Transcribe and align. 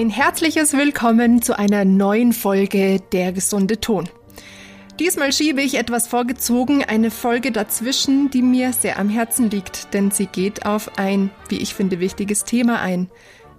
Ein 0.00 0.08
herzliches 0.08 0.72
Willkommen 0.72 1.42
zu 1.42 1.58
einer 1.58 1.84
neuen 1.84 2.32
Folge 2.32 3.02
Der 3.12 3.32
gesunde 3.32 3.80
Ton. 3.80 4.08
Diesmal 4.98 5.30
schiebe 5.30 5.60
ich 5.60 5.74
etwas 5.74 6.06
vorgezogen, 6.06 6.82
eine 6.82 7.10
Folge 7.10 7.52
dazwischen, 7.52 8.30
die 8.30 8.40
mir 8.40 8.72
sehr 8.72 8.98
am 8.98 9.10
Herzen 9.10 9.50
liegt, 9.50 9.92
denn 9.92 10.10
sie 10.10 10.24
geht 10.24 10.64
auf 10.64 10.96
ein, 10.96 11.30
wie 11.50 11.58
ich 11.58 11.74
finde, 11.74 12.00
wichtiges 12.00 12.44
Thema 12.44 12.80
ein, 12.80 13.10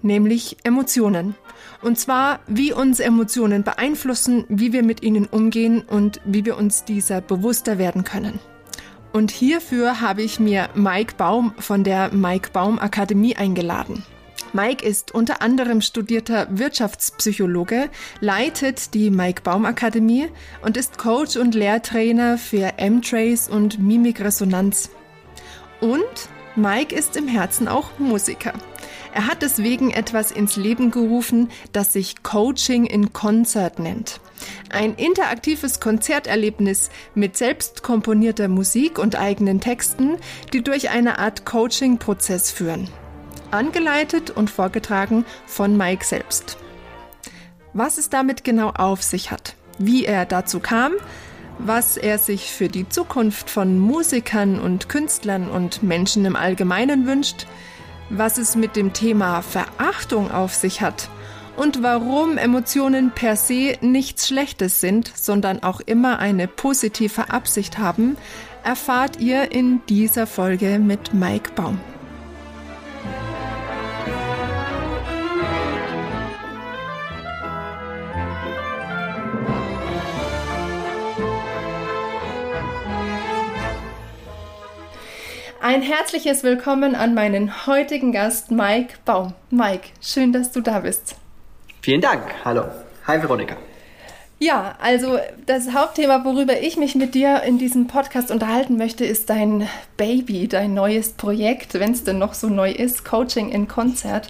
nämlich 0.01 0.57
Emotionen. 0.63 1.35
Und 1.83 1.99
zwar, 1.99 2.39
wie 2.47 2.73
uns 2.73 2.99
Emotionen 2.99 3.61
beeinflussen, 3.61 4.45
wie 4.49 4.73
wir 4.73 4.81
mit 4.81 5.03
ihnen 5.03 5.27
umgehen 5.27 5.83
und 5.83 6.21
wie 6.25 6.43
wir 6.43 6.57
uns 6.57 6.85
dieser 6.85 7.21
bewusster 7.21 7.77
werden 7.77 8.03
können. 8.03 8.39
Und 9.13 9.29
hierfür 9.29 10.01
habe 10.01 10.23
ich 10.23 10.39
mir 10.39 10.69
Mike 10.73 11.13
Baum 11.17 11.53
von 11.59 11.83
der 11.83 12.11
Mike 12.11 12.49
Baum 12.51 12.79
Akademie 12.79 13.35
eingeladen. 13.35 14.03
Mike 14.53 14.85
ist 14.85 15.13
unter 15.13 15.41
anderem 15.41 15.79
studierter 15.79 16.47
Wirtschaftspsychologe, 16.51 17.89
leitet 18.19 18.93
die 18.93 19.09
Mike 19.09 19.43
Baum 19.43 19.65
Akademie 19.65 20.27
und 20.61 20.75
ist 20.75 20.97
Coach 20.97 21.37
und 21.37 21.55
Lehrtrainer 21.55 22.37
für 22.37 22.73
M-Trace 22.77 23.47
und 23.47 23.79
Mimikresonanz. 23.79 24.89
Und 25.79 26.03
Mike 26.57 26.93
ist 26.93 27.15
im 27.15 27.29
Herzen 27.29 27.69
auch 27.69 27.97
Musiker. 27.97 28.53
Er 29.13 29.27
hat 29.27 29.41
deswegen 29.41 29.91
etwas 29.91 30.31
ins 30.31 30.57
Leben 30.57 30.91
gerufen, 30.91 31.49
das 31.71 31.93
sich 31.93 32.21
Coaching 32.23 32.85
in 32.85 33.13
Konzert 33.13 33.79
nennt. 33.79 34.19
Ein 34.69 34.95
interaktives 34.95 35.79
Konzerterlebnis 35.79 36.89
mit 37.15 37.37
selbst 37.37 37.83
komponierter 37.83 38.49
Musik 38.49 38.99
und 38.99 39.15
eigenen 39.15 39.61
Texten, 39.61 40.17
die 40.51 40.61
durch 40.61 40.89
eine 40.89 41.19
Art 41.19 41.45
Coaching-Prozess 41.45 42.51
führen 42.51 42.89
angeleitet 43.53 44.29
und 44.29 44.49
vorgetragen 44.49 45.25
von 45.45 45.77
Mike 45.77 46.05
selbst. 46.05 46.57
Was 47.73 47.97
es 47.97 48.09
damit 48.09 48.43
genau 48.43 48.69
auf 48.69 49.01
sich 49.01 49.31
hat, 49.31 49.55
wie 49.77 50.05
er 50.05 50.25
dazu 50.25 50.59
kam, 50.59 50.93
was 51.57 51.97
er 51.97 52.17
sich 52.17 52.51
für 52.51 52.67
die 52.67 52.89
Zukunft 52.89 53.49
von 53.49 53.77
Musikern 53.79 54.59
und 54.59 54.89
Künstlern 54.89 55.49
und 55.49 55.83
Menschen 55.83 56.25
im 56.25 56.35
Allgemeinen 56.35 57.05
wünscht, 57.05 57.45
was 58.09 58.37
es 58.37 58.55
mit 58.55 58.75
dem 58.75 58.93
Thema 58.93 59.41
Verachtung 59.41 60.31
auf 60.31 60.53
sich 60.53 60.81
hat 60.81 61.09
und 61.55 61.83
warum 61.83 62.37
Emotionen 62.37 63.11
per 63.11 63.35
se 63.35 63.77
nichts 63.81 64.27
Schlechtes 64.27 64.81
sind, 64.81 65.11
sondern 65.15 65.63
auch 65.63 65.79
immer 65.79 66.19
eine 66.19 66.47
positive 66.47 67.29
Absicht 67.29 67.77
haben, 67.77 68.17
erfahrt 68.63 69.19
ihr 69.19 69.51
in 69.51 69.81
dieser 69.87 70.27
Folge 70.27 70.79
mit 70.79 71.13
Mike 71.13 71.51
Baum. 71.55 71.79
Ein 85.73 85.83
herzliches 85.83 86.43
Willkommen 86.43 86.95
an 86.95 87.13
meinen 87.13 87.65
heutigen 87.65 88.11
Gast 88.11 88.51
Mike 88.51 88.95
Baum. 89.05 89.35
Mike, 89.51 89.87
schön, 90.01 90.33
dass 90.33 90.51
du 90.51 90.59
da 90.59 90.81
bist. 90.81 91.15
Vielen 91.81 92.01
Dank. 92.01 92.23
Hallo. 92.43 92.65
Hi 93.07 93.21
Veronika. 93.21 93.55
Ja, 94.37 94.75
also 94.81 95.17
das 95.45 95.71
Hauptthema, 95.71 96.25
worüber 96.25 96.59
ich 96.59 96.75
mich 96.75 96.95
mit 96.95 97.15
dir 97.15 97.43
in 97.43 97.57
diesem 97.57 97.87
Podcast 97.87 98.31
unterhalten 98.31 98.75
möchte, 98.75 99.05
ist 99.05 99.29
dein 99.29 99.69
Baby, 99.95 100.49
dein 100.49 100.73
neues 100.73 101.13
Projekt, 101.13 101.75
wenn 101.75 101.93
es 101.93 102.03
denn 102.03 102.19
noch 102.19 102.33
so 102.33 102.49
neu 102.49 102.71
ist, 102.71 103.05
Coaching 103.05 103.47
in 103.47 103.69
Konzert. 103.69 104.27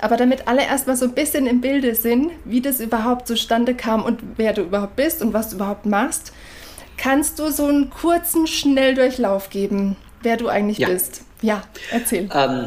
Aber 0.00 0.16
damit 0.16 0.48
alle 0.48 0.62
erstmal 0.62 0.96
so 0.96 1.04
ein 1.04 1.12
bisschen 1.12 1.46
im 1.46 1.60
Bilde 1.60 1.94
sind, 1.96 2.30
wie 2.46 2.62
das 2.62 2.80
überhaupt 2.80 3.28
zustande 3.28 3.74
kam 3.74 4.02
und 4.02 4.22
wer 4.36 4.54
du 4.54 4.62
überhaupt 4.62 4.96
bist 4.96 5.20
und 5.20 5.34
was 5.34 5.50
du 5.50 5.56
überhaupt 5.56 5.84
machst, 5.84 6.32
kannst 6.96 7.38
du 7.38 7.50
so 7.50 7.66
einen 7.66 7.90
kurzen 7.90 8.46
Schnelldurchlauf 8.46 9.50
geben, 9.50 9.96
wer 10.22 10.36
du 10.36 10.48
eigentlich 10.48 10.78
ja. 10.78 10.88
bist. 10.88 11.22
Ja, 11.42 11.62
erzähl. 11.90 12.28
Ähm, 12.34 12.66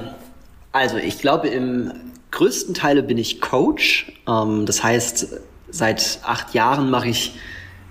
also 0.72 0.98
ich 0.98 1.20
glaube, 1.20 1.50
im 1.50 1.92
größten 2.32 2.74
Teile 2.74 3.04
bin 3.04 3.18
ich 3.18 3.42
Coach. 3.42 4.12
Ähm, 4.28 4.66
das 4.66 4.84
heißt, 4.84 5.28
seit 5.70 6.20
acht 6.24 6.54
Jahren 6.54 6.90
mache 6.90 7.10
ich 7.10 7.34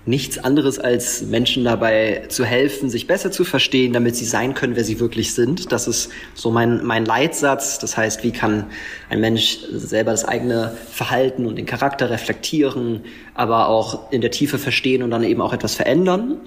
nichts 0.05 0.39
anderes 0.39 0.79
als 0.79 1.21
Menschen 1.21 1.63
dabei 1.63 2.23
zu 2.27 2.43
helfen, 2.43 2.89
sich 2.89 3.05
besser 3.05 3.31
zu 3.31 3.43
verstehen, 3.43 3.93
damit 3.93 4.15
sie 4.15 4.25
sein 4.25 4.55
können, 4.55 4.75
wer 4.75 4.83
sie 4.83 4.99
wirklich 4.99 5.35
sind. 5.35 5.71
Das 5.71 5.87
ist 5.87 6.09
so 6.33 6.49
mein, 6.49 6.83
mein 6.83 7.05
Leitsatz. 7.05 7.77
Das 7.77 7.97
heißt, 7.97 8.23
wie 8.23 8.31
kann 8.31 8.65
ein 9.09 9.21
Mensch 9.21 9.59
selber 9.71 10.09
das 10.11 10.25
eigene 10.25 10.75
Verhalten 10.91 11.45
und 11.45 11.55
den 11.57 11.67
Charakter 11.67 12.09
reflektieren, 12.09 13.01
aber 13.35 13.67
auch 13.67 14.11
in 14.11 14.21
der 14.21 14.31
Tiefe 14.31 14.57
verstehen 14.57 15.03
und 15.03 15.11
dann 15.11 15.23
eben 15.23 15.41
auch 15.41 15.53
etwas 15.53 15.75
verändern. 15.75 16.37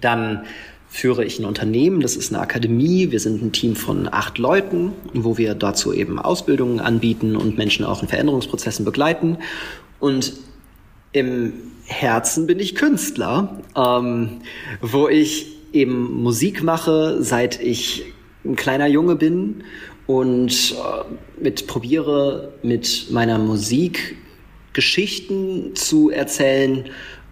Dann 0.00 0.46
führe 0.88 1.24
ich 1.24 1.38
ein 1.38 1.44
Unternehmen, 1.44 2.00
das 2.00 2.16
ist 2.16 2.32
eine 2.32 2.42
Akademie. 2.42 3.10
Wir 3.10 3.20
sind 3.20 3.42
ein 3.42 3.52
Team 3.52 3.76
von 3.76 4.08
acht 4.10 4.38
Leuten, 4.38 4.92
wo 5.12 5.36
wir 5.36 5.54
dazu 5.54 5.92
eben 5.92 6.18
Ausbildungen 6.18 6.80
anbieten 6.80 7.36
und 7.36 7.58
Menschen 7.58 7.84
auch 7.84 8.02
in 8.02 8.08
Veränderungsprozessen 8.08 8.84
begleiten. 8.84 9.38
Und 10.00 10.32
im 11.12 11.52
Herzen 11.84 12.46
bin 12.46 12.58
ich 12.58 12.74
Künstler, 12.74 13.60
ähm, 13.76 14.40
wo 14.80 15.08
ich 15.08 15.58
eben 15.72 16.22
Musik 16.22 16.62
mache, 16.62 17.22
seit 17.22 17.60
ich 17.60 18.04
ein 18.44 18.56
kleiner 18.56 18.86
Junge 18.86 19.16
bin 19.16 19.64
und 20.06 20.72
äh, 20.72 21.42
mit 21.42 21.66
probiere 21.66 22.52
mit 22.62 23.08
meiner 23.10 23.38
Musik 23.38 24.16
Geschichten 24.72 25.74
zu 25.74 26.10
erzählen 26.10 26.84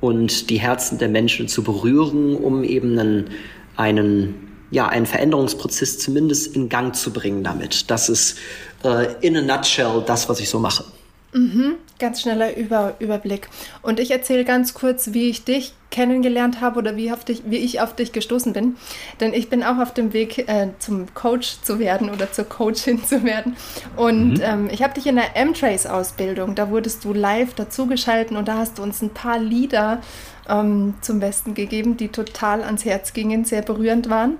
und 0.06 0.50
die 0.50 0.60
Herzen 0.60 0.98
der 0.98 1.08
Menschen 1.08 1.48
zu 1.48 1.64
berühren, 1.64 2.36
um 2.36 2.62
eben 2.62 2.96
einen, 2.96 3.30
einen, 3.74 4.34
ja, 4.70 4.86
einen 4.86 5.04
Veränderungsprozess 5.04 5.98
zumindest 5.98 6.54
in 6.54 6.68
Gang 6.68 6.94
zu 6.94 7.12
bringen 7.12 7.42
damit. 7.42 7.90
Das 7.90 8.08
ist 8.08 8.38
äh, 8.84 9.14
in 9.20 9.36
a 9.36 9.42
nutshell 9.42 10.04
das, 10.06 10.28
was 10.28 10.38
ich 10.38 10.48
so 10.48 10.60
mache. 10.60 10.84
Mhm, 11.32 11.74
ganz 11.98 12.22
schneller 12.22 12.56
Über 12.56 12.94
Überblick. 12.98 13.48
Und 13.82 14.00
ich 14.00 14.10
erzähle 14.10 14.44
ganz 14.44 14.74
kurz, 14.74 15.12
wie 15.12 15.28
ich 15.30 15.44
dich 15.44 15.74
kennengelernt 15.90 16.60
habe 16.60 16.78
oder 16.78 16.96
wie, 16.96 17.12
auf 17.12 17.24
dich, 17.24 17.42
wie 17.46 17.56
ich 17.56 17.80
auf 17.80 17.94
dich 17.94 18.12
gestoßen 18.12 18.52
bin. 18.52 18.76
Denn 19.20 19.32
ich 19.32 19.48
bin 19.48 19.62
auch 19.62 19.78
auf 19.78 19.94
dem 19.94 20.12
Weg 20.12 20.48
äh, 20.48 20.68
zum 20.78 21.14
Coach 21.14 21.62
zu 21.62 21.78
werden 21.78 22.10
oder 22.10 22.30
zur 22.32 22.44
Coachin 22.44 23.04
zu 23.04 23.24
werden. 23.24 23.56
Und 23.96 24.34
mhm. 24.34 24.42
ähm, 24.42 24.68
ich 24.70 24.82
habe 24.82 24.94
dich 24.94 25.06
in 25.06 25.16
der 25.16 25.36
M-Trace-Ausbildung, 25.36 26.54
da 26.54 26.70
wurdest 26.70 27.04
du 27.04 27.12
live 27.12 27.54
dazugeschalten 27.54 28.36
und 28.36 28.48
da 28.48 28.58
hast 28.58 28.78
du 28.78 28.82
uns 28.82 29.00
ein 29.00 29.10
paar 29.10 29.38
Lieder 29.38 30.00
ähm, 30.48 30.94
zum 31.00 31.20
Besten 31.20 31.54
gegeben, 31.54 31.96
die 31.96 32.08
total 32.08 32.62
ans 32.62 32.84
Herz 32.84 33.12
gingen, 33.12 33.44
sehr 33.44 33.62
berührend 33.62 34.10
waren. 34.10 34.38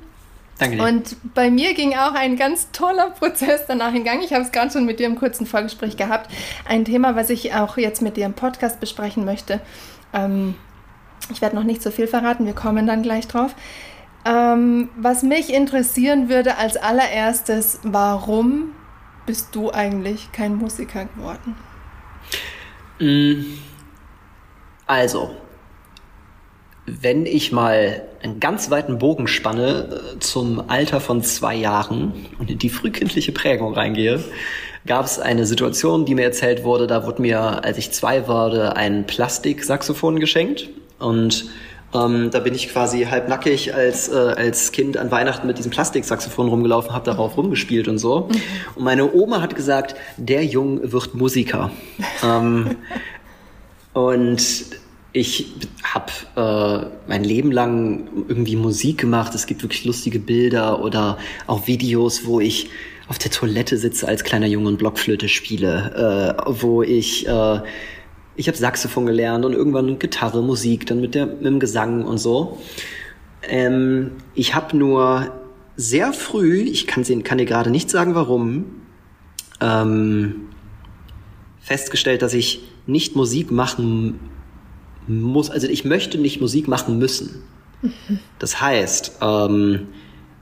Danke 0.59 0.77
dir. 0.77 0.85
Und 0.85 1.17
bei 1.35 1.51
mir 1.51 1.75
ging 1.75 1.95
auch 1.95 2.15
ein 2.15 2.37
ganz 2.37 2.71
toller 2.73 3.11
Prozess 3.11 3.67
danach 3.69 3.95
in 3.95 4.05
Gang. 4.05 4.23
Ich 4.23 4.33
habe 4.33 4.43
es 4.43 4.53
gerade 4.53 4.71
schon 4.71 4.87
mit 4.87 4.99
dir 4.99 5.07
im 5.07 5.17
kurzen 5.17 5.47
Vorgespräch 5.47 5.97
gehabt. 5.97 6.31
Ein 6.67 6.85
Thema, 6.85 7.15
was 7.15 7.31
ich 7.31 7.55
auch 7.55 7.77
jetzt 7.77 8.03
mit 8.03 8.17
dir 8.17 8.27
im 8.27 8.35
Podcast 8.35 8.81
besprechen 8.81 9.25
möchte. 9.25 9.61
Ähm, 10.13 10.55
ich 11.31 11.43
werde 11.43 11.57
noch 11.57 11.65
nicht 11.65 11.83
so 11.83 11.91
viel 11.91 12.07
verraten, 12.07 12.47
wir 12.47 12.55
kommen 12.55 12.87
dann 12.87 13.03
gleich 13.03 13.27
drauf. 13.27 13.55
Ähm, 14.25 14.89
was 14.97 15.23
mich 15.23 15.53
interessieren 15.53 16.29
würde 16.29 16.57
als 16.57 16.77
allererstes, 16.77 17.81
warum 17.83 18.73
bist 19.25 19.55
du 19.55 19.71
eigentlich 19.73 20.33
kein 20.33 20.57
Musiker 20.57 21.05
geworden? 21.05 21.57
Mm, 22.99 23.59
also, 24.87 25.37
wenn 26.87 27.27
ich 27.27 27.53
mal 27.53 28.03
einen 28.23 28.41
ganz 28.41 28.71
weiten 28.71 28.99
Bogen 28.99 29.27
spanne 29.27 29.89
äh, 30.15 30.19
zum 30.21 30.71
Alter 30.71 31.01
von 31.01 31.23
zwei 31.23 31.55
Jahren 31.55 32.13
und 32.39 32.51
in 32.51 32.59
die 32.59 32.71
frühkindliche 32.71 33.33
Prägung 33.33 33.75
reingehe, 33.75 34.23
gab 34.87 35.05
es 35.05 35.19
eine 35.19 35.47
Situation, 35.47 36.05
die 36.05 36.15
mir 36.15 36.25
erzählt 36.25 36.63
wurde, 36.63 36.87
da 36.87 37.05
wurde 37.05 37.21
mir, 37.23 37.65
als 37.65 37.77
ich 37.77 37.91
zwei 37.91 38.29
war, 38.29 38.77
ein 38.77 39.07
Plastiksaxophon 39.07 40.21
geschenkt 40.21 40.69
und 41.01 41.47
ähm, 41.93 42.31
da 42.31 42.41
bin 42.41 42.55
ich 42.55 42.69
quasi 42.69 43.05
halbnackig 43.05 43.75
als, 43.75 44.09
äh, 44.09 44.15
als 44.15 44.73
Kind 44.73 44.97
an 44.97 45.11
Weihnachten 45.11 45.47
mit 45.47 45.59
diesem 45.59 45.71
Plastiksaxophon 45.71 46.49
rumgelaufen, 46.49 46.93
habe 46.93 47.05
darauf 47.05 47.37
rumgespielt 47.37 47.89
und 47.89 47.99
so. 47.99 48.29
Und 48.75 48.85
meine 48.85 49.13
Oma 49.13 49.41
hat 49.41 49.55
gesagt, 49.55 49.97
der 50.17 50.45
Jung 50.45 50.93
wird 50.93 51.15
Musiker. 51.15 51.71
ähm, 52.25 52.77
und 53.93 54.43
ich 55.17 55.47
habe 55.83 56.13
äh, 56.37 57.09
mein 57.09 57.25
Leben 57.25 57.51
lang 57.51 58.07
irgendwie 58.29 58.55
Musik 58.55 58.99
gemacht. 58.99 59.35
Es 59.35 59.47
gibt 59.47 59.63
wirklich 59.63 59.87
lustige 59.87 60.19
Bilder 60.19 60.83
oder 60.83 61.17
auch 61.47 61.67
Videos, 61.67 62.27
wo 62.27 62.39
ich 62.39 62.69
auf 63.09 63.17
der 63.17 63.31
Toilette 63.31 63.79
sitze 63.79 64.07
als 64.07 64.25
kleiner 64.25 64.47
Junge 64.47 64.69
und 64.69 64.77
Blockflöte 64.77 65.29
spiele, 65.29 66.37
äh, 66.39 66.43
wo 66.47 66.83
ich 66.83 67.27
äh, 67.27 67.61
ich 68.39 68.47
habe 68.49 68.59
Saxophon 68.59 69.07
gelernt 69.07 69.47
und 69.47 69.55
irgendwann 69.55 69.99
Gitarre, 69.99 70.43
Musik, 70.43 70.85
dann 70.87 71.01
mit, 71.01 71.15
der, 71.15 71.25
mit 71.25 71.47
dem 71.47 71.61
Gesang 71.61 72.05
und 72.05 72.19
so. 72.19 72.59
Ähm, 73.49 74.11
ich 74.35 74.55
habe 74.55 74.77
nur 74.77 75.33
sehr 75.77 76.13
früh, 76.13 76.61
ich 76.61 76.87
kann, 76.87 77.05
kann 77.25 77.39
dir 77.39 77.47
gerade 77.47 77.71
nicht 77.71 77.89
sagen 77.89 78.15
warum, 78.15 78.67
ähm, 79.63 80.49
festgestellt, 81.61 82.21
dass 82.21 82.35
ich 82.35 82.65
nicht 82.87 83.17
Musik 83.17 83.51
machen 83.51 84.21
muss, 85.07 85.51
also 85.51 85.69
ich 85.69 85.85
möchte 85.85 86.19
nicht 86.19 86.41
Musik 86.41 86.69
machen 86.69 86.99
müssen. 86.99 87.43
Das 88.39 88.61
heißt, 88.61 89.19
ähm, 89.23 89.89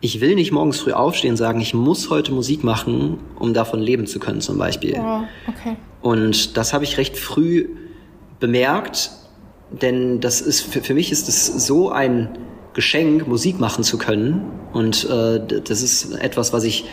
ich 0.01 0.21
will 0.21 0.35
nicht 0.35 0.53
morgens 0.53 0.81
früh 0.81 0.93
aufstehen 0.93 1.31
und 1.31 1.37
sagen, 1.37 1.61
ich 1.61 1.75
muss 1.75 2.11
heute 2.11 2.33
Musik 2.33 2.63
machen, 2.63 3.19
um 3.39 3.55
davon 3.55 3.81
leben 3.81 4.07
zu 4.07 4.19
können 4.19 4.41
zum 4.41 4.59
Beispiel. 4.59 4.97
Oh, 4.99 5.23
okay. 5.49 5.77
Und 6.03 6.57
das 6.57 6.75
habe 6.75 6.85
ich 6.85 6.99
recht 6.99 7.17
früh 7.17 7.69
bemerkt, 8.39 9.11
denn 9.71 10.21
das 10.21 10.41
ist 10.41 10.61
für, 10.61 10.83
für 10.83 10.95
mich 10.95 11.11
ist 11.11 11.29
es 11.29 11.47
so 11.47 11.91
ein 11.91 12.37
Geschenk, 12.75 13.27
Musik 13.27 13.59
machen 13.59 13.85
zu 13.85 13.97
können. 13.97 14.43
Und 14.73 15.09
äh, 15.09 15.41
das 15.63 15.81
ist 15.83 16.13
etwas, 16.17 16.53
was 16.53 16.65
ich 16.65 16.85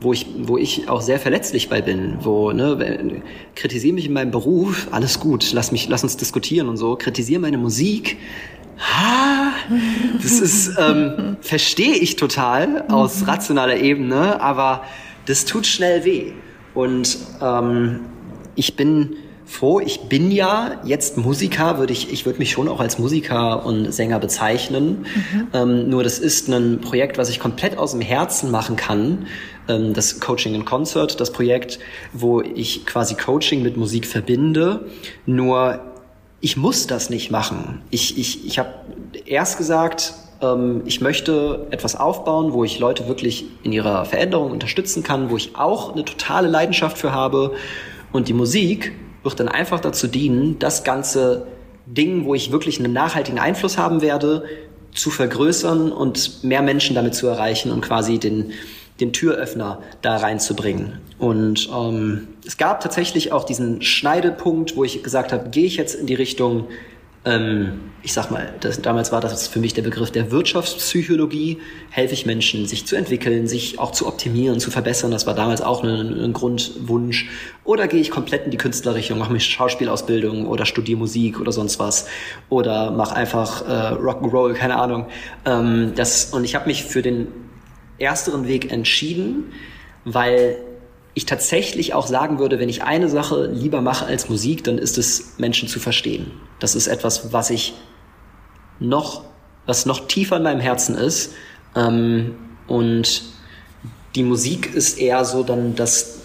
wo 0.00 0.12
ich, 0.12 0.26
wo 0.44 0.56
ich 0.56 0.88
auch 0.88 1.02
sehr 1.02 1.18
verletzlich 1.18 1.68
bei 1.68 1.82
bin, 1.82 2.18
wo, 2.22 2.52
ne, 2.52 3.22
kritisiere 3.54 3.94
mich 3.94 4.06
in 4.06 4.12
meinem 4.12 4.30
Beruf, 4.30 4.88
alles 4.90 5.20
gut, 5.20 5.52
lass 5.52 5.72
mich, 5.72 5.88
lass 5.88 6.02
uns 6.02 6.16
diskutieren 6.16 6.68
und 6.68 6.76
so, 6.76 6.96
kritisiere 6.96 7.40
meine 7.40 7.58
Musik, 7.58 8.16
ha, 8.78 9.52
das 10.22 10.40
ist, 10.40 10.72
ähm, 10.78 11.36
verstehe 11.40 11.94
ich 11.94 12.16
total 12.16 12.86
aus 12.88 13.26
rationaler 13.26 13.76
Ebene, 13.76 14.40
aber 14.40 14.84
das 15.26 15.44
tut 15.44 15.66
schnell 15.66 16.04
weh. 16.04 16.32
Und 16.74 17.18
ähm, 17.42 18.00
ich 18.54 18.76
bin 18.76 19.16
froh, 19.50 19.80
ich 19.80 20.02
bin 20.02 20.30
ja 20.30 20.80
jetzt 20.84 21.16
Musiker, 21.16 21.78
würde 21.78 21.92
ich, 21.92 22.12
ich 22.12 22.24
würde 22.24 22.38
mich 22.38 22.52
schon 22.52 22.68
auch 22.68 22.80
als 22.80 22.98
Musiker 22.98 23.66
und 23.66 23.92
Sänger 23.92 24.20
bezeichnen. 24.20 25.06
Mhm. 25.14 25.46
Ähm, 25.52 25.88
nur 25.90 26.04
das 26.04 26.18
ist 26.18 26.48
ein 26.48 26.80
Projekt, 26.80 27.18
was 27.18 27.28
ich 27.28 27.40
komplett 27.40 27.76
aus 27.76 27.92
dem 27.92 28.00
Herzen 28.00 28.50
machen 28.50 28.76
kann 28.76 29.26
ähm, 29.68 29.92
das 29.92 30.20
Coaching 30.20 30.54
in 30.54 30.64
Concert, 30.64 31.20
das 31.20 31.32
Projekt, 31.32 31.80
wo 32.12 32.40
ich 32.40 32.86
quasi 32.86 33.16
Coaching 33.16 33.62
mit 33.62 33.76
Musik 33.76 34.06
verbinde. 34.06 34.86
Nur 35.26 35.80
ich 36.40 36.56
muss 36.56 36.86
das 36.86 37.10
nicht 37.10 37.30
machen. 37.30 37.82
Ich, 37.90 38.18
ich, 38.18 38.46
ich 38.46 38.58
habe 38.58 38.70
erst 39.26 39.58
gesagt, 39.58 40.14
ähm, 40.40 40.82
ich 40.86 41.00
möchte 41.00 41.66
etwas 41.70 41.96
aufbauen, 41.96 42.52
wo 42.52 42.62
ich 42.62 42.78
Leute 42.78 43.08
wirklich 43.08 43.46
in 43.64 43.72
ihrer 43.72 44.04
Veränderung 44.04 44.52
unterstützen 44.52 45.02
kann, 45.02 45.28
wo 45.28 45.36
ich 45.36 45.56
auch 45.56 45.92
eine 45.92 46.04
totale 46.04 46.48
Leidenschaft 46.48 46.98
für 46.98 47.12
habe. 47.12 47.52
Und 48.12 48.28
die 48.28 48.32
Musik 48.32 48.92
wird 49.22 49.40
dann 49.40 49.48
einfach 49.48 49.80
dazu 49.80 50.06
dienen, 50.06 50.58
das 50.58 50.84
ganze 50.84 51.46
Ding, 51.86 52.24
wo 52.24 52.34
ich 52.34 52.52
wirklich 52.52 52.78
einen 52.78 52.92
nachhaltigen 52.92 53.38
Einfluss 53.38 53.78
haben 53.78 54.00
werde, 54.00 54.44
zu 54.94 55.10
vergrößern 55.10 55.92
und 55.92 56.42
mehr 56.42 56.62
Menschen 56.62 56.94
damit 56.94 57.14
zu 57.14 57.26
erreichen 57.26 57.70
und 57.70 57.80
quasi 57.80 58.18
den, 58.18 58.52
den 58.98 59.12
Türöffner 59.12 59.80
da 60.02 60.16
reinzubringen. 60.16 60.98
Und 61.18 61.68
ähm, 61.72 62.28
es 62.46 62.56
gab 62.56 62.80
tatsächlich 62.80 63.32
auch 63.32 63.44
diesen 63.44 63.82
Schneidepunkt, 63.82 64.76
wo 64.76 64.84
ich 64.84 65.02
gesagt 65.02 65.32
habe, 65.32 65.50
gehe 65.50 65.66
ich 65.66 65.76
jetzt 65.76 65.94
in 65.94 66.06
die 66.06 66.14
Richtung, 66.14 66.66
ähm, 67.24 67.80
ich 68.02 68.14
sag 68.14 68.30
mal, 68.30 68.54
das, 68.60 68.80
damals 68.80 69.12
war 69.12 69.20
das 69.20 69.46
für 69.46 69.58
mich 69.58 69.74
der 69.74 69.82
Begriff 69.82 70.10
der 70.10 70.30
Wirtschaftspsychologie, 70.30 71.58
helfe 71.90 72.14
ich 72.14 72.24
Menschen, 72.24 72.66
sich 72.66 72.86
zu 72.86 72.96
entwickeln, 72.96 73.46
sich 73.46 73.78
auch 73.78 73.92
zu 73.92 74.06
optimieren, 74.06 74.58
zu 74.58 74.70
verbessern, 74.70 75.10
das 75.10 75.26
war 75.26 75.34
damals 75.34 75.60
auch 75.60 75.84
ein, 75.84 76.24
ein 76.24 76.32
Grundwunsch. 76.32 77.28
Oder 77.64 77.88
gehe 77.88 78.00
ich 78.00 78.10
komplett 78.10 78.46
in 78.46 78.50
die 78.50 78.56
Künstlerrichtung, 78.56 79.18
mache 79.18 79.32
mich 79.32 79.44
Schauspielausbildung 79.44 80.46
oder 80.46 80.64
studiere 80.64 80.98
Musik 80.98 81.38
oder 81.38 81.52
sonst 81.52 81.78
was. 81.78 82.06
Oder 82.48 82.90
mache 82.90 83.14
einfach 83.14 83.68
äh, 83.68 83.94
Rock'n'Roll, 83.94 84.54
keine 84.54 84.76
Ahnung. 84.76 85.06
Ähm, 85.44 85.92
das, 85.94 86.32
und 86.32 86.44
ich 86.44 86.54
habe 86.54 86.66
mich 86.66 86.84
für 86.84 87.02
den 87.02 87.28
ersteren 87.98 88.48
Weg 88.48 88.72
entschieden, 88.72 89.52
weil 90.06 90.56
ich 91.14 91.26
tatsächlich 91.26 91.94
auch 91.94 92.06
sagen 92.06 92.38
würde, 92.38 92.58
wenn 92.58 92.68
ich 92.68 92.82
eine 92.82 93.08
Sache 93.08 93.46
lieber 93.46 93.80
mache 93.80 94.06
als 94.06 94.28
Musik, 94.28 94.64
dann 94.64 94.78
ist 94.78 94.98
es 94.98 95.38
Menschen 95.38 95.68
zu 95.68 95.80
verstehen. 95.80 96.30
Das 96.60 96.74
ist 96.74 96.86
etwas, 96.86 97.32
was 97.32 97.50
ich 97.50 97.74
noch, 98.78 99.24
was 99.66 99.86
noch 99.86 100.06
tiefer 100.06 100.36
in 100.36 100.44
meinem 100.44 100.60
Herzen 100.60 100.94
ist. 100.94 101.32
Ähm, 101.74 102.36
und 102.66 103.22
die 104.14 104.22
Musik 104.22 104.74
ist 104.74 104.98
eher 104.98 105.24
so 105.24 105.42
dann 105.42 105.74
das, 105.74 106.20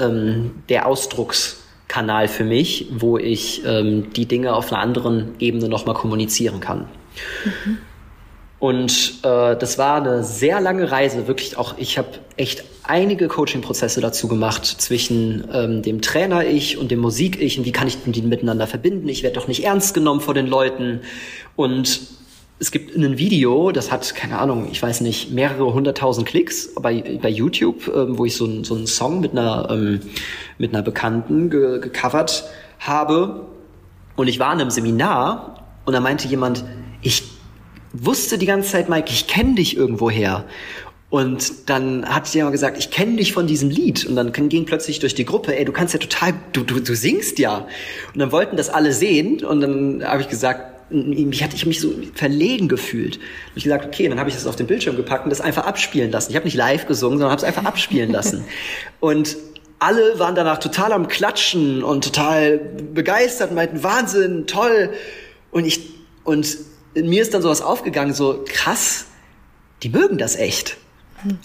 ähm, 0.00 0.62
der 0.68 0.86
Ausdruckskanal 0.86 2.28
für 2.28 2.44
mich, 2.44 2.88
wo 2.92 3.18
ich 3.18 3.64
ähm, 3.64 4.12
die 4.12 4.26
Dinge 4.26 4.54
auf 4.54 4.72
einer 4.72 4.80
anderen 4.80 5.34
Ebene 5.40 5.68
nochmal 5.68 5.94
kommunizieren 5.94 6.60
kann. 6.60 6.88
Mhm. 7.44 7.78
Und 8.60 9.14
äh, 9.22 9.56
das 9.56 9.78
war 9.78 10.02
eine 10.02 10.24
sehr 10.24 10.60
lange 10.60 10.90
Reise, 10.90 11.28
wirklich 11.28 11.56
auch. 11.56 11.78
Ich 11.78 11.96
habe 11.96 12.08
echt 12.36 12.64
einige 12.88 13.28
Coaching-Prozesse 13.28 14.00
dazu 14.00 14.28
gemacht 14.28 14.64
zwischen 14.66 15.46
ähm, 15.52 15.82
dem 15.82 16.00
Trainer-Ich 16.00 16.78
und 16.78 16.90
dem 16.90 17.00
Musik-Ich 17.00 17.58
und 17.58 17.64
wie 17.64 17.72
kann 17.72 17.86
ich 17.86 17.98
die 18.04 18.22
miteinander 18.22 18.66
verbinden. 18.66 19.08
Ich 19.08 19.22
werde 19.22 19.38
doch 19.38 19.46
nicht 19.46 19.64
ernst 19.64 19.94
genommen 19.94 20.20
vor 20.20 20.34
den 20.34 20.46
Leuten. 20.46 21.00
Und 21.54 22.00
es 22.58 22.70
gibt 22.70 22.96
ein 22.96 23.18
Video, 23.18 23.70
das 23.70 23.92
hat, 23.92 24.14
keine 24.14 24.38
Ahnung, 24.38 24.68
ich 24.72 24.82
weiß 24.82 25.02
nicht, 25.02 25.30
mehrere 25.30 25.72
hunderttausend 25.72 26.26
Klicks 26.26 26.74
bei, 26.74 27.18
bei 27.22 27.28
YouTube, 27.28 27.88
ähm, 27.94 28.18
wo 28.18 28.24
ich 28.24 28.34
so, 28.34 28.64
so 28.64 28.74
einen 28.74 28.86
Song 28.86 29.20
mit 29.20 29.32
einer, 29.32 29.68
ähm, 29.70 30.00
mit 30.56 30.74
einer 30.74 30.82
Bekannten 30.82 31.50
ge 31.50 31.80
gecovert 31.80 32.44
habe. 32.80 33.46
Und 34.16 34.28
ich 34.28 34.38
war 34.38 34.52
in 34.52 34.60
einem 34.60 34.70
Seminar 34.70 35.66
und 35.84 35.92
da 35.92 36.00
meinte 36.00 36.26
jemand, 36.26 36.64
ich 37.02 37.22
wusste 37.92 38.38
die 38.38 38.46
ganze 38.46 38.70
Zeit, 38.70 38.88
Mike, 38.88 39.10
ich 39.10 39.26
kenne 39.26 39.54
dich 39.54 39.76
irgendwoher. 39.76 40.44
Und 41.10 41.70
dann 41.70 42.06
hat 42.06 42.28
jemand 42.34 42.52
gesagt, 42.52 42.76
ich 42.76 42.90
kenne 42.90 43.16
dich 43.16 43.32
von 43.32 43.46
diesem 43.46 43.70
Lied. 43.70 44.04
Und 44.04 44.16
dann 44.16 44.30
ging 44.32 44.66
plötzlich 44.66 44.98
durch 44.98 45.14
die 45.14 45.24
Gruppe, 45.24 45.56
ey, 45.56 45.64
du 45.64 45.72
kannst 45.72 45.94
ja 45.94 46.00
total, 46.00 46.34
du, 46.52 46.62
du, 46.62 46.80
du 46.80 46.94
singst 46.94 47.38
ja. 47.38 47.66
Und 48.12 48.18
dann 48.18 48.30
wollten 48.30 48.56
das 48.56 48.68
alle 48.68 48.92
sehen. 48.92 49.42
Und 49.42 49.62
dann 49.62 50.04
habe 50.04 50.20
ich 50.20 50.28
gesagt, 50.28 50.78
ich 50.90 51.42
hatte 51.42 51.56
ich 51.56 51.64
mich 51.64 51.80
so 51.80 51.92
verlegen 52.14 52.68
gefühlt. 52.68 53.16
Und 53.16 53.56
ich 53.56 53.64
gesagt, 53.64 53.86
okay, 53.86 54.08
dann 54.08 54.18
habe 54.18 54.28
ich 54.28 54.36
das 54.36 54.46
auf 54.46 54.56
den 54.56 54.66
Bildschirm 54.66 54.96
gepackt 54.96 55.24
und 55.24 55.30
das 55.30 55.40
einfach 55.40 55.66
abspielen 55.66 56.10
lassen. 56.10 56.30
Ich 56.30 56.36
habe 56.36 56.44
nicht 56.44 56.56
live 56.56 56.86
gesungen, 56.86 57.18
sondern 57.18 57.30
habe 57.30 57.40
es 57.40 57.44
einfach 57.44 57.64
abspielen 57.64 58.10
lassen. 58.10 58.44
Und 59.00 59.36
alle 59.78 60.18
waren 60.18 60.34
danach 60.34 60.58
total 60.58 60.92
am 60.92 61.06
Klatschen 61.06 61.84
und 61.84 62.02
total 62.02 62.58
begeistert 62.58 63.50
und 63.50 63.54
meinten, 63.54 63.84
Wahnsinn, 63.84 64.48
toll. 64.48 64.90
Und 65.52 65.64
ich, 65.64 65.90
und 66.24 66.58
in 66.94 67.08
mir 67.08 67.22
ist 67.22 67.32
dann 67.32 67.42
sowas 67.42 67.62
aufgegangen, 67.62 68.12
so 68.12 68.44
krass, 68.44 69.04
die 69.84 69.90
mögen 69.90 70.18
das 70.18 70.34
echt. 70.34 70.78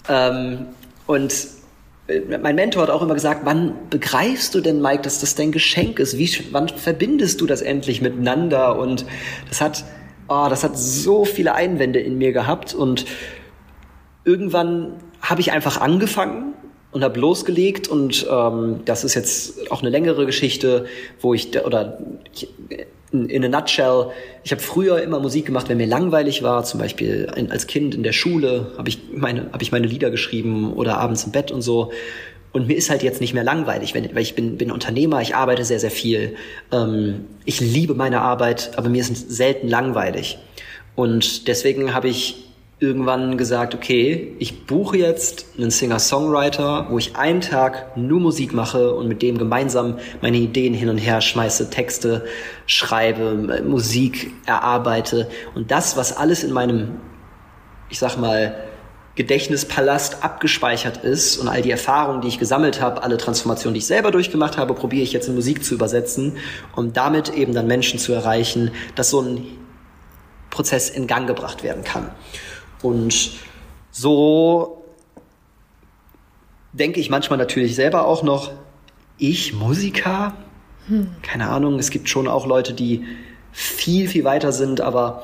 Ähm, 0.08 0.66
und 1.06 1.34
äh, 2.06 2.20
mein 2.38 2.54
Mentor 2.54 2.82
hat 2.82 2.90
auch 2.90 3.02
immer 3.02 3.14
gesagt, 3.14 3.42
wann 3.44 3.74
begreifst 3.90 4.54
du 4.54 4.60
denn, 4.60 4.80
Mike, 4.80 5.02
dass 5.02 5.20
das 5.20 5.34
dein 5.34 5.52
Geschenk 5.52 5.98
ist? 5.98 6.18
Wie, 6.18 6.30
wann 6.50 6.68
verbindest 6.68 7.40
du 7.40 7.46
das 7.46 7.62
endlich 7.62 8.00
miteinander? 8.00 8.78
Und 8.78 9.06
das 9.48 9.60
hat, 9.60 9.84
oh, 10.28 10.46
das 10.48 10.64
hat 10.64 10.78
so 10.78 11.24
viele 11.24 11.54
Einwände 11.54 12.00
in 12.00 12.18
mir 12.18 12.32
gehabt. 12.32 12.74
Und 12.74 13.06
irgendwann 14.24 14.96
habe 15.20 15.40
ich 15.40 15.52
einfach 15.52 15.80
angefangen 15.80 16.54
und 16.92 17.02
habe 17.02 17.18
losgelegt. 17.18 17.88
Und 17.88 18.26
ähm, 18.30 18.80
das 18.84 19.04
ist 19.04 19.14
jetzt 19.14 19.70
auch 19.70 19.80
eine 19.80 19.90
längere 19.90 20.26
Geschichte, 20.26 20.86
wo 21.20 21.34
ich, 21.34 21.56
oder 21.64 21.98
ich, 22.32 22.48
in 23.14 23.44
a 23.44 23.48
nutshell, 23.48 24.10
ich 24.42 24.52
habe 24.52 24.60
früher 24.60 25.02
immer 25.02 25.20
Musik 25.20 25.46
gemacht, 25.46 25.68
wenn 25.68 25.78
mir 25.78 25.86
langweilig 25.86 26.42
war, 26.42 26.64
zum 26.64 26.80
Beispiel 26.80 27.30
als 27.50 27.66
Kind 27.66 27.94
in 27.94 28.02
der 28.02 28.12
Schule 28.12 28.72
habe 28.76 28.88
ich 28.88 28.98
meine 29.12 29.50
habe 29.52 29.62
ich 29.62 29.72
meine 29.72 29.86
Lieder 29.86 30.10
geschrieben 30.10 30.72
oder 30.72 30.98
abends 30.98 31.24
im 31.24 31.32
Bett 31.32 31.50
und 31.50 31.62
so. 31.62 31.92
Und 32.52 32.68
mir 32.68 32.76
ist 32.76 32.88
halt 32.88 33.02
jetzt 33.02 33.20
nicht 33.20 33.34
mehr 33.34 33.42
langweilig, 33.42 33.94
weil 33.96 34.22
ich 34.22 34.36
bin, 34.36 34.56
bin 34.56 34.70
Unternehmer, 34.70 35.20
ich 35.20 35.34
arbeite 35.34 35.64
sehr, 35.64 35.80
sehr 35.80 35.90
viel. 35.90 36.36
Ähm, 36.70 37.24
ich 37.44 37.60
liebe 37.60 37.94
meine 37.94 38.20
Arbeit, 38.20 38.72
aber 38.76 38.88
mir 38.88 39.00
ist 39.00 39.30
selten 39.32 39.66
langweilig. 39.66 40.38
Und 40.94 41.48
deswegen 41.48 41.94
habe 41.94 42.08
ich 42.08 42.44
irgendwann 42.84 43.38
gesagt, 43.38 43.74
okay, 43.74 44.36
ich 44.38 44.66
buche 44.66 44.96
jetzt 44.98 45.46
einen 45.58 45.70
Singer-Songwriter, 45.70 46.88
wo 46.90 46.98
ich 46.98 47.16
einen 47.16 47.40
Tag 47.40 47.96
nur 47.96 48.20
Musik 48.20 48.52
mache 48.52 48.94
und 48.94 49.08
mit 49.08 49.22
dem 49.22 49.38
gemeinsam 49.38 49.98
meine 50.20 50.36
Ideen 50.36 50.74
hin 50.74 50.88
und 50.88 50.98
her 50.98 51.20
schmeiße, 51.20 51.70
Texte 51.70 52.24
schreibe, 52.66 53.62
Musik 53.66 54.32
erarbeite 54.46 55.28
und 55.54 55.70
das, 55.70 55.96
was 55.96 56.16
alles 56.16 56.44
in 56.44 56.52
meinem, 56.52 57.00
ich 57.88 57.98
sag 57.98 58.18
mal, 58.18 58.54
Gedächtnispalast 59.16 60.24
abgespeichert 60.24 61.04
ist 61.04 61.38
und 61.38 61.46
all 61.46 61.62
die 61.62 61.70
Erfahrungen, 61.70 62.20
die 62.20 62.28
ich 62.28 62.40
gesammelt 62.40 62.80
habe, 62.80 63.04
alle 63.04 63.16
Transformationen, 63.16 63.74
die 63.74 63.78
ich 63.78 63.86
selber 63.86 64.10
durchgemacht 64.10 64.58
habe, 64.58 64.74
probiere 64.74 65.04
ich 65.04 65.12
jetzt 65.12 65.28
in 65.28 65.36
Musik 65.36 65.64
zu 65.64 65.74
übersetzen, 65.74 66.36
um 66.74 66.92
damit 66.92 67.32
eben 67.32 67.54
dann 67.54 67.68
Menschen 67.68 68.00
zu 68.00 68.12
erreichen, 68.12 68.72
dass 68.96 69.10
so 69.10 69.20
ein 69.20 69.46
Prozess 70.50 70.90
in 70.90 71.06
Gang 71.06 71.26
gebracht 71.26 71.62
werden 71.62 71.84
kann. 71.84 72.10
Und 72.84 73.30
so 73.90 74.84
denke 76.74 77.00
ich 77.00 77.08
manchmal 77.08 77.38
natürlich 77.38 77.74
selber 77.74 78.06
auch 78.06 78.22
noch, 78.22 78.52
ich 79.16 79.54
Musiker? 79.54 80.34
Keine 81.22 81.48
Ahnung, 81.48 81.78
es 81.78 81.88
gibt 81.88 82.10
schon 82.10 82.28
auch 82.28 82.46
Leute, 82.46 82.74
die 82.74 83.06
viel, 83.52 84.06
viel 84.06 84.24
weiter 84.24 84.52
sind, 84.52 84.82
aber 84.82 85.22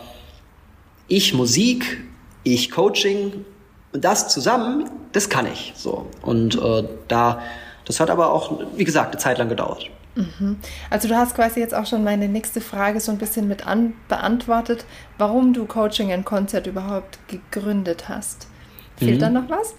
ich 1.07 1.35
Musik, 1.35 2.03
ich 2.45 2.71
Coaching 2.71 3.45
und 3.93 4.05
das 4.07 4.29
zusammen, 4.29 4.89
das 5.13 5.29
kann 5.29 5.47
ich 5.47 5.75
so. 5.77 6.07
Und 6.23 6.57
äh, 6.57 6.85
da, 7.09 7.43
das 7.85 8.01
hat 8.01 8.09
aber 8.09 8.33
auch, 8.33 8.59
wie 8.75 8.85
gesagt, 8.85 9.13
eine 9.13 9.21
Zeit 9.21 9.37
lang 9.37 9.51
gedauert. 9.51 9.91
Mhm. 10.15 10.57
Also 10.91 11.09
du 11.09 11.17
hast 11.17 11.35
quasi 11.35 11.61
jetzt 11.61 11.75
auch 11.75 11.87
schon 11.87 12.03
meine 12.05 12.29
nächste 12.29 12.61
Frage 12.61 13.01
so 13.01 13.13
ein 13.13 13.19
bisschen 13.19 13.49
mit 13.49 13.67
an, 13.67 13.95
beantwortet, 14.09 14.85
warum 15.19 15.53
du 15.53 15.67
Coaching 15.67 16.13
and 16.13 16.25
Concert 16.25 16.67
überhaupt 16.67 17.19
gegründet 17.29 18.09
hast. 18.09 18.49
Fehlt 18.97 19.17
mhm. 19.17 19.21
da 19.21 19.31
noch 19.31 19.49
was? 19.49 19.75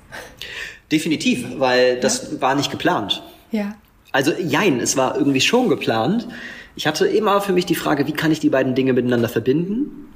Definitiv, 0.91 1.59
weil 1.59 1.99
das 1.99 2.31
ja. 2.31 2.41
war 2.41 2.55
nicht 2.55 2.71
geplant. 2.71 3.23
Ja. 3.51 3.75
Also 4.11 4.33
jein, 4.33 4.79
es 4.79 4.97
war 4.97 5.17
irgendwie 5.17 5.41
schon 5.41 5.69
geplant. 5.69 6.27
Ich 6.75 6.87
hatte 6.87 7.05
immer 7.07 7.41
für 7.41 7.53
mich 7.53 7.65
die 7.65 7.75
Frage, 7.75 8.07
wie 8.07 8.13
kann 8.13 8.31
ich 8.31 8.39
die 8.39 8.49
beiden 8.49 8.75
Dinge 8.75 8.93
miteinander 8.93 9.29
verbinden? 9.29 10.09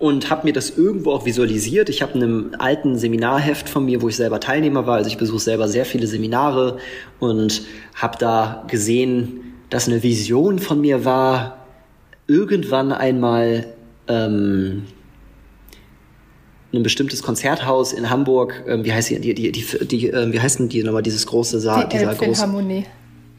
Und 0.00 0.30
habe 0.30 0.46
mir 0.46 0.52
das 0.52 0.70
irgendwo 0.70 1.12
auch 1.12 1.24
visualisiert. 1.26 1.88
Ich 1.88 2.02
habe 2.02 2.14
in 2.14 2.22
einem 2.22 2.50
alten 2.58 2.98
Seminarheft 2.98 3.68
von 3.68 3.84
mir, 3.84 4.02
wo 4.02 4.08
ich 4.08 4.16
selber 4.16 4.40
Teilnehmer 4.40 4.86
war, 4.86 4.96
also 4.96 5.08
ich 5.08 5.18
besuche 5.18 5.38
selber 5.38 5.68
sehr 5.68 5.84
viele 5.84 6.08
Seminare 6.08 6.78
und 7.20 7.62
habe 7.94 8.18
da 8.18 8.64
gesehen, 8.66 9.54
dass 9.68 9.86
eine 9.86 10.02
Vision 10.02 10.58
von 10.58 10.80
mir 10.80 11.04
war, 11.04 11.66
irgendwann 12.26 12.92
einmal 12.92 13.66
ähm, 14.08 14.84
ein 16.72 16.82
bestimmtes 16.82 17.22
Konzerthaus 17.22 17.92
in 17.92 18.10
Hamburg, 18.10 18.64
ähm, 18.66 18.84
wie 18.84 18.92
heißt 18.92 19.10
die, 19.10 19.20
die, 19.20 19.34
die, 19.34 19.52
die, 19.52 19.86
die 19.86 20.10
äh, 20.10 20.32
wie 20.32 20.40
heißt 20.40 20.60
denn 20.60 20.68
die 20.68 20.82
nochmal, 20.82 21.02
dieses 21.02 21.26
große 21.26 21.60
Saal, 21.60 21.88
die 21.88 21.98
dieser 21.98 22.14
große. 22.14 22.42
Harmonie. 22.42 22.84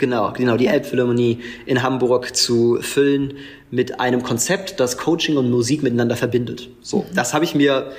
Genau, 0.01 0.33
genau, 0.33 0.57
die 0.57 0.65
Elbphilharmonie 0.65 1.41
in 1.67 1.83
Hamburg 1.83 2.35
zu 2.35 2.79
füllen 2.81 3.35
mit 3.69 3.99
einem 3.99 4.23
Konzept, 4.23 4.79
das 4.79 4.97
Coaching 4.97 5.37
und 5.37 5.51
Musik 5.51 5.83
miteinander 5.83 6.15
verbindet. 6.15 6.69
So, 6.81 7.01
mhm. 7.03 7.13
das 7.13 7.35
habe 7.35 7.45
ich 7.45 7.53
mir 7.53 7.91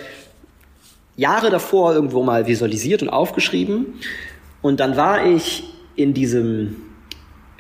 Jahre 1.17 1.51
davor 1.51 1.95
irgendwo 1.95 2.25
mal 2.25 2.49
visualisiert 2.49 3.03
und 3.03 3.09
aufgeschrieben. 3.09 3.95
Und 4.63 4.81
dann 4.81 4.97
war 4.97 5.25
ich 5.25 5.63
in 5.95 6.13
diesem 6.13 6.75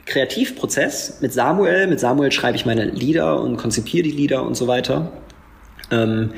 Kreativprozess 0.06 1.20
mit 1.20 1.32
Samuel. 1.32 1.86
Mit 1.86 2.00
Samuel 2.00 2.32
schreibe 2.32 2.56
ich 2.56 2.66
meine 2.66 2.86
Lieder 2.86 3.40
und 3.40 3.58
konzipiere 3.58 4.02
die 4.02 4.10
Lieder 4.10 4.42
und 4.42 4.56
so 4.56 4.66
weiter. 4.66 5.12
Ähm, 5.92 6.32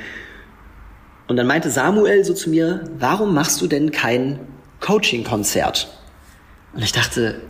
und 1.26 1.36
dann 1.38 1.46
meinte 1.46 1.70
Samuel 1.70 2.22
so 2.22 2.34
zu 2.34 2.50
mir, 2.50 2.84
warum 2.98 3.32
machst 3.32 3.62
du 3.62 3.66
denn 3.66 3.92
kein 3.92 4.40
Coaching-Konzert? 4.80 5.88
Und 6.74 6.82
ich 6.82 6.92
dachte, 6.92 7.40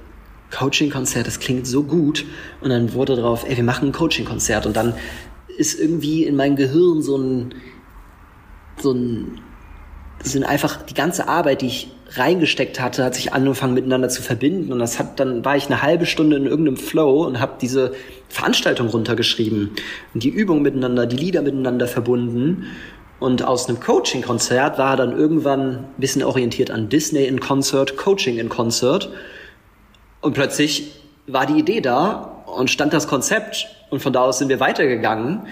Coaching-Konzert, 0.54 1.26
das 1.26 1.40
klingt 1.40 1.66
so 1.66 1.82
gut. 1.82 2.24
Und 2.60 2.70
dann 2.70 2.94
wurde 2.94 3.16
drauf, 3.16 3.44
ey, 3.48 3.56
wir 3.56 3.64
machen 3.64 3.88
ein 3.88 3.92
Coaching-Konzert. 3.92 4.66
Und 4.66 4.76
dann 4.76 4.94
ist 5.56 5.78
irgendwie 5.78 6.24
in 6.24 6.36
meinem 6.36 6.56
Gehirn 6.56 7.02
so 7.02 7.16
ein, 7.16 7.54
so 8.80 8.92
ein, 8.92 9.40
sind 10.22 10.44
einfach 10.44 10.82
die 10.82 10.94
ganze 10.94 11.28
Arbeit, 11.28 11.62
die 11.62 11.66
ich 11.66 11.88
reingesteckt 12.16 12.80
hatte, 12.80 13.04
hat 13.04 13.14
sich 13.14 13.32
angefangen 13.32 13.74
miteinander 13.74 14.08
zu 14.08 14.22
verbinden. 14.22 14.72
Und 14.72 14.78
das 14.78 14.98
hat, 14.98 15.20
dann 15.20 15.44
war 15.44 15.56
ich 15.56 15.66
eine 15.66 15.82
halbe 15.82 16.06
Stunde 16.06 16.36
in 16.36 16.46
irgendeinem 16.46 16.76
Flow 16.76 17.26
und 17.26 17.40
habe 17.40 17.54
diese 17.60 17.92
Veranstaltung 18.28 18.88
runtergeschrieben 18.88 19.70
und 20.12 20.22
die 20.22 20.28
Übung 20.28 20.62
miteinander, 20.62 21.06
die 21.06 21.16
Lieder 21.16 21.42
miteinander 21.42 21.86
verbunden. 21.86 22.66
Und 23.20 23.42
aus 23.42 23.68
einem 23.68 23.80
Coaching-Konzert 23.80 24.78
war 24.78 24.96
dann 24.96 25.16
irgendwann 25.16 25.60
ein 25.60 25.84
bisschen 25.98 26.22
orientiert 26.22 26.70
an 26.70 26.88
Disney 26.88 27.24
in 27.24 27.40
Concert, 27.40 27.96
Coaching 27.96 28.38
in 28.38 28.48
Concert. 28.48 29.10
Und 30.24 30.32
plötzlich 30.32 30.90
war 31.26 31.44
die 31.44 31.58
Idee 31.58 31.82
da 31.82 32.42
und 32.46 32.70
stand 32.70 32.94
das 32.94 33.08
Konzept 33.08 33.68
und 33.90 34.00
von 34.00 34.14
da 34.14 34.22
aus 34.22 34.38
sind 34.38 34.48
wir 34.48 34.58
weitergegangen. 34.58 35.42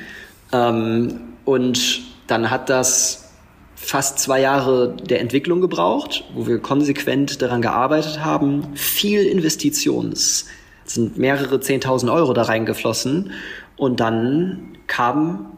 Ähm, 0.51 1.21
und 1.45 2.01
dann 2.27 2.51
hat 2.51 2.71
das 2.71 3.35
fast 3.75 4.19
zwei 4.19 4.41
Jahre 4.41 4.97
der 4.97 5.21
Entwicklung 5.21 5.61
gebraucht, 5.61 6.25
wo 6.33 6.47
wir 6.47 6.59
konsequent 6.59 7.43
daran 7.43 7.61
gearbeitet 7.61 8.25
haben. 8.25 8.75
Viel 8.75 9.27
Investitionen. 9.27 10.13
Es 10.13 10.47
sind 10.87 11.19
mehrere 11.19 11.61
Zehntausend 11.61 12.11
Euro 12.11 12.33
da 12.33 12.45
reingeflossen. 12.45 13.33
Und 13.77 14.01
dann 14.01 14.79
kam 14.87 15.52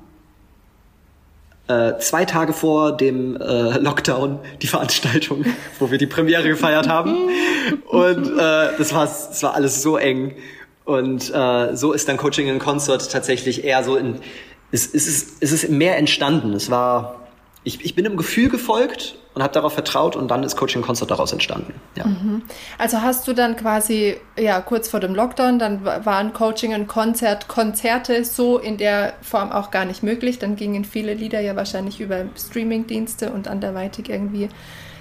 äh, 1.69 1.99
zwei 1.99 2.25
Tage 2.25 2.53
vor 2.53 2.97
dem 2.97 3.37
äh, 3.37 3.79
Lockdown 3.79 4.39
die 4.61 4.67
Veranstaltung, 4.67 5.45
wo 5.79 5.91
wir 5.91 5.99
die 5.99 6.07
Premiere 6.07 6.49
gefeiert 6.49 6.89
haben. 6.89 7.17
Und 7.87 8.27
äh, 8.27 8.77
das, 8.77 8.93
war, 8.93 9.07
das 9.07 9.43
war 9.43 9.55
alles 9.55 9.83
so 9.83 9.97
eng. 9.97 10.35
Und 10.85 11.33
äh, 11.33 11.75
so 11.75 11.93
ist 11.93 12.09
dann 12.09 12.19
Coaching 12.19 12.49
in 12.49 12.59
Concert 12.59 13.11
tatsächlich 13.11 13.65
eher 13.65 13.83
so 13.83 13.97
in, 13.97 14.17
es, 14.71 14.93
es, 14.93 15.07
ist, 15.07 15.43
es 15.43 15.53
ist 15.53 15.71
mehr 15.71 15.97
entstanden. 15.97 16.53
Es 16.53 16.71
war, 16.71 17.24
ich, 17.65 17.83
ich 17.85 17.95
bin 17.95 18.05
im 18.05 18.17
Gefühl 18.17 18.51
gefolgt 18.51 19.17
und 19.33 19.43
habe 19.43 19.53
darauf 19.53 19.73
vertraut 19.73 20.17
und 20.17 20.31
dann 20.31 20.43
ist 20.45 20.55
Coaching 20.57 20.83
Concert 20.83 21.11
daraus 21.11 21.33
entstanden. 21.33 21.75
Ja. 21.97 22.07
Mhm. 22.07 22.43
Also 22.79 23.01
hast 23.01 23.27
du 23.27 23.33
dann 23.33 23.57
quasi, 23.57 24.17
ja, 24.39 24.61
kurz 24.61 24.89
vor 24.89 25.01
dem 25.01 25.15
Lockdown, 25.15 25.59
dann 25.59 25.85
waren 25.85 26.35
Coaching 26.35 26.75
und 26.75 26.87
Konzert, 26.87 27.49
Konzerte 27.49 28.25
so 28.25 28.59
in 28.59 28.77
der 28.77 29.15
Form 29.23 29.51
auch 29.51 29.71
gar 29.71 29.87
nicht 29.87 30.03
möglich. 30.03 30.39
Dann 30.39 30.57
gingen 30.57 30.85
viele 30.85 31.15
Lieder 31.15 31.41
ja 31.41 31.57
wahrscheinlich 31.57 32.01
über 32.01 32.27
Streamingdienste 32.37 33.33
und 33.33 33.49
anderweitig 33.49 34.11
irgendwie 34.11 34.51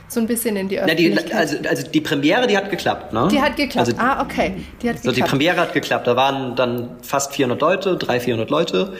so 0.07 0.21
ein 0.21 0.27
bisschen 0.27 0.55
in 0.55 0.69
die 0.69 0.79
Öffentlichkeit. 0.79 1.29
Ja, 1.29 1.29
die, 1.29 1.33
also, 1.33 1.69
also 1.69 1.91
die 1.91 2.01
Premiere, 2.01 2.47
die 2.47 2.55
hat 2.55 2.69
geklappt, 2.69 3.11
ne? 3.11 3.27
Die 3.29 3.41
hat 3.41 3.57
geklappt. 3.57 3.89
Also, 3.89 3.99
ah, 3.99 4.21
okay. 4.21 4.63
Die 4.81 4.89
hat 4.89 4.97
so 4.97 5.09
geklappt. 5.09 5.17
die 5.17 5.21
Premiere 5.29 5.57
hat 5.57 5.73
geklappt. 5.73 6.07
Da 6.07 6.15
waren 6.15 6.55
dann 6.55 6.97
fast 7.01 7.33
400 7.33 7.59
Leute, 7.59 7.97
300, 7.97 8.23
400 8.23 8.49
Leute. 8.49 8.93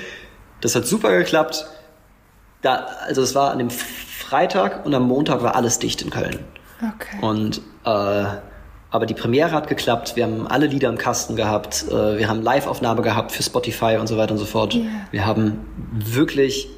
Das 0.59 0.75
hat 0.75 0.85
super 0.85 1.17
geklappt. 1.17 1.65
Da, 2.63 2.87
also 3.05 3.21
es 3.21 3.35
war 3.35 3.51
an 3.51 3.59
dem 3.59 3.69
Freitag 3.69 4.85
und 4.85 4.95
am 4.95 5.07
Montag 5.07 5.43
war 5.43 5.55
alles 5.55 5.77
dicht 5.79 6.01
in 6.01 6.09
Köln. 6.09 6.39
Okay. 6.79 7.17
Und 7.21 7.61
äh, 7.85 8.25
aber 8.89 9.07
die 9.07 9.13
Premiere 9.15 9.51
hat 9.51 9.67
geklappt. 9.67 10.15
Wir 10.15 10.23
haben 10.23 10.45
alle 10.47 10.67
Lieder 10.67 10.87
im 10.89 10.97
Kasten 10.97 11.35
gehabt. 11.35 11.85
Äh, 11.89 12.19
wir 12.19 12.29
haben 12.29 12.41
Live-Aufnahme 12.41 13.01
gehabt 13.01 13.31
für 13.31 13.41
Spotify 13.41 13.97
und 13.99 14.07
so 14.07 14.17
weiter 14.17 14.33
und 14.33 14.37
so 14.37 14.45
fort. 14.45 14.75
Yeah. 14.75 14.85
Wir 15.11 15.25
haben 15.25 15.65
wirklich 15.91 16.69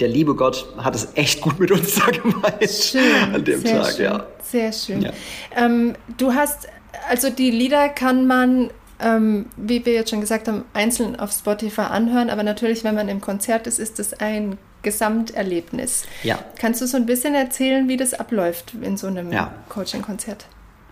der 0.00 0.08
liebe 0.08 0.34
Gott 0.34 0.66
hat 0.78 0.94
es 0.94 1.08
echt 1.14 1.40
gut 1.42 1.60
mit 1.60 1.70
uns 1.70 1.94
da 1.94 2.06
gemeint 2.10 2.70
schön, 2.70 3.02
an 3.34 3.44
dem 3.44 3.62
Tag, 3.62 3.92
schön, 3.92 4.04
ja. 4.04 4.26
Sehr 4.42 4.72
schön. 4.72 5.02
Ja. 5.02 5.10
Ähm, 5.54 5.94
du 6.16 6.34
hast, 6.34 6.68
also 7.08 7.30
die 7.30 7.50
Lieder 7.50 7.88
kann 7.90 8.26
man, 8.26 8.70
ähm, 8.98 9.46
wie 9.56 9.84
wir 9.84 9.92
jetzt 9.92 10.10
schon 10.10 10.20
gesagt 10.20 10.48
haben, 10.48 10.64
einzeln 10.72 11.18
auf 11.20 11.32
Spotify 11.32 11.82
anhören, 11.82 12.30
aber 12.30 12.42
natürlich, 12.42 12.82
wenn 12.84 12.94
man 12.94 13.08
im 13.08 13.20
Konzert 13.20 13.66
ist, 13.66 13.78
ist 13.78 13.98
das 13.98 14.14
ein 14.14 14.56
Gesamterlebnis. 14.82 16.04
Ja. 16.22 16.38
Kannst 16.58 16.80
du 16.80 16.86
so 16.86 16.96
ein 16.96 17.06
bisschen 17.06 17.34
erzählen, 17.34 17.88
wie 17.88 17.96
das 17.96 18.14
abläuft 18.14 18.74
in 18.80 18.96
so 18.96 19.06
einem 19.06 19.32
ja. 19.32 19.52
Coaching-Konzert? 19.68 20.46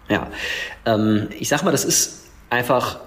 Ja, 0.08 0.28
ähm, 0.86 1.28
ich 1.38 1.48
sag 1.48 1.62
mal, 1.64 1.70
das 1.70 1.84
ist 1.84 2.24
einfach 2.50 3.00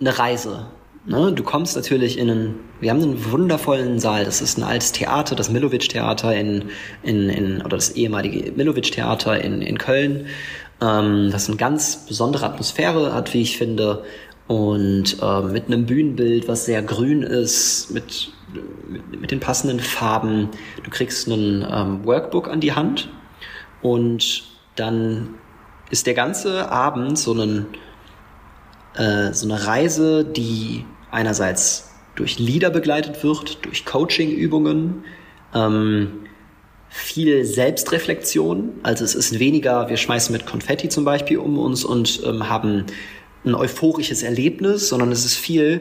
eine 0.00 0.18
Reise. 0.18 0.66
Ne? 1.06 1.32
Du 1.32 1.42
kommst 1.42 1.76
natürlich 1.76 2.18
in 2.18 2.30
einen, 2.30 2.54
wir 2.80 2.90
haben 2.90 3.02
einen 3.02 3.30
wundervollen 3.30 3.98
Saal, 4.00 4.24
das 4.24 4.40
ist 4.40 4.58
ein 4.58 4.64
altes 4.64 4.92
Theater, 4.92 5.34
das 5.34 5.50
Milovic-Theater 5.50 6.34
in, 6.34 6.70
in, 7.02 7.28
in, 7.30 7.62
oder 7.62 7.76
das 7.76 7.90
ehemalige 7.90 8.52
Milovic-Theater 8.52 9.40
in, 9.40 9.62
in 9.62 9.78
Köln, 9.78 10.26
ähm, 10.82 11.30
das 11.32 11.48
eine 11.48 11.56
ganz 11.56 12.06
besondere 12.06 12.46
Atmosphäre 12.46 13.14
hat, 13.14 13.32
wie 13.32 13.42
ich 13.42 13.56
finde, 13.56 14.04
und 14.46 15.16
äh, 15.22 15.42
mit 15.42 15.66
einem 15.66 15.86
Bühnenbild, 15.86 16.48
was 16.48 16.64
sehr 16.64 16.82
grün 16.82 17.22
ist, 17.22 17.92
mit 17.92 18.32
mit, 19.10 19.30
den 19.30 19.40
passenden 19.40 19.80
Farben. 19.80 20.48
Du 20.82 20.90
kriegst 20.90 21.28
ein 21.28 21.66
ähm, 21.70 22.04
Workbook 22.04 22.48
an 22.48 22.60
die 22.60 22.72
Hand 22.72 23.10
und 23.82 24.44
dann 24.76 25.34
ist 25.90 26.06
der 26.06 26.14
ganze 26.14 26.70
Abend 26.70 27.18
so, 27.18 27.32
einen, 27.32 27.66
äh, 28.94 29.32
so 29.32 29.46
eine 29.46 29.66
Reise, 29.66 30.24
die 30.24 30.84
einerseits 31.10 31.90
durch 32.14 32.38
Lieder 32.38 32.70
begleitet 32.70 33.22
wird, 33.24 33.64
durch 33.64 33.84
Coaching-Übungen, 33.84 35.04
ähm, 35.54 36.26
viel 36.88 37.44
Selbstreflexion. 37.44 38.72
Also 38.82 39.04
es 39.04 39.14
ist 39.14 39.38
weniger, 39.38 39.88
wir 39.88 39.96
schmeißen 39.96 40.32
mit 40.32 40.44
Konfetti 40.44 40.88
zum 40.88 41.04
Beispiel 41.04 41.38
um 41.38 41.58
uns 41.58 41.84
und 41.84 42.20
ähm, 42.24 42.48
haben 42.48 42.86
ein 43.44 43.54
euphorisches 43.54 44.22
Erlebnis, 44.22 44.88
sondern 44.88 45.12
es 45.12 45.24
ist 45.24 45.36
viel, 45.36 45.80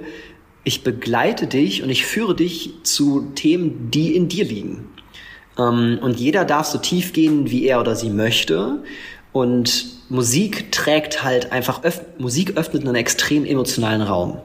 ich 0.64 0.84
begleite 0.84 1.48
dich 1.48 1.84
und 1.84 1.90
ich 1.90 2.06
führe 2.06 2.36
dich 2.36 2.72
zu 2.84 3.32
Themen, 3.36 3.92
die 3.92 4.16
in 4.16 4.28
dir 4.28 4.46
liegen. 4.46 4.88
Ähm, 5.58 6.00
und 6.02 6.20
jeder 6.20 6.46
darf 6.46 6.68
so 6.68 6.78
tief 6.78 7.14
gehen, 7.14 7.50
wie 7.50 7.66
er 7.66 7.80
oder 7.80 7.96
sie 7.96 8.10
möchte. 8.10 8.84
Und 9.32 9.86
Musik 10.10 10.72
trägt 10.72 11.24
halt 11.24 11.52
einfach, 11.52 11.84
öff 11.84 12.02
Musik 12.18 12.58
öffnet 12.58 12.84
einen 12.86 12.96
extrem 12.96 13.46
emotionalen 13.46 14.02
Raum. 14.02 14.40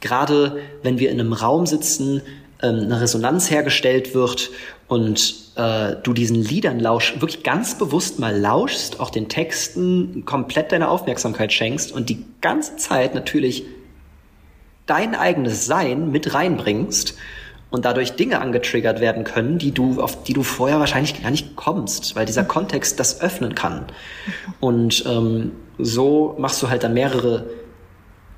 Gerade 0.00 0.60
wenn 0.82 0.98
wir 0.98 1.10
in 1.10 1.20
einem 1.20 1.32
Raum 1.32 1.66
sitzen, 1.66 2.22
ähm, 2.62 2.80
eine 2.80 3.00
Resonanz 3.00 3.50
hergestellt 3.50 4.14
wird 4.14 4.50
und 4.86 5.52
äh, 5.56 5.96
du 6.02 6.12
diesen 6.12 6.36
Liedern 6.36 6.78
lausch, 6.78 7.14
wirklich 7.20 7.42
ganz 7.42 7.76
bewusst 7.76 8.18
mal 8.18 8.36
lauschst, 8.36 9.00
auch 9.00 9.10
den 9.10 9.28
Texten 9.28 10.24
komplett 10.24 10.72
deine 10.72 10.88
Aufmerksamkeit 10.88 11.52
schenkst 11.52 11.92
und 11.92 12.08
die 12.08 12.24
ganze 12.40 12.76
Zeit 12.76 13.14
natürlich 13.14 13.64
dein 14.88 15.14
eigenes 15.14 15.66
Sein 15.66 16.10
mit 16.10 16.34
reinbringst 16.34 17.16
und 17.70 17.84
dadurch 17.84 18.16
Dinge 18.16 18.40
angetriggert 18.40 19.00
werden 19.00 19.24
können, 19.24 19.58
die 19.58 19.72
du, 19.72 20.00
auf 20.00 20.24
die 20.24 20.32
du 20.32 20.42
vorher 20.42 20.80
wahrscheinlich 20.80 21.22
gar 21.22 21.30
nicht 21.30 21.54
kommst, 21.54 22.16
weil 22.16 22.26
dieser 22.26 22.44
Kontext 22.44 22.98
das 22.98 23.20
öffnen 23.20 23.54
kann. 23.54 23.84
Und 24.58 25.04
ähm, 25.06 25.52
so 25.78 26.34
machst 26.38 26.62
du 26.62 26.70
halt 26.70 26.82
dann 26.82 26.94
mehrere 26.94 27.44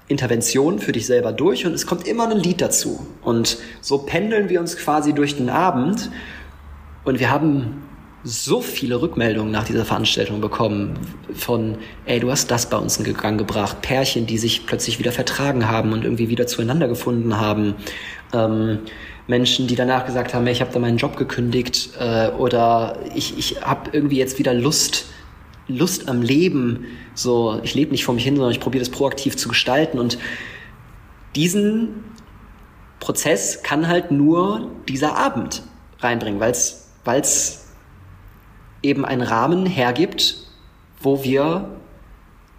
Interventionen 0.09 0.81
für 0.81 0.91
dich 0.91 1.07
selber 1.07 1.33
durch 1.33 1.65
und 1.65 1.73
es 1.73 1.87
kommt 1.87 2.07
immer 2.07 2.29
ein 2.29 2.37
Lied 2.37 2.61
dazu. 2.61 3.07
Und 3.23 3.59
so 3.81 3.99
pendeln 3.99 4.49
wir 4.49 4.61
uns 4.61 4.77
quasi 4.77 5.13
durch 5.13 5.37
den 5.37 5.49
Abend 5.49 6.11
und 7.05 7.21
wir 7.21 7.31
haben 7.31 7.83
so 8.23 8.61
viele 8.61 9.01
Rückmeldungen 9.01 9.51
nach 9.51 9.65
dieser 9.65 9.85
Veranstaltung 9.85 10.41
bekommen 10.41 10.99
von, 11.35 11.79
ey, 12.05 12.21
du 12.21 12.31
hast 12.31 12.51
das 12.51 12.69
bei 12.69 12.77
uns 12.77 12.99
in 12.99 13.15
Gang 13.15 13.39
gebracht, 13.39 13.81
Pärchen, 13.81 14.27
die 14.27 14.37
sich 14.37 14.67
plötzlich 14.67 14.99
wieder 14.99 15.13
vertragen 15.13 15.69
haben 15.69 15.93
und 15.93 16.05
irgendwie 16.05 16.29
wieder 16.29 16.47
zueinander 16.47 16.87
gefunden 16.87 17.39
haben, 17.39 17.75
ähm, 18.35 18.81
Menschen, 19.27 19.69
die 19.69 19.77
danach 19.77 20.05
gesagt 20.05 20.35
haben, 20.35 20.47
ey, 20.47 20.53
ich 20.53 20.61
habe 20.61 20.73
da 20.73 20.79
meinen 20.79 20.99
Job 20.99 21.17
gekündigt 21.17 21.91
äh, 21.99 22.29
oder 22.29 22.99
ich, 23.15 23.39
ich 23.39 23.63
habe 23.63 23.91
irgendwie 23.93 24.19
jetzt 24.19 24.39
wieder 24.39 24.53
Lust, 24.53 25.07
Lust 25.69 26.09
am 26.09 26.21
Leben, 26.21 26.85
so 27.15 27.61
ich 27.63 27.75
lebe 27.75 27.93
nicht 27.93 28.05
vor 28.05 28.15
mich 28.15 28.25
hin, 28.25 28.37
sondern 28.37 28.53
ich 28.53 28.61
probiere 28.61 28.85
das 28.85 28.91
proaktiv 28.91 29.37
zu 29.37 29.49
gestalten. 29.49 29.99
Und 29.99 30.19
diesen 31.37 32.05
Prozess 32.99 33.63
kann 33.63 33.89
halt 33.89 34.11
nur 34.11 34.71
dieser 34.89 35.17
Abend 35.17 35.63
reinbringen, 36.01 36.41
weil 36.41 36.51
es 36.51 37.60
eben 38.83 39.05
einen 39.05 39.23
Rahmen 39.23 39.67
hergibt, 39.67 40.37
wo 41.01 41.25
wir 41.25 41.69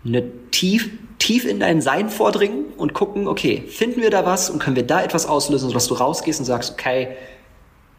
eine 0.05 0.23
tief, 0.51 0.89
tief 1.19 1.45
in 1.45 1.59
dein 1.59 1.81
Sein 1.81 2.09
vordringen 2.09 2.65
und 2.77 2.93
gucken, 2.93 3.27
okay, 3.27 3.63
finden 3.67 4.01
wir 4.01 4.09
da 4.09 4.25
was 4.25 4.49
und 4.49 4.59
können 4.59 4.75
wir 4.75 4.85
da 4.85 5.03
etwas 5.03 5.25
auslösen, 5.25 5.69
sodass 5.69 5.87
du 5.87 5.93
rausgehst 5.93 6.39
und 6.39 6.45
sagst, 6.45 6.71
okay, 6.73 7.09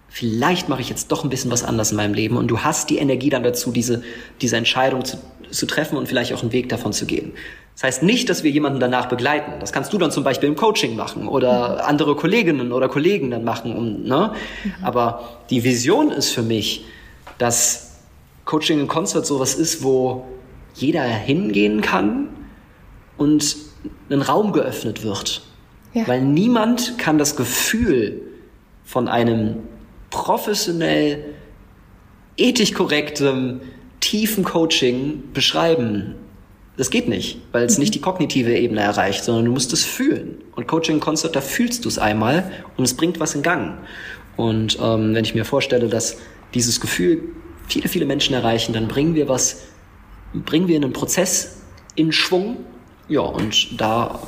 vielleicht 0.09 0.69
mache 0.69 0.81
ich 0.81 0.89
jetzt 0.89 1.11
doch 1.13 1.25
ein 1.25 1.31
bisschen 1.31 1.51
was 1.51 1.65
anders 1.65 1.91
in 1.91 1.97
meinem 1.97 2.15
Leben 2.15 2.37
und 2.37 2.49
du 2.49 2.61
hast 2.61 2.91
die 2.91 2.99
Energie 2.99 3.31
dann 3.31 3.43
dazu, 3.43 3.73
diese, 3.73 4.03
diese 4.41 4.57
Entscheidung 4.57 5.05
zu, 5.05 5.19
zu 5.51 5.67
treffen 5.67 5.97
und 5.97 6.07
vielleicht 6.07 6.33
auch 6.33 6.43
einen 6.43 6.53
Weg 6.53 6.69
davon 6.69 6.93
zu 6.93 7.07
gehen. 7.07 7.33
Das 7.75 7.85
heißt 7.85 8.03
nicht, 8.03 8.29
dass 8.29 8.43
wir 8.43 8.51
jemanden 8.51 8.81
danach 8.81 9.07
begleiten. 9.07 9.53
Das 9.61 9.73
kannst 9.73 9.93
du 9.93 9.99
dann 9.99 10.11
zum 10.11 10.25
Beispiel 10.25 10.49
im 10.49 10.57
Coaching 10.57 10.95
machen 10.95 11.27
oder 11.27 11.77
mhm. 11.77 11.81
andere 11.81 12.17
Kolleginnen 12.17 12.73
oder 12.73 12.89
Kollegen 12.89 13.31
dann 13.31 13.45
machen. 13.45 13.75
Um, 13.75 14.03
ne? 14.03 14.33
Mhm. 14.65 14.85
Aber 14.85 15.39
die 15.49 15.65
Vision 15.65 16.11
ist 16.11 16.31
für 16.31 16.43
mich, 16.43 16.85
dass 17.39 17.92
Coaching 18.45 18.81
in 18.81 18.89
Concert 18.89 19.27
sowas 19.27 19.55
ist, 19.55 19.83
wo 19.83 20.27
jeder 20.75 21.05
hingehen 21.05 21.81
kann 21.81 22.29
und 23.17 23.57
ein 24.11 24.23
Raum 24.23 24.53
geöffnet 24.53 25.03
wird. 25.03 25.43
Ja. 25.95 26.07
Weil 26.09 26.23
niemand 26.23 26.99
kann 26.99 27.19
das 27.19 27.37
Gefühl 27.37 28.23
von 28.85 29.09
einem 29.09 29.57
professionell, 30.11 31.25
ethisch 32.37 32.73
korrektem, 32.73 33.61
tiefen 34.01 34.45
Coaching 34.45 35.23
beschreiben. 35.33 36.15
Das 36.77 36.91
geht 36.91 37.09
nicht, 37.09 37.39
weil 37.53 37.65
es 37.65 37.77
mhm. 37.77 37.83
nicht 37.83 37.95
die 37.95 38.01
kognitive 38.01 38.57
Ebene 38.57 38.81
erreicht, 38.81 39.25
sondern 39.25 39.45
du 39.45 39.53
musst 39.53 39.73
es 39.73 39.85
fühlen. 39.85 40.39
Und 40.57 40.67
Coaching 40.67 40.97
in 40.97 41.01
Concert, 41.01 41.37
da 41.37 41.41
fühlst 41.41 41.85
du 41.85 41.89
es 41.89 41.99
einmal 41.99 42.51
und 42.77 42.85
es 42.85 42.95
bringt 42.95 43.21
was 43.21 43.35
in 43.35 43.43
Gang. 43.43 43.79
Und 44.37 44.79
ähm, 44.81 45.15
wenn 45.15 45.25
ich 45.25 45.35
mir 45.35 45.45
vorstelle, 45.45 45.89
dass 45.89 46.17
dieses 46.55 46.81
Gefühl 46.81 47.23
viele, 47.73 47.89
viele 47.89 48.07
Menschen 48.07 48.35
erreichen, 48.35 48.73
dann 48.73 48.89
bringen 48.89 49.15
wir 49.15 49.29
was, 49.29 49.63
bringen 50.33 50.69
wir 50.69 50.77
einen 50.77 50.93
Prozess 50.93 51.57
in 51.95 52.13
Schwung. 52.13 52.59
Ja, 53.09 53.21
und 53.21 53.81
da, 53.81 54.21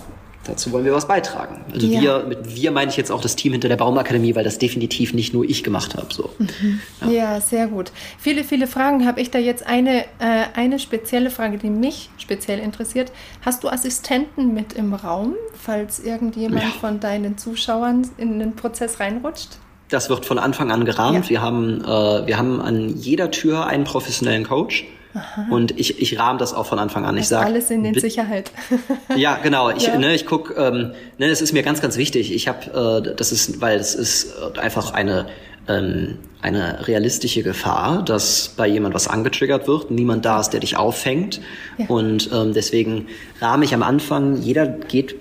dazu 0.44 0.72
wollen 0.72 0.84
wir 0.84 0.92
was 0.92 1.06
beitragen. 1.06 1.64
Also 1.72 1.86
ja. 1.86 2.00
wir, 2.00 2.24
mit 2.26 2.54
wir 2.54 2.70
meine 2.70 2.90
ich 2.90 2.96
jetzt 2.96 3.10
auch 3.10 3.20
das 3.20 3.36
Team 3.36 3.52
hinter 3.52 3.68
der 3.68 3.76
Baumakademie, 3.76 4.34
weil 4.34 4.44
das 4.44 4.58
definitiv 4.58 5.14
nicht 5.14 5.32
nur 5.32 5.44
ich 5.44 5.62
gemacht 5.62 5.94
habe. 5.94 6.12
So. 6.12 6.30
Mhm. 6.38 6.80
Ja. 7.02 7.10
ja. 7.10 7.40
sehr 7.40 7.68
gut. 7.68 7.92
Viele, 8.18 8.44
viele 8.44 8.66
Fragen 8.66 9.06
habe 9.06 9.20
ich 9.20 9.30
da 9.30 9.38
jetzt 9.38 9.66
eine, 9.66 10.04
äh, 10.18 10.44
eine 10.54 10.78
spezielle 10.78 11.30
Frage, 11.30 11.58
die 11.58 11.70
mich 11.70 12.10
speziell 12.18 12.58
interessiert. 12.58 13.12
Hast 13.42 13.62
du 13.64 13.68
Assistenten 13.68 14.54
mit 14.54 14.72
im 14.72 14.94
Raum, 14.94 15.34
falls 15.54 16.00
irgendjemand 16.00 16.62
ja. 16.62 16.70
von 16.80 17.00
deinen 17.00 17.38
Zuschauern 17.38 18.08
in 18.18 18.38
den 18.38 18.56
Prozess 18.56 19.00
reinrutscht? 19.00 19.58
Das 19.94 20.10
wird 20.10 20.26
von 20.26 20.40
Anfang 20.40 20.72
an 20.72 20.84
gerahmt. 20.84 21.26
Ja. 21.26 21.30
Wir, 21.30 21.40
haben, 21.40 21.80
äh, 21.84 22.26
wir 22.26 22.36
haben 22.36 22.60
an 22.60 22.96
jeder 22.96 23.30
Tür 23.30 23.66
einen 23.66 23.84
professionellen 23.84 24.42
Coach. 24.42 24.84
Aha. 25.14 25.46
Und 25.48 25.78
ich, 25.78 26.02
ich 26.02 26.18
rahme 26.18 26.40
das 26.40 26.52
auch 26.52 26.66
von 26.66 26.80
Anfang 26.80 27.04
an. 27.04 27.16
Ich 27.16 27.28
sage 27.28 27.46
alles 27.46 27.70
in 27.70 27.84
den 27.84 27.94
Sicherheit. 27.94 28.50
ja, 29.16 29.38
genau. 29.40 29.70
Ich, 29.70 29.86
ja. 29.86 29.96
Ne, 29.96 30.12
ich 30.12 30.26
guck. 30.26 30.52
Ähm, 30.58 30.94
ne, 31.18 31.26
es 31.26 31.40
ist 31.40 31.52
mir 31.52 31.62
ganz, 31.62 31.80
ganz 31.80 31.96
wichtig. 31.96 32.34
Ich 32.34 32.48
habe, 32.48 33.04
äh, 33.06 33.14
das 33.14 33.30
ist, 33.30 33.60
weil 33.60 33.78
es 33.78 33.94
ist 33.94 34.34
einfach 34.58 34.92
eine 34.92 35.26
ähm, 35.68 36.18
eine 36.42 36.88
realistische 36.88 37.44
Gefahr, 37.44 38.02
dass 38.02 38.48
bei 38.56 38.66
jemand 38.66 38.96
was 38.96 39.06
angetriggert 39.06 39.68
wird, 39.68 39.92
niemand 39.92 40.24
da 40.24 40.40
ist, 40.40 40.50
der 40.50 40.58
dich 40.58 40.76
auffängt. 40.76 41.40
Ja. 41.78 41.86
Und 41.86 42.30
ähm, 42.34 42.52
deswegen 42.52 43.06
rahme 43.40 43.64
ich 43.64 43.72
am 43.72 43.84
Anfang, 43.84 44.42
jeder 44.42 44.66
geht 44.66 45.14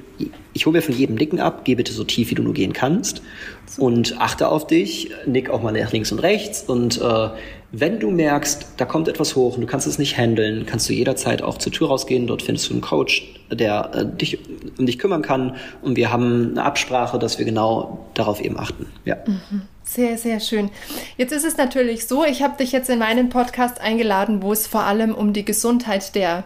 ich 0.53 0.65
hole 0.65 0.77
mir 0.77 0.81
von 0.81 0.95
jedem 0.95 1.15
Nicken 1.15 1.39
ab, 1.39 1.65
geh 1.65 1.73
bitte 1.75 1.91
so 1.91 2.03
tief, 2.03 2.29
wie 2.29 2.35
du 2.35 2.43
nur 2.43 2.53
gehen 2.53 2.73
kannst 2.73 3.23
und 3.77 4.19
achte 4.19 4.49
auf 4.49 4.67
dich, 4.67 5.11
nick 5.25 5.49
auch 5.49 5.61
mal 5.61 5.71
nach 5.71 5.91
links 5.91 6.11
und 6.11 6.19
rechts 6.19 6.63
und 6.63 7.01
äh, 7.01 7.29
wenn 7.75 7.99
du 7.99 8.11
merkst, 8.11 8.67
da 8.77 8.85
kommt 8.85 9.07
etwas 9.07 9.35
hoch 9.35 9.55
und 9.55 9.61
du 9.61 9.67
kannst 9.67 9.87
es 9.87 9.97
nicht 9.97 10.15
handeln, 10.15 10.67
kannst 10.67 10.87
du 10.87 10.93
jederzeit 10.93 11.41
auch 11.41 11.57
zur 11.57 11.71
Tür 11.71 11.87
rausgehen. 11.87 12.27
Dort 12.27 12.43
findest 12.43 12.69
du 12.69 12.73
einen 12.73 12.81
Coach, 12.81 13.33
der 13.51 13.89
äh, 13.95 14.05
dich 14.05 14.37
um 14.77 14.85
dich 14.85 14.99
kümmern 14.99 15.23
kann. 15.23 15.55
Und 15.81 15.97
wir 15.97 16.11
haben 16.11 16.51
eine 16.51 16.63
Absprache, 16.63 17.17
dass 17.17 17.39
wir 17.39 17.45
genau 17.45 18.05
darauf 18.13 18.41
eben 18.41 18.59
achten. 18.59 18.85
Ja. 19.05 19.17
Mhm. 19.25 19.63
Sehr, 19.83 20.19
sehr 20.19 20.39
schön. 20.39 20.69
Jetzt 21.17 21.33
ist 21.33 21.45
es 21.45 21.57
natürlich 21.57 22.07
so, 22.07 22.23
ich 22.23 22.43
habe 22.43 22.57
dich 22.57 22.71
jetzt 22.71 22.91
in 22.91 22.99
meinen 22.99 23.29
Podcast 23.29 23.81
eingeladen, 23.81 24.43
wo 24.43 24.53
es 24.53 24.67
vor 24.67 24.83
allem 24.83 25.15
um 25.15 25.33
die 25.33 25.43
Gesundheit 25.43 26.13
der 26.13 26.45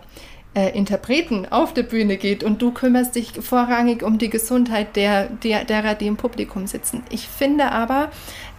äh, 0.53 0.75
Interpreten 0.75 1.45
auf 1.49 1.73
der 1.73 1.83
Bühne 1.83 2.17
geht 2.17 2.43
und 2.43 2.61
du 2.61 2.71
kümmerst 2.71 3.15
dich 3.15 3.31
vorrangig 3.33 4.03
um 4.03 4.17
die 4.17 4.29
Gesundheit 4.29 4.95
der, 4.95 5.27
der, 5.27 5.65
derer, 5.65 5.95
die 5.95 6.07
im 6.07 6.17
Publikum 6.17 6.67
sitzen. 6.67 7.03
Ich 7.09 7.27
finde 7.27 7.71
aber, 7.71 8.09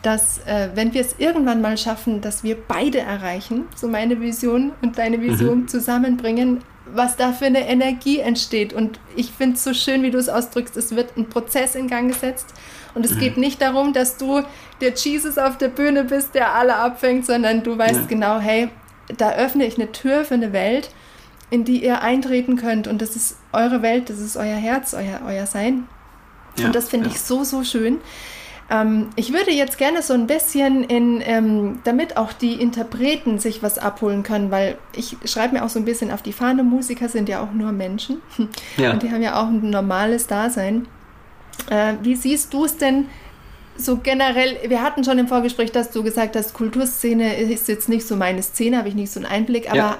dass 0.03 0.39
äh, 0.47 0.71
wenn 0.75 0.95
wir 0.95 1.01
es 1.01 1.17
irgendwann 1.19 1.61
mal 1.61 1.77
schaffen, 1.77 2.21
dass 2.21 2.45
wir 2.45 2.57
beide 2.57 3.01
erreichen, 3.01 3.65
so 3.75 3.89
meine 3.89 4.21
Vision 4.21 4.73
und 4.81 4.99
deine 4.99 5.21
Vision 5.21 5.63
mhm. 5.63 5.69
zusammenbringen, 5.69 6.63
was 6.95 7.17
da 7.17 7.33
für 7.33 7.47
eine 7.47 7.69
Energie 7.69 8.21
entsteht. 8.21 8.73
Und 8.73 9.01
ich 9.17 9.31
finde 9.31 9.57
es 9.57 9.65
so 9.65 9.75
schön, 9.75 10.03
wie 10.03 10.11
du 10.11 10.19
es 10.19 10.29
ausdrückst, 10.29 10.77
es 10.77 10.95
wird 10.95 11.17
ein 11.17 11.29
Prozess 11.29 11.75
in 11.75 11.89
Gang 11.89 12.09
gesetzt. 12.09 12.55
Und 12.95 13.05
es 13.05 13.15
mhm. 13.15 13.19
geht 13.19 13.37
nicht 13.37 13.61
darum, 13.61 13.93
dass 13.93 14.17
du 14.17 14.43
der 14.81 14.95
Jesus 14.95 15.39
auf 15.39 15.59
der 15.59 15.69
Bühne 15.69 16.05
bist, 16.05 16.35
der 16.35 16.55
alle 16.55 16.77
abfängt, 16.77 17.27
sondern 17.27 17.63
du 17.63 17.77
weißt 17.77 18.03
ja. 18.03 18.07
genau, 18.07 18.39
hey, 18.39 18.69
da 19.17 19.33
öffne 19.33 19.67
ich 19.67 19.77
eine 19.77 19.93
Tür 19.93 20.25
für 20.25 20.35
eine 20.35 20.53
Welt, 20.53 20.91
in 21.51 21.65
die 21.65 21.85
ihr 21.85 22.03
eintreten 22.03 22.57
könnt. 22.57 22.87
Und 22.87 23.01
das 23.01 23.17
ist 23.17 23.37
eure 23.53 23.83
Welt, 23.83 24.11
das 24.11 24.19
ist 24.19 24.37
euer 24.37 24.57
Herz, 24.57 24.95
euer, 24.95 25.21
euer 25.27 25.47
Sein. 25.47 25.89
Ja, 26.59 26.67
und 26.67 26.75
das 26.75 26.89
finde 26.89 27.09
ja. 27.09 27.15
ich 27.15 27.21
so, 27.21 27.45
so 27.45 27.65
schön. 27.65 27.99
Ähm, 28.71 29.09
ich 29.17 29.33
würde 29.33 29.51
jetzt 29.51 29.79
gerne 29.79 30.03
so 30.03 30.13
ein 30.13 30.27
bisschen 30.27 30.85
in, 30.85 31.23
ähm, 31.25 31.81
damit 31.85 32.17
auch 32.17 32.33
die 32.33 32.55
Interpreten 32.55 33.39
sich 33.39 33.63
was 33.63 33.79
abholen 33.79 34.23
können, 34.23 34.51
weil 34.51 34.77
ich 34.95 35.17
schreibe 35.25 35.55
mir 35.55 35.65
auch 35.65 35.71
so 35.71 35.79
ein 35.79 35.85
bisschen 35.85 36.11
auf 36.11 36.21
die 36.21 36.35
Fahne, 36.35 36.63
Musiker 36.63 37.09
sind 37.09 37.29
ja 37.29 37.43
auch 37.43 37.53
nur 37.53 37.73
Menschen 37.73 38.21
ja. 38.77 38.93
und 38.93 39.03
die 39.03 39.11
haben 39.11 39.23
ja 39.23 39.41
auch 39.41 39.47
ein 39.47 39.71
normales 39.71 40.27
Dasein. 40.27 40.87
Äh, 41.71 41.95
wie 42.03 42.15
siehst 42.15 42.53
du 42.53 42.67
es 42.67 42.77
denn 42.77 43.07
so 43.77 43.97
generell? 43.97 44.59
Wir 44.69 44.83
hatten 44.83 45.03
schon 45.03 45.19
im 45.19 45.29
Vorgespräch, 45.29 45.73
dass 45.73 45.91
du 45.91 46.03
gesagt 46.03 46.37
hast, 46.37 46.53
Kulturszene 46.53 47.37
ist 47.37 47.69
jetzt 47.69 47.89
nicht 47.89 48.07
so 48.07 48.17
meine 48.17 48.43
Szene, 48.43 48.77
habe 48.77 48.89
ich 48.89 48.95
nicht 48.95 49.11
so 49.11 49.21
einen 49.21 49.31
Einblick, 49.31 49.71
aber 49.71 49.97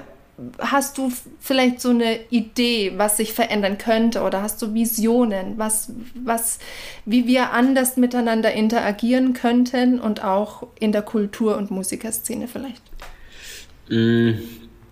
hast 0.59 0.97
du 0.97 1.11
vielleicht 1.39 1.81
so 1.81 1.89
eine 1.89 2.19
Idee, 2.29 2.93
was 2.97 3.17
sich 3.17 3.33
verändern 3.33 3.77
könnte 3.77 4.21
oder 4.21 4.41
hast 4.41 4.61
du 4.61 4.73
Visionen, 4.73 5.57
was, 5.57 5.91
was, 6.15 6.59
wie 7.05 7.27
wir 7.27 7.51
anders 7.51 7.97
miteinander 7.97 8.53
interagieren 8.53 9.33
könnten 9.33 9.99
und 9.99 10.23
auch 10.23 10.67
in 10.79 10.91
der 10.91 11.01
Kultur- 11.01 11.57
und 11.57 11.71
Musikerszene 11.71 12.47
vielleicht? 12.47 12.83
Mm. 13.89 14.33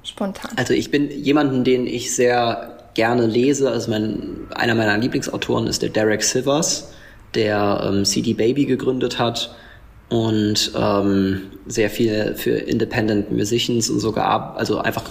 Spontan. 0.04 0.52
Also 0.56 0.74
ich 0.74 0.90
bin 0.90 1.12
jemanden, 1.12 1.66
den 1.66 1.86
ich 1.86 2.16
sehr 2.16 2.78
gerne 2.94 3.26
lese. 3.26 3.70
Also 3.70 3.92
mein, 3.92 4.48
einer 4.56 4.74
meiner 4.74 4.98
Lieblingsautoren 4.98 5.68
ist 5.68 5.82
der 5.82 5.90
Derek 5.90 6.24
Sivers, 6.24 6.94
der 7.36 7.84
ähm, 7.86 8.06
CD 8.06 8.34
Baby 8.34 8.66
gegründet 8.66 9.20
hat 9.20 9.54
und 10.10 10.72
ähm, 10.76 11.42
sehr 11.68 11.90
viel 11.90 12.36
für 12.36 12.52
Independent 12.52 13.32
Musicians 13.32 13.90
und 13.90 14.00
sogar 14.00 14.56
also 14.58 14.80
einfach 14.80 15.04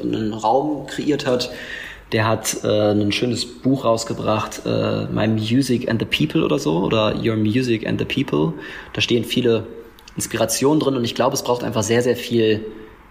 einen 0.00 0.32
Raum 0.32 0.86
kreiert 0.86 1.26
hat. 1.26 1.50
Der 2.12 2.26
hat 2.26 2.64
äh, 2.64 2.92
ein 2.92 3.12
schönes 3.12 3.44
Buch 3.44 3.84
rausgebracht, 3.84 4.62
äh, 4.64 5.06
My 5.06 5.28
Music 5.28 5.90
and 5.90 6.00
the 6.00 6.06
People 6.06 6.44
oder 6.44 6.58
so, 6.58 6.78
oder 6.78 7.14
Your 7.22 7.36
Music 7.36 7.86
and 7.86 8.00
the 8.00 8.06
People. 8.06 8.54
Da 8.94 9.00
stehen 9.00 9.24
viele 9.24 9.66
Inspirationen 10.16 10.80
drin 10.80 10.96
und 10.96 11.04
ich 11.04 11.14
glaube, 11.14 11.34
es 11.34 11.42
braucht 11.42 11.62
einfach 11.62 11.82
sehr, 11.82 12.02
sehr 12.02 12.16
viel 12.16 12.64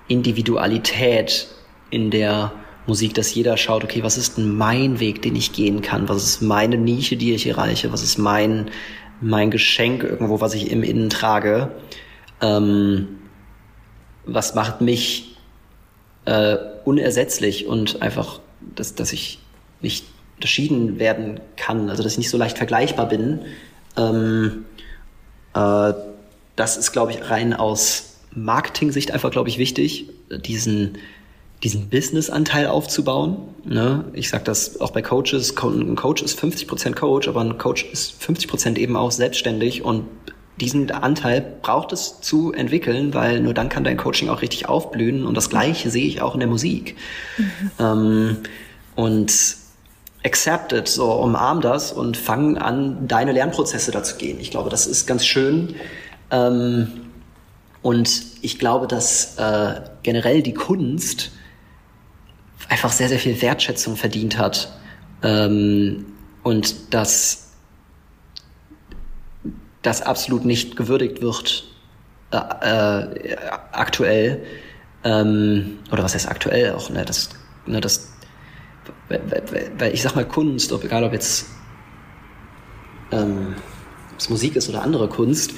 Individualität 0.08 1.48
in 1.90 2.10
der 2.10 2.52
Musik, 2.88 3.14
dass 3.14 3.36
jeder 3.36 3.58
schaut, 3.58 3.84
okay, 3.84 4.02
was 4.04 4.18
ist 4.18 4.38
denn 4.38 4.58
mein 4.58 5.00
Weg, 5.00 5.22
den 5.22 5.36
ich 5.36 5.52
gehen 5.52 5.82
kann? 5.82 6.10
Was 6.10 6.24
ist 6.24 6.42
meine 6.42 6.78
Nische, 6.78 7.18
die 7.18 7.34
ich 7.34 7.46
erreiche? 7.46 7.92
Was 7.92 8.02
ist 8.02 8.18
mein, 8.18 8.72
mein 9.22 9.52
Geschenk 9.52 10.04
irgendwo, 10.04 10.42
was 10.42 10.54
ich 10.54 10.72
im 10.72 10.84
Innen 10.84 11.10
trage. 11.10 11.72
Ähm, 12.42 13.20
was 14.26 14.56
macht 14.56 14.82
mich 14.82 15.37
äh, 16.28 16.58
unersetzlich 16.84 17.68
und 17.68 18.02
einfach, 18.02 18.42
dass, 18.76 18.96
dass 18.96 19.14
ich 19.14 19.40
nicht 19.82 20.06
unterschieden 20.36 21.00
werden 21.00 21.40
kann, 21.56 21.90
also 21.90 22.04
dass 22.04 22.12
ich 22.14 22.18
nicht 22.18 22.30
so 22.30 22.38
leicht 22.38 22.58
vergleichbar 22.58 23.08
bin. 23.08 23.40
Ähm, 23.96 24.66
äh, 25.54 25.94
das 26.58 26.78
ist, 26.78 26.92
glaube 26.92 27.14
ich, 27.14 27.30
rein 27.30 27.54
aus 27.54 28.18
Marketing-Sicht 28.32 29.12
einfach, 29.12 29.32
glaube 29.32 29.48
ich, 29.48 29.58
wichtig, 29.58 30.10
diesen, 30.30 30.98
diesen 31.64 31.90
Business-Anteil 31.90 32.68
aufzubauen. 32.68 33.38
Ne? 33.64 34.04
Ich 34.14 34.30
sage 34.30 34.44
das 34.44 34.82
auch 34.82 34.92
bei 34.92 35.02
Coaches, 35.02 35.56
ein 35.64 35.96
Coach 35.96 36.22
ist 36.22 36.38
50% 36.38 36.94
Coach, 36.94 37.30
aber 37.30 37.40
ein 37.40 37.58
Coach 37.58 37.86
ist 37.92 38.22
50% 38.22 38.78
eben 38.78 38.98
auch 38.98 39.12
selbstständig 39.12 39.84
und 39.84 40.06
diesen 40.60 40.90
Anteil 40.92 41.46
braucht 41.62 41.92
es 41.92 42.20
zu 42.22 42.52
entwickeln, 42.52 43.14
weil 43.14 43.40
nur 43.40 43.54
dann 43.54 43.70
kann 43.70 43.84
dein 43.84 43.98
Coaching 43.98 44.30
auch 44.30 44.42
richtig 44.42 44.68
aufblühen 44.68 45.26
und 45.26 45.36
das 45.36 45.50
Gleiche 45.50 45.90
sehe 45.90 46.06
ich 46.06 46.22
auch 46.22 46.34
in 46.34 46.40
der 46.40 46.50
Musik. 46.50 46.96
Mhm. 47.38 47.72
Ähm, 47.80 48.38
und 48.96 49.58
accept 50.26 50.74
it, 50.74 50.88
so 50.88 51.12
umarm 51.12 51.62
das 51.62 51.92
und 51.92 52.18
fang 52.18 52.58
an, 52.58 53.08
deine 53.08 53.32
Lernprozesse 53.32 53.92
dazu 53.92 54.18
gehen. 54.18 54.40
Ich 54.40 54.52
glaube, 54.52 54.70
das 54.70 54.88
ist 54.88 55.06
ganz 55.06 55.26
schön. 55.26 55.76
Ähm, 56.32 56.88
und 57.82 58.10
ich 58.42 58.58
glaube, 58.58 58.88
dass 58.88 59.38
äh, 59.38 59.82
generell 60.04 60.42
die 60.42 60.54
Kunst 60.54 61.32
einfach 62.68 62.92
sehr, 62.92 63.08
sehr 63.08 63.20
viel 63.20 63.40
Wertschätzung 63.42 63.96
verdient 63.96 64.38
hat. 64.38 64.74
Ähm, 65.22 66.06
und 66.44 66.94
dass 66.94 67.47
das 69.88 70.02
absolut 70.02 70.46
nicht 70.46 70.76
gewürdigt 70.76 71.22
wird 71.22 71.64
äh, 72.32 72.38
äh, 72.38 73.38
aktuell. 73.72 74.44
Ähm, 75.04 75.80
oder 75.92 76.04
was 76.04 76.14
heißt 76.14 76.28
aktuell 76.28 76.74
auch, 76.74 76.90
ne, 76.90 77.06
das, 77.06 77.30
ne, 77.66 77.80
das 77.80 78.14
weil 79.10 79.94
ich 79.94 80.02
sag 80.02 80.16
mal 80.16 80.26
Kunst, 80.26 80.72
ob, 80.72 80.84
egal 80.84 81.04
ob 81.04 81.14
jetzt 81.14 81.46
ähm, 83.12 83.56
Musik 84.30 84.56
ist 84.56 84.70
oder 84.70 84.82
andere 84.82 85.08
Kunst, 85.08 85.54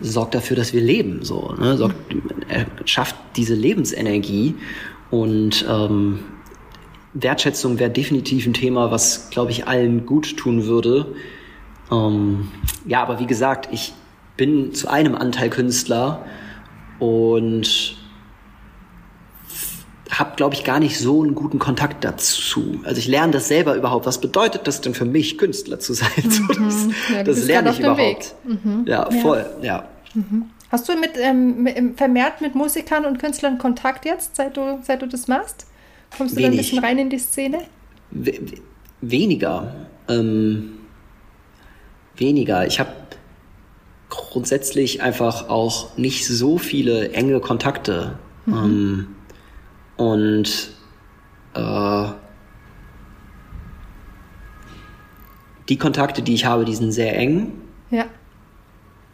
sorgt 0.00 0.34
dafür, 0.34 0.56
dass 0.56 0.72
wir 0.72 0.80
leben. 0.80 1.22
So, 1.22 1.54
ne? 1.58 1.76
sorgt, 1.76 1.96
er 2.48 2.66
schafft 2.86 3.16
diese 3.36 3.54
Lebensenergie 3.54 4.54
und 5.10 5.66
ähm, 5.68 6.20
Wertschätzung 7.12 7.78
wäre 7.78 7.90
definitiv 7.90 8.46
ein 8.46 8.54
Thema, 8.54 8.90
was, 8.90 9.30
glaube 9.30 9.50
ich, 9.50 9.66
allen 9.66 10.06
gut 10.06 10.36
tun 10.36 10.66
würde. 10.66 11.14
Ähm, 11.90 12.48
ja, 12.86 13.02
aber 13.02 13.18
wie 13.18 13.26
gesagt, 13.26 13.68
ich 13.72 13.92
bin 14.36 14.74
zu 14.74 14.88
einem 14.88 15.14
Anteil 15.14 15.50
Künstler 15.50 16.24
und 16.98 17.96
habe, 20.10 20.36
glaube 20.36 20.54
ich, 20.54 20.64
gar 20.64 20.80
nicht 20.80 20.98
so 20.98 21.22
einen 21.22 21.34
guten 21.34 21.58
Kontakt 21.58 22.04
dazu. 22.04 22.80
Also 22.84 22.98
ich 22.98 23.08
lerne 23.08 23.32
das 23.32 23.48
selber 23.48 23.74
überhaupt. 23.74 24.06
Was 24.06 24.20
bedeutet 24.20 24.66
das 24.66 24.80
denn 24.80 24.94
für 24.94 25.04
mich, 25.04 25.36
Künstler 25.36 25.78
zu 25.78 25.92
sein? 25.94 26.08
Mhm. 26.24 26.48
das, 26.48 26.88
ja, 27.12 27.22
das 27.22 27.44
lerne 27.46 27.70
ich 27.70 27.80
überhaupt. 27.80 28.34
Mhm. 28.44 28.84
Ja, 28.86 29.10
voll, 29.10 29.46
ja. 29.60 29.66
ja. 29.66 29.88
Mhm. 30.14 30.46
Hast 30.70 30.88
du 30.88 30.96
mit, 30.96 31.12
ähm, 31.16 31.62
mit, 31.62 31.96
vermehrt 31.96 32.40
mit 32.40 32.54
Musikern 32.54 33.04
und 33.04 33.18
Künstlern 33.18 33.58
Kontakt 33.58 34.04
jetzt, 34.04 34.36
seit 34.36 34.56
du, 34.56 34.80
seit 34.82 35.02
du 35.02 35.06
das 35.06 35.28
machst? 35.28 35.66
Kommst 36.16 36.34
du 36.34 36.38
Wenig. 36.38 36.48
da 36.48 36.52
ein 36.52 36.56
bisschen 36.56 36.78
rein 36.84 36.98
in 36.98 37.10
die 37.10 37.18
Szene? 37.18 37.58
We 38.10 38.40
weniger. 39.00 39.74
Ähm, 40.08 40.72
weniger. 42.16 42.66
Ich 42.66 42.80
habe 42.80 42.90
grundsätzlich 44.08 45.02
einfach 45.02 45.48
auch 45.48 45.96
nicht 45.96 46.26
so 46.26 46.58
viele 46.58 47.12
enge 47.12 47.40
Kontakte. 47.40 48.18
Mhm. 48.46 48.54
Ähm, 48.54 49.06
und 49.96 50.70
äh, 51.54 52.08
die 55.68 55.78
Kontakte, 55.78 56.22
die 56.22 56.34
ich 56.34 56.44
habe, 56.44 56.64
die 56.64 56.74
sind 56.74 56.92
sehr 56.92 57.16
eng. 57.16 57.52
Ja. 57.90 58.06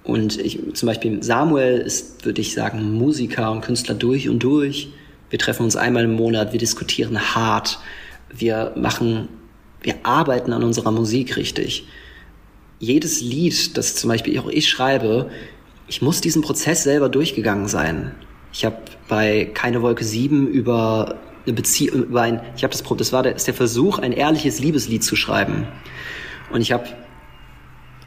Und 0.05 0.39
ich, 0.39 0.75
zum 0.75 0.89
Beispiel 0.89 1.23
Samuel 1.23 1.79
ist, 1.79 2.25
würde 2.25 2.41
ich 2.41 2.55
sagen, 2.55 2.93
Musiker 2.93 3.53
und 3.53 3.61
Künstler 3.61 3.95
durch 3.95 4.29
und 4.29 4.43
durch. 4.43 4.93
Wir 5.31 5.39
treffen 5.39 5.63
uns 5.63 5.77
einmal 5.77 6.05
im 6.05 6.15
Monat, 6.15 6.53
wir 6.53 6.59
diskutieren 6.59 7.35
hart, 7.35 7.79
wir 8.31 8.73
machen, 8.77 9.29
wir 9.81 9.95
arbeiten 10.03 10.53
an 10.53 10.63
unserer 10.63 10.91
Musik 10.91 11.37
richtig. 11.37 11.87
Jedes 12.83 13.21
Lied, 13.21 13.77
das 13.77 13.95
zum 13.95 14.09
Beispiel 14.09 14.37
auch 14.41 14.49
ich 14.49 14.69
schreibe, 14.69 15.31
ich 15.87 16.03
muss 16.03 16.21
diesen 16.21 16.43
Prozess 16.43 16.83
selber 16.83 17.09
durchgegangen 17.09 17.69
sein. 17.69 18.13
Ich 18.53 18.65
habe 18.65 18.79
bei 19.07 19.45
Keine 19.55 19.83
Wolke 19.83 20.03
7 20.03 20.49
über 20.49 21.15
eine 21.47 21.55
Beziehung, 21.55 22.03
über 22.03 22.23
ein, 22.23 22.41
ich 22.57 22.65
habe 22.65 22.73
das, 22.73 22.83
das 22.83 23.13
war 23.13 23.23
der, 23.23 23.37
ist 23.37 23.47
der 23.47 23.55
Versuch, 23.55 24.01
ein 24.01 24.11
ehrliches 24.11 24.59
Liebeslied 24.59 25.05
zu 25.05 25.15
schreiben. 25.15 25.69
Und 26.51 26.61
ich 26.61 26.73
habe 26.73 26.89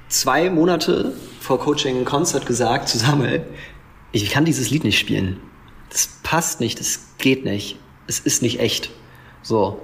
zwei 0.10 0.50
Monate 0.50 1.14
vor 1.40 1.58
Coaching 1.58 2.00
ein 2.00 2.06
Konzert 2.06 2.46
gesagt 2.46 2.90
zu 2.90 2.98
Samuel, 2.98 3.46
ich 4.12 4.30
kann 4.30 4.44
dieses 4.44 4.72
Lied 4.72 4.84
nicht 4.84 5.00
spielen. 5.00 5.40
Das 5.90 6.20
passt 6.22 6.60
nicht, 6.60 6.82
das 6.82 7.00
geht 7.18 7.46
nicht. 7.46 7.78
Es 8.08 8.20
ist 8.20 8.42
nicht 8.42 8.60
echt. 8.60 8.90
So. 9.42 9.80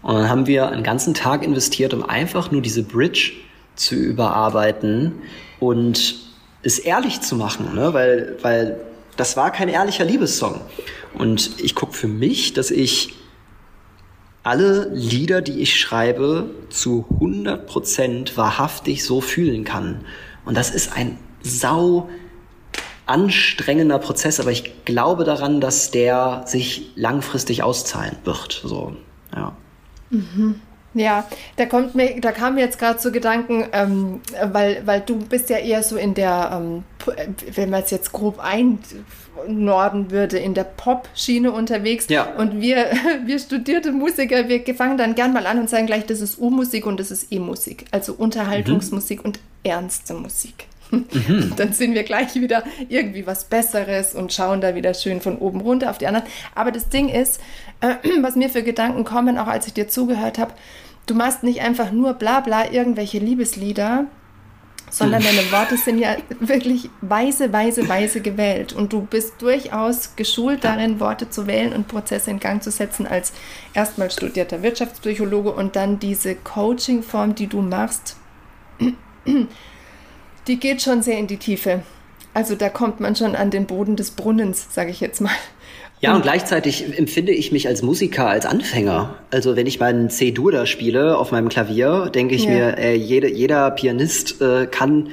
Und 0.00 0.14
dann 0.14 0.28
haben 0.28 0.46
wir 0.46 0.68
einen 0.68 0.84
ganzen 0.84 1.12
Tag 1.12 1.42
investiert, 1.42 1.92
um 1.92 2.04
einfach 2.04 2.52
nur 2.52 2.62
diese 2.62 2.84
Bridge 2.84 3.32
zu 3.78 3.94
überarbeiten 3.94 5.22
und 5.60 6.16
es 6.62 6.78
ehrlich 6.78 7.20
zu 7.20 7.36
machen, 7.36 7.74
ne? 7.74 7.94
weil, 7.94 8.36
weil 8.42 8.80
das 9.16 9.36
war 9.36 9.50
kein 9.50 9.68
ehrlicher 9.68 10.04
Liebessong. 10.04 10.60
Und 11.14 11.60
ich 11.60 11.74
gucke 11.74 11.92
für 11.92 12.08
mich, 12.08 12.52
dass 12.52 12.70
ich 12.70 13.14
alle 14.42 14.88
Lieder, 14.92 15.42
die 15.42 15.60
ich 15.60 15.78
schreibe, 15.78 16.50
zu 16.70 17.06
100% 17.20 18.36
wahrhaftig 18.36 19.04
so 19.04 19.20
fühlen 19.20 19.64
kann. 19.64 20.04
Und 20.44 20.56
das 20.56 20.70
ist 20.70 20.92
ein 20.96 21.18
sau 21.42 22.08
anstrengender 23.06 23.98
Prozess, 23.98 24.38
aber 24.38 24.50
ich 24.50 24.84
glaube 24.84 25.24
daran, 25.24 25.60
dass 25.60 25.90
der 25.90 26.44
sich 26.46 26.92
langfristig 26.94 27.62
auszahlen 27.62 28.16
wird. 28.24 28.60
So, 28.64 28.94
ja. 29.34 29.56
Mhm. 30.10 30.60
Ja, 30.94 31.28
da 31.56 31.66
kommt 31.66 31.94
mir, 31.94 32.20
da 32.20 32.32
kam 32.32 32.54
mir 32.54 32.62
jetzt 32.62 32.78
gerade 32.78 32.98
so 32.98 33.12
Gedanken, 33.12 33.66
ähm, 33.72 34.20
weil, 34.52 34.82
weil 34.86 35.00
du 35.00 35.16
bist 35.18 35.50
ja 35.50 35.58
eher 35.58 35.82
so 35.82 35.96
in 35.96 36.14
der, 36.14 36.50
ähm, 36.52 36.84
wenn 37.54 37.70
man 37.70 37.82
es 37.82 37.90
jetzt 37.90 38.12
grob 38.12 38.40
einnorden 38.40 40.10
würde, 40.10 40.38
in 40.38 40.54
der 40.54 40.64
Pop-Schiene 40.64 41.52
unterwegs. 41.52 42.06
Ja. 42.08 42.34
Und 42.36 42.60
wir, 42.60 42.86
wir 43.26 43.38
studierte 43.38 43.92
Musiker, 43.92 44.48
wir 44.48 44.74
fangen 44.74 44.96
dann 44.96 45.14
gern 45.14 45.32
mal 45.32 45.46
an 45.46 45.58
und 45.58 45.68
sagen 45.68 45.86
gleich, 45.86 46.06
das 46.06 46.20
ist 46.20 46.38
U-Musik 46.38 46.86
und 46.86 46.98
das 46.98 47.10
ist 47.10 47.30
E-Musik. 47.30 47.84
Also 47.90 48.14
Unterhaltungsmusik 48.14 49.20
mhm. 49.20 49.26
und 49.26 49.40
ernste 49.62 50.14
Musik. 50.14 50.66
Mhm. 50.90 51.52
Dann 51.56 51.72
sind 51.72 51.94
wir 51.94 52.02
gleich 52.02 52.34
wieder 52.34 52.64
irgendwie 52.88 53.26
was 53.26 53.44
Besseres 53.44 54.14
und 54.14 54.32
schauen 54.32 54.60
da 54.60 54.74
wieder 54.74 54.94
schön 54.94 55.20
von 55.20 55.38
oben 55.38 55.60
runter 55.60 55.90
auf 55.90 55.98
die 55.98 56.06
anderen. 56.06 56.26
Aber 56.54 56.72
das 56.72 56.88
Ding 56.88 57.08
ist, 57.08 57.40
äh, 57.80 57.94
was 58.20 58.36
mir 58.36 58.48
für 58.48 58.62
Gedanken 58.62 59.04
kommen, 59.04 59.38
auch 59.38 59.48
als 59.48 59.66
ich 59.66 59.74
dir 59.74 59.88
zugehört 59.88 60.38
habe, 60.38 60.52
du 61.06 61.14
machst 61.14 61.42
nicht 61.42 61.60
einfach 61.60 61.92
nur 61.92 62.14
bla 62.14 62.40
bla 62.40 62.70
irgendwelche 62.70 63.18
Liebeslieder, 63.18 64.06
sondern 64.90 65.22
deine 65.22 65.52
Worte 65.52 65.76
sind 65.76 65.98
ja 65.98 66.16
wirklich 66.40 66.88
weise, 67.00 67.52
weise, 67.52 67.88
weise 67.88 68.20
gewählt. 68.20 68.72
Und 68.72 68.92
du 68.92 69.02
bist 69.02 69.34
durchaus 69.40 70.16
geschult 70.16 70.64
darin, 70.64 71.00
Worte 71.00 71.28
zu 71.28 71.46
wählen 71.46 71.72
und 71.72 71.88
Prozesse 71.88 72.30
in 72.30 72.40
Gang 72.40 72.62
zu 72.62 72.70
setzen 72.70 73.06
als 73.06 73.32
erstmal 73.74 74.10
studierter 74.10 74.62
Wirtschaftspsychologe 74.62 75.52
und 75.52 75.76
dann 75.76 75.98
diese 75.98 76.34
Coaching-Form, 76.34 77.34
die 77.34 77.48
du 77.48 77.60
machst 77.60 78.16
die 80.48 80.58
geht 80.58 80.82
schon 80.82 81.02
sehr 81.02 81.18
in 81.18 81.26
die 81.26 81.36
Tiefe. 81.36 81.82
Also 82.34 82.54
da 82.54 82.68
kommt 82.68 83.00
man 83.00 83.14
schon 83.16 83.36
an 83.36 83.50
den 83.50 83.66
Boden 83.66 83.96
des 83.96 84.10
Brunnens, 84.10 84.68
sage 84.70 84.90
ich 84.90 85.00
jetzt 85.00 85.20
mal. 85.20 85.32
Ja, 86.00 86.14
und 86.14 86.22
gleichzeitig 86.22 86.96
empfinde 86.96 87.32
ich 87.32 87.50
mich 87.50 87.66
als 87.66 87.82
Musiker, 87.82 88.28
als 88.28 88.46
Anfänger. 88.46 89.16
Also 89.32 89.56
wenn 89.56 89.66
ich 89.66 89.80
meinen 89.80 90.10
C-Dur 90.10 90.52
da 90.52 90.64
spiele 90.64 91.18
auf 91.18 91.32
meinem 91.32 91.48
Klavier, 91.48 92.10
denke 92.14 92.36
ich 92.36 92.44
ja. 92.44 92.50
mir, 92.50 92.78
äh, 92.78 92.94
jede, 92.94 93.28
jeder 93.28 93.70
Pianist 93.72 94.40
äh, 94.40 94.66
kann 94.66 95.10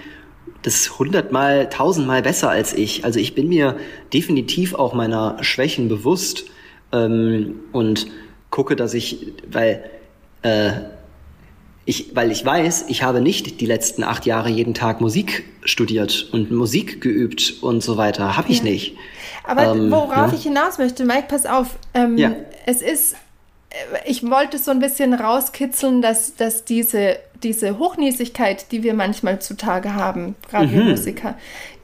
das 0.62 1.00
hundertmal, 1.00 1.70
tausendmal 1.70 2.22
besser 2.22 2.50
als 2.50 2.74
ich. 2.74 3.04
Also 3.04 3.20
ich 3.20 3.34
bin 3.34 3.50
mir 3.50 3.78
definitiv 4.14 4.76
auch 4.76 4.94
meiner 4.94 5.38
Schwächen 5.42 5.90
bewusst 5.90 6.46
ähm, 6.92 7.62
und 7.72 8.08
gucke, 8.52 8.76
dass 8.76 8.94
ich, 8.94 9.34
weil 9.50 9.84
äh, 10.44 10.72
ich, 11.86 12.16
weil 12.16 12.32
ich 12.32 12.44
weiß, 12.44 12.86
ich 12.88 13.04
habe 13.04 13.22
nicht 13.22 13.62
die 13.62 13.66
letzten 13.66 14.04
acht 14.04 14.26
Jahre 14.26 14.50
jeden 14.50 14.74
Tag 14.74 15.02
Musik 15.02 15.46
studiert 15.64 16.30
und 16.32 16.52
Musik 16.52 17.02
geübt 17.02 17.56
und 17.62 17.84
so 17.84 17.98
weiter. 17.98 18.38
Habe 18.38 18.50
ich 18.50 18.60
ja. 18.60 18.64
nicht. 18.66 18.96
Aber 19.44 19.76
ähm, 19.76 19.92
worauf 19.92 20.32
ja. 20.32 20.34
ich 20.34 20.44
hinaus 20.44 20.78
möchte, 20.78 21.06
Mike, 21.06 21.26
pass 21.28 21.46
auf. 21.46 21.78
Ähm, 21.94 22.18
ja. 22.18 22.36
Es 22.66 22.82
ist, 22.82 23.14
äh, 23.70 23.76
ich 24.06 24.28
wollte 24.30 24.58
so 24.58 24.72
ein 24.72 24.80
bisschen 24.80 25.14
rauskitzeln, 25.14 26.02
dass, 26.02 26.36
dass 26.36 26.66
diese 26.66 27.20
diese 27.44 27.78
Hochnäsigkeit, 27.78 28.72
die 28.72 28.84
wir 28.84 28.94
manchmal 28.94 29.40
zutage 29.40 29.94
haben, 29.94 30.36
gerade 30.50 30.68
mhm. 30.68 30.90
Musiker, 30.90 31.38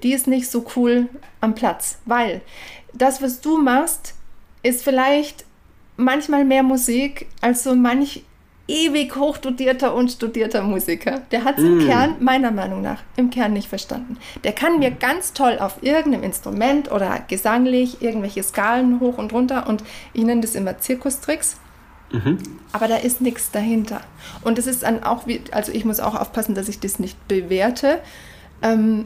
die 0.04 0.14
ist 0.14 0.28
nicht 0.28 0.50
so 0.50 0.66
cool 0.76 1.08
am 1.40 1.56
Platz, 1.56 2.00
weil 2.06 2.42
das, 2.94 3.22
was 3.22 3.42
du 3.42 3.58
machst, 3.58 4.16
ist 4.64 4.84
vielleicht 4.84 5.46
manchmal 5.98 6.46
mehr 6.46 6.64
Musik 6.64 7.28
als 7.42 7.64
so 7.64 7.76
manch 7.76 8.24
ewig 8.72 9.16
hochstudierter 9.16 9.94
und 9.94 10.12
studierter 10.12 10.64
Musiker. 10.64 11.22
Der 11.32 11.44
hat 11.44 11.58
es 11.58 11.64
mm. 11.64 11.80
im 11.80 11.88
Kern, 11.88 12.16
meiner 12.20 12.52
Meinung 12.52 12.82
nach, 12.82 13.00
im 13.18 13.30
Kern 13.30 13.54
nicht 13.54 13.68
verstanden. 13.68 14.18
Der 14.44 14.54
kann 14.54 14.80
mir 14.80 14.92
ganz 14.92 15.34
toll 15.34 15.58
auf 15.60 15.84
irgendeinem 15.84 16.24
Instrument 16.24 16.92
oder 16.92 17.22
gesanglich 17.28 18.02
irgendwelche 18.02 18.44
Skalen 18.44 19.00
hoch 19.00 19.18
und 19.18 19.34
runter 19.34 19.68
und 19.68 19.84
ich 20.14 20.24
nenne 20.24 20.42
das 20.42 20.56
immer 20.56 20.80
Zirkustricks. 20.80 21.58
Mhm. 22.12 22.40
Aber 22.72 22.88
da 22.88 22.98
ist 22.98 23.22
nichts 23.22 23.52
dahinter. 23.52 24.02
Und 24.42 24.60
es 24.60 24.68
ist 24.68 24.84
dann 24.84 25.04
auch, 25.04 25.28
wie, 25.28 25.42
also 25.52 25.72
ich 25.72 25.86
muss 25.86 26.00
auch 26.00 26.16
aufpassen, 26.16 26.56
dass 26.56 26.68
ich 26.68 26.80
das 26.80 27.00
nicht 27.00 27.28
bewerte. 27.28 28.00
Ähm, 28.62 29.06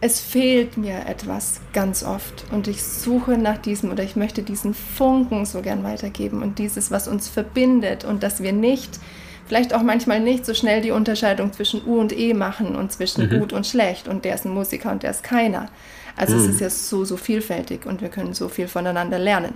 es 0.00 0.20
fehlt 0.20 0.76
mir 0.76 1.06
etwas 1.06 1.60
ganz 1.72 2.02
oft 2.02 2.44
und 2.52 2.68
ich 2.68 2.82
suche 2.82 3.38
nach 3.38 3.58
diesem 3.58 3.90
oder 3.90 4.02
ich 4.02 4.14
möchte 4.14 4.42
diesen 4.42 4.74
Funken 4.74 5.46
so 5.46 5.62
gern 5.62 5.84
weitergeben 5.84 6.42
und 6.42 6.58
dieses, 6.58 6.90
was 6.90 7.08
uns 7.08 7.28
verbindet 7.28 8.04
und 8.04 8.22
dass 8.22 8.42
wir 8.42 8.52
nicht, 8.52 9.00
vielleicht 9.46 9.74
auch 9.74 9.82
manchmal 9.82 10.20
nicht 10.20 10.44
so 10.44 10.52
schnell 10.52 10.82
die 10.82 10.90
Unterscheidung 10.90 11.52
zwischen 11.52 11.86
U 11.86 11.98
und 11.98 12.16
E 12.16 12.34
machen 12.34 12.76
und 12.76 12.92
zwischen 12.92 13.28
mhm. 13.28 13.40
gut 13.40 13.52
und 13.52 13.66
schlecht 13.66 14.06
und 14.06 14.24
der 14.24 14.34
ist 14.34 14.44
ein 14.44 14.52
Musiker 14.52 14.92
und 14.92 15.02
der 15.02 15.10
ist 15.10 15.22
keiner. 15.22 15.68
Also 16.14 16.36
mhm. 16.36 16.42
es 16.42 16.48
ist 16.48 16.60
ja 16.60 16.70
so, 16.70 17.04
so 17.04 17.16
vielfältig 17.16 17.86
und 17.86 18.02
wir 18.02 18.08
können 18.08 18.34
so 18.34 18.48
viel 18.48 18.68
voneinander 18.68 19.18
lernen. 19.18 19.54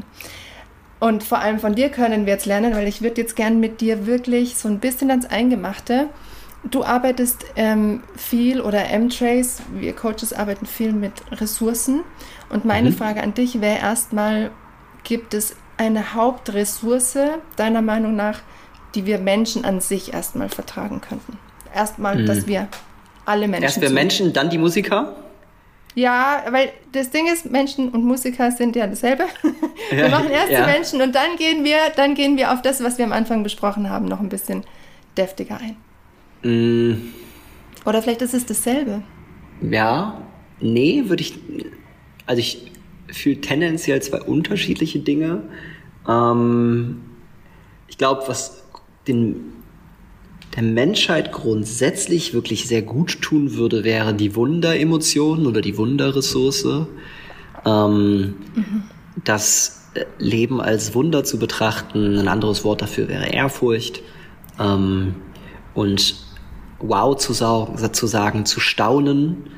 Und 1.00 1.22
vor 1.22 1.38
allem 1.38 1.58
von 1.58 1.74
dir 1.74 1.88
können 1.88 2.26
wir 2.26 2.34
jetzt 2.34 2.44
lernen, 2.44 2.74
weil 2.74 2.86
ich 2.86 3.00
würde 3.00 3.22
jetzt 3.22 3.34
gern 3.34 3.58
mit 3.58 3.80
dir 3.80 4.06
wirklich 4.06 4.56
so 4.56 4.68
ein 4.68 4.80
bisschen 4.80 5.10
ans 5.10 5.26
Eingemachte. 5.26 6.08
Du 6.64 6.84
arbeitest 6.84 7.46
ähm, 7.56 8.02
viel 8.16 8.60
oder 8.60 8.90
M-Trace, 8.90 9.62
wir 9.72 9.94
Coaches 9.94 10.32
arbeiten 10.32 10.66
viel 10.66 10.92
mit 10.92 11.12
Ressourcen. 11.32 12.02
Und 12.50 12.64
meine 12.64 12.90
mhm. 12.90 12.94
Frage 12.94 13.22
an 13.22 13.32
dich 13.32 13.60
wäre 13.60 13.78
erstmal, 13.78 14.50
gibt 15.04 15.32
es 15.32 15.56
eine 15.78 16.14
Hauptressource 16.14 17.18
deiner 17.56 17.80
Meinung 17.80 18.14
nach, 18.14 18.40
die 18.94 19.06
wir 19.06 19.18
Menschen 19.18 19.64
an 19.64 19.80
sich 19.80 20.12
erstmal 20.12 20.50
vertragen 20.50 21.00
könnten? 21.00 21.38
Erstmal, 21.74 22.16
mhm. 22.16 22.26
dass 22.26 22.46
wir 22.46 22.68
alle 23.24 23.48
Menschen. 23.48 23.64
Erst 23.64 23.80
wir 23.80 23.90
Menschen, 23.90 24.32
dann 24.32 24.50
die 24.50 24.58
Musiker? 24.58 25.16
Ja, 25.94 26.44
weil 26.50 26.70
das 26.92 27.10
Ding 27.10 27.26
ist, 27.26 27.50
Menschen 27.50 27.88
und 27.88 28.04
Musiker 28.04 28.50
sind 28.52 28.76
ja 28.76 28.86
dasselbe. 28.86 29.24
wir 29.90 30.08
machen 30.08 30.30
erst 30.30 30.50
ja. 30.50 30.60
die 30.60 30.72
Menschen 30.72 31.00
und 31.00 31.14
dann 31.14 31.36
gehen 31.36 31.64
wir, 31.64 31.78
dann 31.96 32.14
gehen 32.14 32.36
wir 32.36 32.52
auf 32.52 32.62
das, 32.62 32.82
was 32.82 32.98
wir 32.98 33.04
am 33.04 33.12
Anfang 33.12 33.42
besprochen 33.42 33.88
haben, 33.88 34.04
noch 34.04 34.20
ein 34.20 34.28
bisschen 34.28 34.64
deftiger 35.16 35.56
ein. 35.56 35.76
Mm. 36.42 36.92
Oder 37.84 38.02
vielleicht 38.02 38.22
ist 38.22 38.34
es 38.34 38.46
dasselbe. 38.46 39.02
Ja, 39.62 40.20
nee, 40.60 41.04
würde 41.06 41.22
ich. 41.22 41.38
Also 42.26 42.40
ich 42.40 42.70
fühle 43.10 43.40
tendenziell 43.40 44.00
zwei 44.02 44.20
unterschiedliche 44.20 45.00
Dinge. 45.00 45.42
Ähm, 46.08 47.00
ich 47.88 47.98
glaube, 47.98 48.22
was 48.26 48.64
den 49.06 49.52
der 50.56 50.62
Menschheit 50.62 51.32
grundsätzlich 51.32 52.34
wirklich 52.34 52.66
sehr 52.66 52.82
gut 52.82 53.22
tun 53.22 53.54
würde, 53.54 53.84
wäre 53.84 54.14
die 54.14 54.34
Wunderemotion 54.34 55.46
oder 55.46 55.60
die 55.60 55.76
Wunderressource. 55.76 56.86
Ähm, 57.64 58.34
mhm. 58.54 58.82
Das 59.24 59.90
Leben 60.18 60.60
als 60.60 60.94
Wunder 60.94 61.24
zu 61.24 61.38
betrachten, 61.38 62.16
ein 62.16 62.28
anderes 62.28 62.64
Wort 62.64 62.82
dafür 62.82 63.08
wäre 63.08 63.28
Ehrfurcht. 63.28 64.02
Ähm, 64.58 65.14
und 65.74 66.16
wow 66.80 67.16
zu, 67.16 67.32
zu 67.34 68.06
sagen, 68.06 68.46
zu 68.46 68.60
staunen 68.60 69.50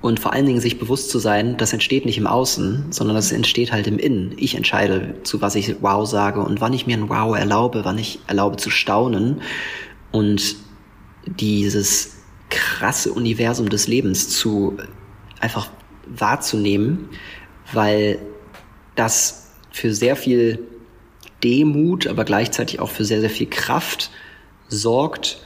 und 0.00 0.20
vor 0.20 0.34
allen 0.34 0.44
Dingen 0.44 0.60
sich 0.60 0.78
bewusst 0.78 1.08
zu 1.08 1.18
sein, 1.18 1.56
das 1.56 1.72
entsteht 1.72 2.04
nicht 2.04 2.18
im 2.18 2.26
Außen, 2.26 2.92
sondern 2.92 3.16
das 3.16 3.32
entsteht 3.32 3.72
halt 3.72 3.86
im 3.86 3.98
Innen. 3.98 4.34
Ich 4.36 4.54
entscheide, 4.54 5.14
zu 5.22 5.40
was 5.40 5.54
ich 5.54 5.76
wow 5.80 6.06
sage 6.06 6.40
und 6.40 6.60
wann 6.60 6.74
ich 6.74 6.86
mir 6.86 6.96
ein 6.96 7.08
wow 7.08 7.34
erlaube, 7.34 7.86
wann 7.86 7.96
ich 7.96 8.18
erlaube 8.26 8.56
zu 8.56 8.68
staunen 8.68 9.40
und 10.12 10.56
dieses 11.24 12.16
krasse 12.50 13.12
Universum 13.12 13.70
des 13.70 13.88
Lebens 13.88 14.28
zu 14.28 14.76
einfach 15.40 15.68
wahrzunehmen, 16.06 17.08
weil 17.72 18.18
das 18.94 19.52
für 19.70 19.94
sehr 19.94 20.16
viel 20.16 20.58
Demut, 21.42 22.06
aber 22.06 22.24
gleichzeitig 22.24 22.78
auch 22.78 22.90
für 22.90 23.04
sehr, 23.04 23.20
sehr 23.20 23.30
viel 23.30 23.48
Kraft 23.48 24.10
sorgt 24.68 25.38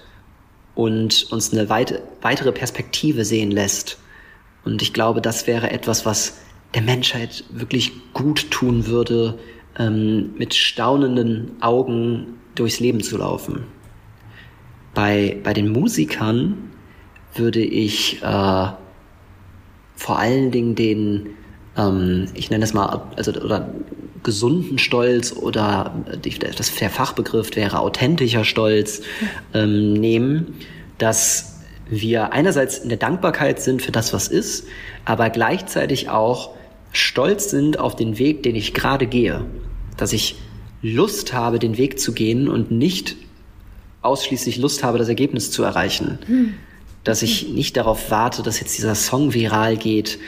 und 0.78 1.26
uns 1.32 1.52
eine 1.52 1.68
weit, 1.68 2.00
weitere 2.22 2.52
Perspektive 2.52 3.24
sehen 3.24 3.50
lässt. 3.50 3.98
Und 4.64 4.80
ich 4.80 4.92
glaube, 4.92 5.20
das 5.20 5.48
wäre 5.48 5.72
etwas, 5.72 6.06
was 6.06 6.38
der 6.72 6.82
Menschheit 6.82 7.42
wirklich 7.50 7.90
gut 8.12 8.48
tun 8.52 8.86
würde, 8.86 9.40
ähm, 9.76 10.34
mit 10.38 10.54
staunenden 10.54 11.60
Augen 11.60 12.38
durchs 12.54 12.78
Leben 12.78 13.02
zu 13.02 13.16
laufen. 13.16 13.64
Bei, 14.94 15.36
bei 15.42 15.52
den 15.52 15.68
Musikern 15.68 16.70
würde 17.34 17.60
ich 17.60 18.22
äh, 18.22 18.68
vor 19.96 20.18
allen 20.20 20.52
Dingen 20.52 20.76
den, 20.76 21.30
ähm, 21.76 22.28
ich 22.34 22.50
nenne 22.50 22.62
es 22.62 22.72
mal, 22.72 23.02
also 23.16 23.32
oder 23.32 23.68
gesunden 24.28 24.76
Stolz 24.76 25.32
oder 25.32 26.04
die, 26.22 26.38
das, 26.38 26.74
der 26.74 26.90
Fachbegriff 26.90 27.56
wäre 27.56 27.78
authentischer 27.80 28.44
Stolz 28.44 29.00
ähm, 29.54 29.94
nehmen, 29.94 30.54
dass 30.98 31.60
wir 31.88 32.34
einerseits 32.34 32.76
in 32.76 32.90
der 32.90 32.98
Dankbarkeit 32.98 33.62
sind 33.62 33.80
für 33.80 33.90
das, 33.90 34.12
was 34.12 34.28
ist, 34.28 34.66
aber 35.06 35.30
gleichzeitig 35.30 36.10
auch 36.10 36.50
stolz 36.92 37.48
sind 37.48 37.78
auf 37.78 37.96
den 37.96 38.18
Weg, 38.18 38.42
den 38.42 38.54
ich 38.54 38.74
gerade 38.74 39.06
gehe. 39.06 39.46
Dass 39.96 40.12
ich 40.12 40.36
Lust 40.82 41.32
habe, 41.32 41.58
den 41.58 41.78
Weg 41.78 41.98
zu 41.98 42.12
gehen 42.12 42.48
und 42.48 42.70
nicht 42.70 43.16
ausschließlich 44.02 44.58
Lust 44.58 44.84
habe, 44.84 44.98
das 44.98 45.08
Ergebnis 45.08 45.50
zu 45.50 45.62
erreichen. 45.62 46.18
Hm. 46.26 46.54
Dass 47.02 47.22
ich 47.22 47.48
nicht 47.48 47.78
darauf 47.78 48.10
warte, 48.10 48.42
dass 48.42 48.60
jetzt 48.60 48.76
dieser 48.76 48.94
Song 48.94 49.32
viral 49.32 49.78
geht 49.78 50.18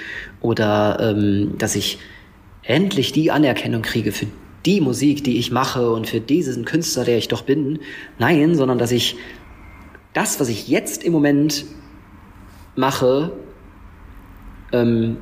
oder 0.41 0.99
ähm, 1.03 1.59
dass 1.59 1.77
ich 1.77 1.99
endlich 2.63 3.13
die 3.13 3.31
Anerkennung 3.31 3.83
kriege 3.83 4.13
für 4.13 4.27
die 4.67 4.81
Musik, 4.81 5.25
die 5.25 5.39
ich 5.39 5.51
mache 5.51 5.91
und 5.91 6.07
für 6.07 6.21
diesen 6.21 6.65
Künstler, 6.65 7.05
der 7.05 7.19
ich 7.19 7.29
doch 7.29 7.43
bin. 7.43 7.79
Nein, 8.19 8.55
sondern 8.55 8.79
dass 8.79 8.93
ich 8.93 9.17
das, 10.13 10.41
was 10.41 10.49
ich 10.49 10.69
jetzt 10.69 11.03
im 11.03 11.13
Moment 11.13 11.65
mache, 12.77 13.33
ähm, 14.73 15.17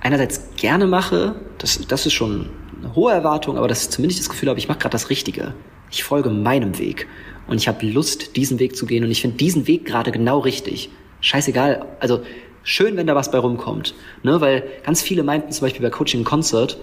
einerseits 0.00 0.42
gerne 0.56 0.86
mache, 0.86 1.36
das, 1.58 1.86
das 1.86 2.06
ist 2.06 2.12
schon 2.12 2.50
eine 2.80 2.94
hohe 2.94 3.12
Erwartung, 3.12 3.56
aber 3.56 3.68
dass 3.68 3.84
ich 3.84 3.90
zumindest 3.90 4.20
das 4.20 4.28
Gefühl 4.28 4.48
habe, 4.48 4.58
ich 4.58 4.68
mache 4.68 4.78
gerade 4.78 4.92
das 4.92 5.10
Richtige. 5.10 5.54
Ich 5.90 6.04
folge 6.04 6.30
meinem 6.30 6.78
Weg 6.78 7.06
und 7.46 7.56
ich 7.56 7.68
habe 7.68 7.86
Lust, 7.86 8.36
diesen 8.36 8.58
Weg 8.58 8.76
zu 8.76 8.86
gehen 8.86 9.04
und 9.04 9.10
ich 9.10 9.20
finde 9.20 9.36
diesen 9.36 9.66
Weg 9.66 9.86
gerade 9.86 10.10
genau 10.10 10.40
richtig. 10.40 10.90
Scheißegal, 11.20 11.86
also 12.00 12.22
schön, 12.66 12.96
wenn 12.96 13.06
da 13.06 13.14
was 13.14 13.30
bei 13.30 13.38
rumkommt, 13.38 13.94
ne? 14.22 14.40
Weil 14.42 14.64
ganz 14.84 15.00
viele 15.00 15.22
meinten 15.22 15.52
zum 15.52 15.66
Beispiel 15.66 15.82
bei 15.82 15.90
Coaching 15.90 16.24
Concert, 16.24 16.76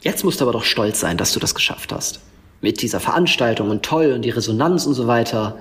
jetzt 0.00 0.24
musst 0.24 0.40
du 0.40 0.44
aber 0.44 0.52
doch 0.52 0.64
stolz 0.64 0.98
sein, 0.98 1.16
dass 1.16 1.32
du 1.32 1.38
das 1.38 1.54
geschafft 1.54 1.92
hast 1.92 2.20
mit 2.62 2.80
dieser 2.80 3.00
Veranstaltung 3.00 3.70
und 3.70 3.82
toll 3.82 4.12
und 4.12 4.22
die 4.22 4.30
Resonanz 4.30 4.86
und 4.86 4.94
so 4.94 5.06
weiter. 5.06 5.58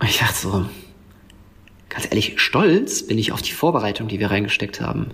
Und 0.00 0.08
ich 0.08 0.18
dachte 0.18 0.34
so, 0.36 0.66
ganz 1.88 2.06
ehrlich, 2.06 2.34
stolz 2.36 3.06
bin 3.06 3.18
ich 3.18 3.32
auf 3.32 3.40
die 3.40 3.52
Vorbereitung, 3.52 4.08
die 4.08 4.18
wir 4.18 4.30
reingesteckt 4.30 4.80
haben. 4.80 5.12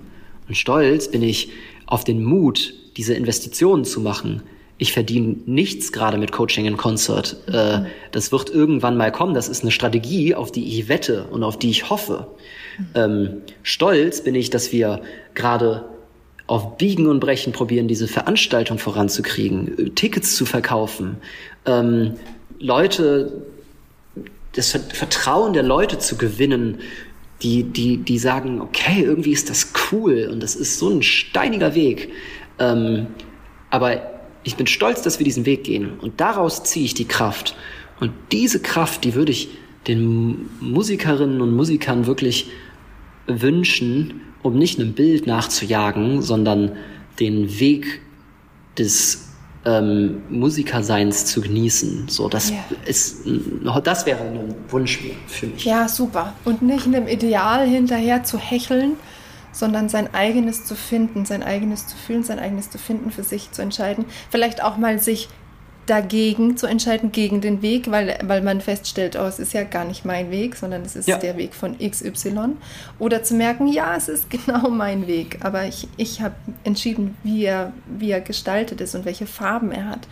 Und 0.49 0.57
stolz 0.57 1.11
bin 1.11 1.23
ich 1.23 1.51
auf 1.87 2.05
den 2.05 2.25
Mut, 2.25 2.75
diese 2.97 3.15
Investitionen 3.15 3.85
zu 3.85 4.01
machen. 4.01 4.43
Ich 4.81 4.93
verdiene 4.93 5.37
nichts 5.47 5.93
gerade 5.93 6.19
mit 6.19 6.31
Coaching 6.31 6.64
in 6.64 6.77
Concert. 6.77 7.37
Äh, 7.49 7.81
das 8.12 8.31
wird 8.31 8.49
irgendwann 8.49 8.97
mal 8.97 9.11
kommen. 9.11 9.35
Das 9.35 9.49
ist 9.49 9.62
eine 9.62 9.73
Strategie, 9.73 10.35
auf 10.35 10.53
die 10.53 10.79
ich 10.79 10.88
wette 10.88 11.25
und 11.25 11.43
auf 11.43 11.59
die 11.59 11.71
ich 11.71 11.91
hoffe. 11.91 12.29
Ähm, 12.95 13.43
stolz 13.64 14.23
bin 14.23 14.37
ich, 14.37 14.51
dass 14.51 14.71
wir 14.73 15.03
gerade 15.35 15.85
auf 16.47 16.79
Biegen 16.79 17.09
und 17.09 17.21
Brechen 17.21 17.53
probieren, 17.53 17.88
diese 17.88 18.09
Veranstaltung 18.09 18.79
voranzukriegen, 18.79 19.95
Tickets 19.95 20.35
zu 20.35 20.47
verkaufen, 20.47 21.19
ähm, 21.67 22.14
Leute, 22.59 23.43
das 24.55 24.71
Vertrauen 24.71 25.53
der 25.53 25.62
Leute 25.62 25.99
zu 25.99 26.17
gewinnen, 26.17 26.79
die, 27.43 27.64
die, 27.64 27.99
die 27.99 28.19
sagen, 28.19 28.61
okay, 28.61 29.03
irgendwie 29.03 29.33
ist 29.33 29.51
das 29.51 29.73
cool 29.93 30.29
und 30.33 30.43
das 30.43 30.57
ist 30.57 30.79
so 30.79 30.88
ein 30.88 31.03
steiniger 31.03 31.75
Weg. 31.75 32.11
Ähm, 32.59 33.09
aber 33.71 34.17
ich 34.49 34.57
bin 34.57 34.67
stolz, 34.67 35.03
dass 35.03 35.19
wir 35.21 35.25
diesen 35.25 35.47
Weg 35.47 35.65
gehen 35.65 35.99
und 36.01 36.21
daraus 36.21 36.65
ziehe 36.65 36.85
ich 36.85 36.95
die 36.95 37.07
Kraft. 37.07 37.55
Und 38.01 38.13
diese 38.33 38.61
Kraft, 38.61 39.05
die 39.05 39.15
würde 39.15 39.33
ich 39.33 39.49
den 39.87 40.49
Musikerinnen 40.61 41.41
und 41.41 41.55
Musikern 41.55 42.07
wirklich 42.07 42.51
wünschen, 43.27 44.21
um 44.43 44.59
nicht 44.59 44.79
einem 44.81 44.93
Bild 44.95 45.27
nachzujagen, 45.27 46.23
sondern 46.23 46.73
den 47.21 47.59
Weg 47.61 48.01
des, 48.77 49.29
ähm, 49.65 50.23
Musikerseins 50.31 51.27
zu 51.27 51.41
genießen. 51.41 52.07
So, 52.09 52.29
das 52.29 52.51
Ja. 52.51 52.57
ist, 52.87 53.27
das 53.85 54.07
wäre 54.07 54.21
ein 54.21 54.55
Wunsch 54.69 55.01
für 55.27 55.47
mich. 55.47 55.65
Ja, 55.65 55.89
super. 55.89 56.35
Und 56.45 56.63
nicht 56.63 56.87
einem 56.87 57.07
Ideal 57.09 57.67
hinterher 57.67 58.25
zu 58.25 58.39
hecheln, 58.39 58.93
sondern 59.53 59.89
sein 59.89 60.13
eigenes 60.15 60.65
zu 60.65 60.75
finden, 60.75 61.25
sein 61.25 61.43
eigenes 61.43 61.87
zu 61.87 61.97
fühlen, 61.97 62.23
sein 62.23 62.39
eigenes 62.39 62.71
zu 62.71 62.79
finden, 62.79 63.11
für 63.11 63.23
sich 63.25 63.51
zu 63.53 63.63
entscheiden. 63.63 64.05
Vielleicht 64.31 64.63
auch 64.63 64.77
mal 64.77 64.99
sich 64.99 65.29
dagegen 65.87 66.59
zu 66.59 66.67
entscheiden, 66.67 67.13
gegen 67.13 67.41
den 67.41 67.63
Weg, 67.63 67.91
weil, 67.91 68.19
weil 68.25 68.43
man 68.43 68.61
feststellt, 68.61 69.17
oh, 69.19 69.25
es 69.25 69.39
ist 69.39 69.55
ja 69.55 69.65
gar 69.65 69.87
nicht 69.87 70.05
mein 70.05 70.31
Weg, 70.31 70.55
sondern 70.55 70.83
es 70.83 70.97
ist 70.97 71.09
Ja. 71.09 71.17
der 71.17 71.39
Weg 71.39 71.55
von 71.55 71.79
XY. 71.79 72.57
Oder 72.99 73.23
zu 73.23 73.35
merken, 73.35 73.67
ja, 73.69 73.97
es 73.97 74.09
ist 74.09 74.29
genau 74.31 74.69
mein 74.69 75.07
Weg, 75.07 75.39
aber 75.43 75.65
ich, 75.65 75.89
ich 75.97 76.21
habe 76.21 76.35
entschieden, 76.65 77.17
wie 77.23 77.45
er, 77.47 77.73
wie 77.87 78.11
er 78.11 78.21
gestaltet 78.21 78.83
ist 78.83 78.95
und 78.95 79.07
welche 79.07 79.27
Farben 79.27 79.73
er 79.73 79.87
hat. 79.87 80.07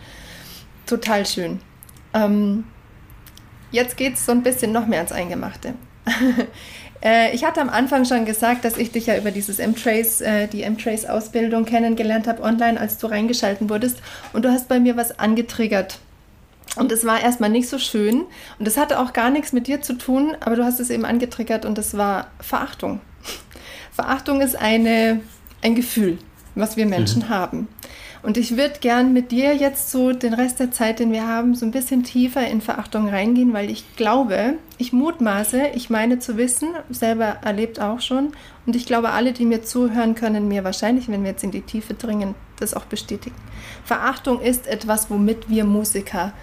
Total 0.87 1.25
schön. 1.25 1.59
Ähm, 2.13 2.63
Jetzt 3.69 3.97
geht 3.97 4.13
es 4.13 4.25
so 4.25 4.31
ein 4.31 4.43
bisschen 4.43 4.71
noch 4.71 4.87
mehr 4.87 4.99
ans 4.99 5.11
Eingemachte. 5.11 5.73
Äh, 7.03 7.33
ich 7.35 7.43
hatte 7.43 7.61
am 7.61 7.69
Anfang 7.69 8.05
schon 8.05 8.25
gesagt, 8.25 8.65
dass 8.65 8.77
ich 8.77 8.91
dich 8.91 9.07
ja 9.07 9.17
über 9.17 9.31
dieses 9.31 9.59
M-Trace, 9.59 10.21
äh, 10.21 10.47
die 10.47 10.63
M-Trace-Ausbildung 10.63 11.65
kennengelernt 11.65 12.27
habe 12.27 12.41
online, 12.41 12.79
als 12.79 12.97
du 12.97 13.07
reingeschalten 13.07 13.69
wurdest. 13.69 14.01
Und 14.33 14.45
du 14.45 14.51
hast 14.51 14.67
bei 14.67 14.79
mir 14.79 14.97
was 14.97 15.19
angetriggert. 15.19 15.99
Und 16.75 16.91
es 16.91 17.05
war 17.05 17.21
erstmal 17.21 17.49
nicht 17.49 17.69
so 17.69 17.79
schön. 17.79 18.25
Und 18.59 18.67
es 18.67 18.77
hatte 18.77 18.99
auch 18.99 19.13
gar 19.13 19.29
nichts 19.29 19.53
mit 19.53 19.67
dir 19.67 19.81
zu 19.81 19.93
tun, 19.93 20.35
aber 20.39 20.55
du 20.55 20.63
hast 20.63 20.79
es 20.79 20.89
eben 20.89 21.05
angetriggert 21.05 21.65
und 21.65 21.77
das 21.77 21.97
war 21.97 22.27
Verachtung. 22.39 23.01
Verachtung 23.91 24.41
ist 24.41 24.55
eine, 24.55 25.21
ein 25.61 25.75
Gefühl, 25.75 26.19
was 26.55 26.77
wir 26.77 26.85
Menschen 26.85 27.29
haben. 27.29 27.67
Und 28.23 28.37
ich 28.37 28.57
würde 28.57 28.79
gern 28.79 29.13
mit 29.13 29.31
dir 29.31 29.55
jetzt 29.55 29.91
so 29.91 30.11
den 30.11 30.33
Rest 30.33 30.59
der 30.59 30.71
Zeit, 30.71 30.99
den 30.99 31.11
wir 31.11 31.27
haben, 31.27 31.55
so 31.55 31.65
ein 31.65 31.71
bisschen 31.71 32.03
tiefer 32.03 32.45
in 32.47 32.61
Verachtung 32.61 33.09
reingehen, 33.09 33.53
weil 33.53 33.69
ich 33.69 33.95
glaube, 33.95 34.55
ich 34.77 34.93
mutmaße, 34.93 35.67
ich 35.75 35.89
meine 35.89 36.19
zu 36.19 36.37
wissen, 36.37 36.69
selber 36.89 37.37
erlebt 37.43 37.79
auch 37.79 38.01
schon. 38.01 38.33
Und 38.65 38.75
ich 38.75 38.85
glaube, 38.85 39.11
alle, 39.11 39.33
die 39.33 39.45
mir 39.45 39.63
zuhören, 39.63 40.15
können 40.15 40.47
mir 40.47 40.63
wahrscheinlich, 40.63 41.07
wenn 41.07 41.23
wir 41.23 41.31
jetzt 41.31 41.43
in 41.43 41.51
die 41.51 41.61
Tiefe 41.61 41.93
dringen, 41.93 42.35
das 42.59 42.73
auch 42.73 42.85
bestätigen. 42.85 43.35
Verachtung 43.85 44.41
ist 44.41 44.67
etwas, 44.67 45.09
womit 45.09 45.49
wir 45.49 45.63
Musiker 45.63 46.33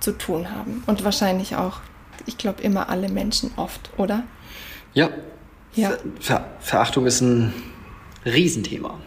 zu 0.00 0.12
tun 0.12 0.50
haben. 0.50 0.82
Und 0.86 1.04
wahrscheinlich 1.04 1.56
auch, 1.56 1.80
ich 2.26 2.38
glaube, 2.38 2.62
immer 2.62 2.88
alle 2.88 3.08
Menschen 3.08 3.50
oft, 3.56 3.90
oder? 3.96 4.24
Ja. 4.94 5.10
Ja. 5.74 5.92
Ver 6.20 6.46
Verachtung 6.60 7.06
ist 7.06 7.20
ein 7.20 7.52
Riesenthema. 8.24 8.98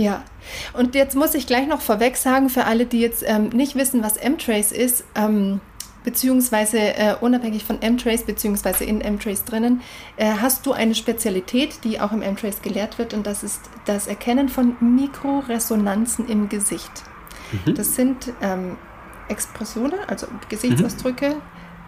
Ja, 0.00 0.24
und 0.72 0.94
jetzt 0.94 1.14
muss 1.14 1.34
ich 1.34 1.46
gleich 1.46 1.66
noch 1.66 1.82
vorweg 1.82 2.16
sagen, 2.16 2.48
für 2.48 2.64
alle, 2.64 2.86
die 2.86 3.00
jetzt 3.00 3.22
ähm, 3.26 3.50
nicht 3.50 3.74
wissen, 3.74 4.02
was 4.02 4.16
M-Trace 4.16 4.72
ist, 4.72 5.04
ähm, 5.14 5.60
beziehungsweise 6.04 6.78
äh, 6.78 7.16
unabhängig 7.20 7.64
von 7.64 7.82
M-Trace, 7.82 8.24
beziehungsweise 8.24 8.84
in 8.84 9.02
M-Trace 9.02 9.44
drinnen, 9.44 9.82
äh, 10.16 10.32
hast 10.40 10.64
du 10.64 10.72
eine 10.72 10.94
Spezialität, 10.94 11.84
die 11.84 12.00
auch 12.00 12.12
im 12.12 12.22
M-Trace 12.22 12.62
gelehrt 12.62 12.98
wird, 12.98 13.12
und 13.12 13.26
das 13.26 13.42
ist 13.42 13.60
das 13.84 14.06
Erkennen 14.06 14.48
von 14.48 14.74
Mikroresonanzen 14.80 16.26
im 16.30 16.48
Gesicht. 16.48 16.90
Das 17.66 17.94
sind 17.94 18.32
ähm, 18.40 18.78
Expressionen, 19.28 19.98
also 20.06 20.28
Gesichtsausdrücke. 20.48 21.36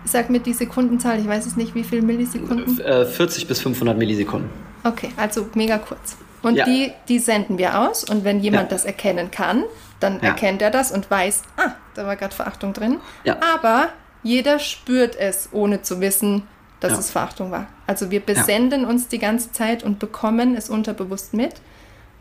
Sag 0.05 0.29
mir 0.29 0.41
die 0.41 0.53
Sekundenzahl, 0.53 1.19
ich 1.19 1.27
weiß 1.27 1.47
es 1.47 1.57
nicht, 1.57 1.75
wie 1.75 1.85
viel 1.85 2.03
Millisekunden. 2.03 2.79
Äh, 2.81 3.07
40 3.07 3.47
bis 3.47 3.61
500 3.61 3.97
Millisekunden. 3.97 4.51
Okay, 4.85 5.13
also 5.17 5.47
mega 5.55 5.79
kurz. 5.79 6.17
Und 6.43 6.57
Ja. 6.57 6.65
die, 6.65 6.93
die 7.09 7.19
senden 7.19 7.59
wir 7.59 7.79
aus 7.81 8.05
und 8.05 8.25
wenn 8.25 8.41
jemand 8.41 8.71
Ja. 8.71 8.77
das 8.77 8.85
erkennen 8.85 9.31
kann, 9.31 9.65
dann 10.01 10.17
Ja. 10.21 10.29
erkennt 10.31 10.61
er 10.63 10.71
das 10.71 10.91
und 10.91 11.11
weiß, 11.11 11.43
ah, 11.57 11.73
da 11.95 12.07
war 12.07 12.17
gerade 12.17 12.35
Verachtung 12.35 12.73
drin. 12.73 12.99
Ja. 13.25 13.37
Aber 13.55 13.89
jeder 14.23 14.59
spürt 14.59 15.17
es, 15.17 15.49
ohne 15.53 15.83
zu 15.83 16.01
wissen, 16.01 16.43
dass 16.81 16.99
es 16.99 17.11
Verachtung 17.11 17.53
war. 17.53 17.69
Also 17.87 18.11
wir 18.11 18.19
besenden 18.21 18.85
uns 18.85 19.07
die 19.07 19.19
ganze 19.21 19.53
Zeit 19.53 19.85
und 19.85 20.01
bekommen 20.01 20.57
es 20.57 20.69
unterbewusst 20.69 21.33
mit 21.33 21.55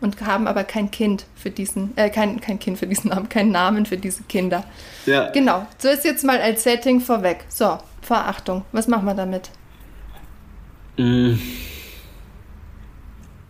und 0.01 0.21
haben 0.21 0.47
aber 0.47 0.63
kein 0.63 0.91
Kind 0.91 1.25
für 1.35 1.49
diesen, 1.49 1.97
äh, 1.97 2.11
kein, 2.11 2.39
kein 2.41 2.59
Kind 2.59 2.77
für 2.77 2.85
diesen 2.85 3.09
Namen, 3.09 3.27
keinen 3.27 3.51
Namen 3.51 3.87
für 3.87 3.97
diese 3.97 4.21
Kinder. 4.23 4.63
Ja. 5.07 5.31
Genau, 5.31 5.65
so 5.79 5.87
ist 5.89 6.05
jetzt 6.05 6.23
mal 6.23 6.39
als 6.39 6.61
Setting 6.63 6.99
vorweg. 7.01 7.45
So, 7.49 7.79
Verachtung, 8.03 8.63
was 8.71 8.87
machen 8.87 9.05
wir 9.05 9.15
damit? 9.15 9.49
Mm. 10.97 11.33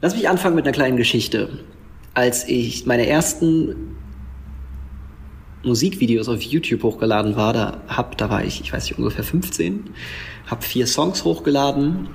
Lass 0.02 0.16
mich 0.16 0.28
anfangen 0.28 0.56
mit 0.56 0.66
einer 0.66 0.74
kleinen 0.74 0.98
Geschichte. 0.98 1.60
Als 2.16 2.48
ich 2.48 2.86
meine 2.88 3.06
ersten 3.06 3.96
Musikvideos 5.64 6.28
auf 6.28 6.42
YouTube 6.42 6.82
hochgeladen 6.82 7.36
war, 7.36 7.54
da 7.54 7.82
hab, 7.88 8.18
da 8.18 8.30
war 8.30 8.44
ich, 8.44 8.62
ich 8.62 8.74
weiß 8.74 8.86
nicht, 8.86 8.98
ungefähr 8.98 9.24
15, 9.24 9.92
habe 10.48 10.64
vier 10.64 10.88
Songs 10.88 11.24
hochgeladen 11.24 12.10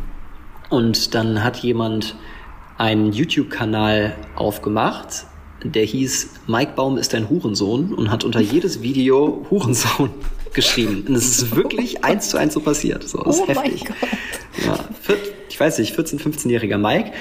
und 0.68 1.14
dann 1.14 1.44
hat 1.44 1.59
jemand 1.59 2.16
einen 2.77 3.12
YouTube-Kanal 3.12 4.16
aufgemacht, 4.35 5.27
der 5.62 5.85
hieß 5.85 6.31
Mike 6.49 6.72
Baum 6.75 6.99
ist 6.99 7.14
ein 7.14 7.31
Hurensohn 7.31 7.94
und 7.94 8.11
hat 8.11 8.25
unter 8.25 8.40
jedes 8.40 8.83
Video 8.83 9.46
Hurensohn 9.49 10.11
geschrieben. 10.53 11.05
Und 11.09 11.14
es 11.14 11.29
ist 11.38 11.55
wirklich 11.57 12.05
eins 12.05 12.29
zu 12.31 12.37
eins 12.37 12.55
so 12.55 12.61
passiert. 12.61 13.09
So, 13.09 13.18
das 13.22 13.37
ist 13.37 13.42
Oh 13.42 13.53
mein 13.55 13.64
heftig. 13.70 13.87
Gott. 13.87 13.96
Ja, 14.64 14.86
ich 15.56 15.60
weiß 15.60 15.78
nicht, 15.78 15.98
14-, 15.98 16.20
15-jähriger 16.20 16.76
Mike. 16.76 17.12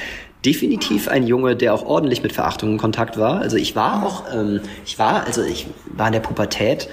Definitiv 0.45 1.07
ein 1.07 1.25
Junge, 1.25 1.55
der 1.55 1.73
auch 1.73 1.85
ordentlich 1.85 2.21
mit 2.21 2.33
Verachtung 2.33 2.71
in 2.73 2.77
Kontakt 2.77 3.17
war. 3.17 3.39
Also 3.39 3.55
ich 3.55 3.77
war 3.77 4.05
auch, 4.05 4.23
ähm, 4.33 4.59
ich 4.85 4.99
war, 4.99 5.25
also 5.25 5.41
ich 5.41 5.67
war 5.95 6.07
in 6.07 6.13
der 6.13 6.19
Pubertät 6.19 6.89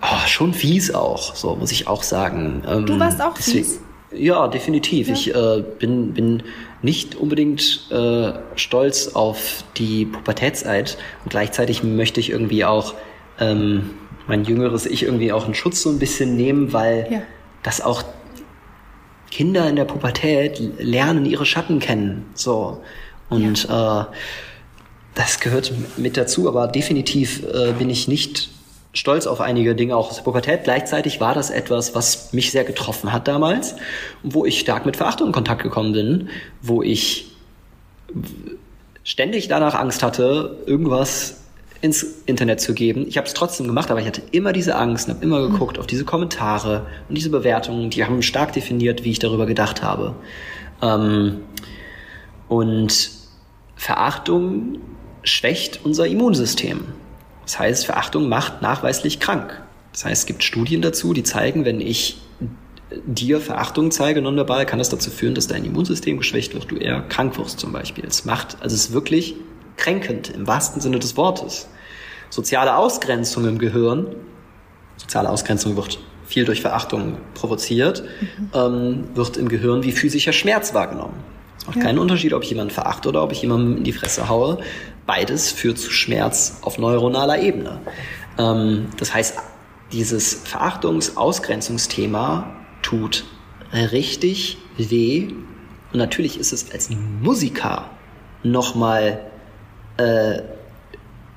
oh, 0.00 0.26
schon 0.26 0.54
fies 0.54 0.94
auch, 0.94 1.34
so 1.34 1.56
muss 1.56 1.72
ich 1.72 1.86
auch 1.88 2.02
sagen. 2.02 2.62
Ähm, 2.66 2.86
Du 2.86 2.98
warst 2.98 3.20
auch 3.20 3.36
fies? 3.36 3.80
Ja, 4.12 4.48
definitiv. 4.48 5.08
Ja. 5.08 5.12
Ich 5.14 5.34
äh, 5.34 5.62
bin, 5.78 6.14
bin 6.14 6.42
nicht 6.80 7.16
unbedingt 7.16 7.86
äh, 7.90 8.32
stolz 8.54 9.08
auf 9.08 9.62
die 9.76 10.06
Pubertätszeit 10.06 10.96
und 11.24 11.30
gleichzeitig 11.30 11.82
möchte 11.82 12.18
ich 12.20 12.30
irgendwie 12.30 12.64
auch 12.64 12.94
ähm, 13.38 13.90
mein 14.26 14.44
jüngeres 14.44 14.86
Ich 14.86 15.02
irgendwie 15.02 15.32
auch 15.32 15.46
in 15.46 15.54
Schutz 15.54 15.82
so 15.82 15.90
ein 15.90 15.98
bisschen 15.98 16.34
nehmen, 16.34 16.72
weil 16.72 17.06
Ja. 17.10 17.22
das 17.62 17.82
auch 17.82 18.02
Kinder 19.30 19.68
in 19.68 19.76
der 19.76 19.84
Pubertät 19.84 20.60
lernen 20.78 21.26
ihre 21.26 21.46
Schatten 21.46 21.78
kennen. 21.78 22.26
So. 22.34 22.82
Und 23.28 23.64
äh, 23.68 24.04
das 25.14 25.40
gehört 25.40 25.72
mit 25.96 26.16
dazu, 26.16 26.48
aber 26.48 26.68
definitiv 26.68 27.42
äh, 27.44 27.72
bin 27.72 27.90
ich 27.90 28.06
nicht 28.06 28.50
stolz 28.92 29.26
auf 29.26 29.40
einige 29.40 29.74
Dinge 29.74 29.96
auch 29.96 30.10
aus 30.10 30.16
der 30.16 30.22
Pubertät. 30.22 30.64
Gleichzeitig 30.64 31.20
war 31.20 31.34
das 31.34 31.50
etwas, 31.50 31.94
was 31.94 32.32
mich 32.32 32.50
sehr 32.50 32.64
getroffen 32.64 33.12
hat 33.12 33.28
damals, 33.28 33.76
wo 34.22 34.44
ich 34.44 34.60
stark 34.60 34.86
mit 34.86 34.96
Verachtung 34.96 35.28
in 35.28 35.32
Kontakt 35.32 35.62
gekommen 35.62 35.92
bin, 35.92 36.28
wo 36.62 36.82
ich 36.82 37.32
ständig 39.04 39.48
danach 39.48 39.74
Angst 39.74 40.02
hatte, 40.02 40.58
irgendwas 40.66 41.45
ins 41.80 42.02
Internet 42.26 42.60
zu 42.60 42.74
geben. 42.74 43.06
Ich 43.08 43.16
habe 43.16 43.26
es 43.26 43.34
trotzdem 43.34 43.66
gemacht, 43.66 43.90
aber 43.90 44.00
ich 44.00 44.06
hatte 44.06 44.22
immer 44.32 44.52
diese 44.52 44.76
Angst 44.76 45.08
und 45.08 45.14
habe 45.14 45.24
immer 45.24 45.48
geguckt 45.48 45.78
auf 45.78 45.86
diese 45.86 46.04
Kommentare 46.04 46.86
und 47.08 47.16
diese 47.16 47.30
Bewertungen, 47.30 47.90
die 47.90 48.04
haben 48.04 48.22
stark 48.22 48.52
definiert, 48.52 49.04
wie 49.04 49.10
ich 49.10 49.18
darüber 49.18 49.46
gedacht 49.46 49.82
habe. 49.82 50.14
Ähm, 50.82 51.38
und 52.48 53.10
Verachtung 53.74 54.78
schwächt 55.22 55.80
unser 55.84 56.06
Immunsystem. 56.06 56.84
Das 57.44 57.58
heißt, 57.58 57.86
Verachtung 57.86 58.28
macht 58.28 58.62
nachweislich 58.62 59.20
krank. 59.20 59.62
Das 59.92 60.04
heißt, 60.04 60.22
es 60.22 60.26
gibt 60.26 60.44
Studien 60.44 60.82
dazu, 60.82 61.12
die 61.12 61.22
zeigen, 61.22 61.64
wenn 61.64 61.80
ich 61.80 62.18
dir 63.04 63.40
Verachtung 63.40 63.90
zeige 63.90 64.22
nonverbal, 64.22 64.64
kann 64.66 64.78
das 64.78 64.88
dazu 64.88 65.10
führen, 65.10 65.34
dass 65.34 65.48
dein 65.48 65.64
Immunsystem 65.64 66.18
geschwächt 66.18 66.54
wird, 66.54 66.70
du 66.70 66.76
eher 66.76 67.00
krank 67.02 67.36
wirst 67.38 67.58
zum 67.58 67.72
Beispiel. 67.72 68.04
Es 68.06 68.24
macht, 68.24 68.56
also 68.60 68.74
es 68.74 68.86
ist 68.86 68.92
wirklich 68.92 69.34
kränkend 69.76 70.30
im 70.30 70.46
wahrsten 70.46 70.80
Sinne 70.80 70.98
des 70.98 71.16
Wortes. 71.16 71.68
Soziale 72.30 72.76
Ausgrenzung 72.76 73.46
im 73.46 73.58
Gehirn, 73.58 74.06
soziale 74.96 75.28
Ausgrenzung 75.30 75.76
wird 75.76 75.98
viel 76.26 76.44
durch 76.44 76.60
Verachtung 76.60 77.18
provoziert, 77.34 78.02
ähm, 78.52 79.04
wird 79.14 79.36
im 79.36 79.48
Gehirn 79.48 79.84
wie 79.84 79.92
physischer 79.92 80.32
Schmerz 80.32 80.74
wahrgenommen. 80.74 81.14
Es 81.58 81.66
macht 81.66 81.76
Ja. 81.76 81.82
keinen 81.84 81.98
Unterschied, 81.98 82.32
ob 82.34 82.42
ich 82.42 82.50
jemanden 82.50 82.72
verachte 82.74 83.08
oder 83.08 83.22
ob 83.22 83.32
ich 83.32 83.40
jemandem 83.42 83.78
in 83.78 83.84
die 83.84 83.92
Fresse 83.92 84.28
haue. 84.28 84.58
Beides 85.06 85.52
führt 85.52 85.78
zu 85.78 85.90
Schmerz 85.90 86.58
auf 86.62 86.78
neuronaler 86.78 87.38
Ebene. 87.40 87.80
Ähm, 88.38 88.86
das 88.98 89.14
heißt, 89.14 89.38
dieses 89.92 90.42
Verachtungs-Ausgrenzungsthema 90.44 92.50
tut 92.82 93.24
richtig 93.72 94.58
weh. 94.76 95.28
Und 95.92 95.98
natürlich 95.98 96.38
ist 96.40 96.52
es 96.52 96.72
als 96.72 96.90
Musiker 97.22 97.88
nochmal 98.42 99.20
äh, 99.96 100.42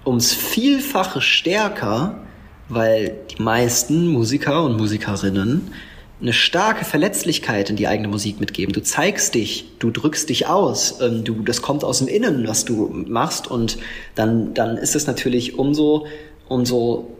ums 0.05 0.33
Vielfache 0.33 1.21
stärker, 1.21 2.19
weil 2.67 3.15
die 3.31 3.41
meisten 3.41 4.07
Musiker 4.07 4.63
und 4.63 4.77
Musikerinnen 4.77 5.73
eine 6.21 6.33
starke 6.33 6.83
Verletzlichkeit 6.83 7.69
in 7.69 7.77
die 7.77 7.87
eigene 7.87 8.09
Musik 8.09 8.39
mitgeben. 8.39 8.73
Du 8.73 8.81
zeigst 8.81 9.35
dich, 9.35 9.77
du 9.79 9.89
drückst 9.89 10.29
dich 10.29 10.47
aus, 10.47 10.99
ähm, 11.01 11.23
du, 11.23 11.43
das 11.43 11.61
kommt 11.61 11.83
aus 11.83 11.99
dem 11.99 12.07
Innen, 12.07 12.47
was 12.47 12.65
du 12.65 12.89
machst 13.07 13.47
und 13.47 13.77
dann, 14.15 14.53
dann 14.53 14.75
ist 14.77 14.95
es 14.95 15.07
natürlich 15.07 15.57
umso, 15.57 16.07
umso 16.49 17.15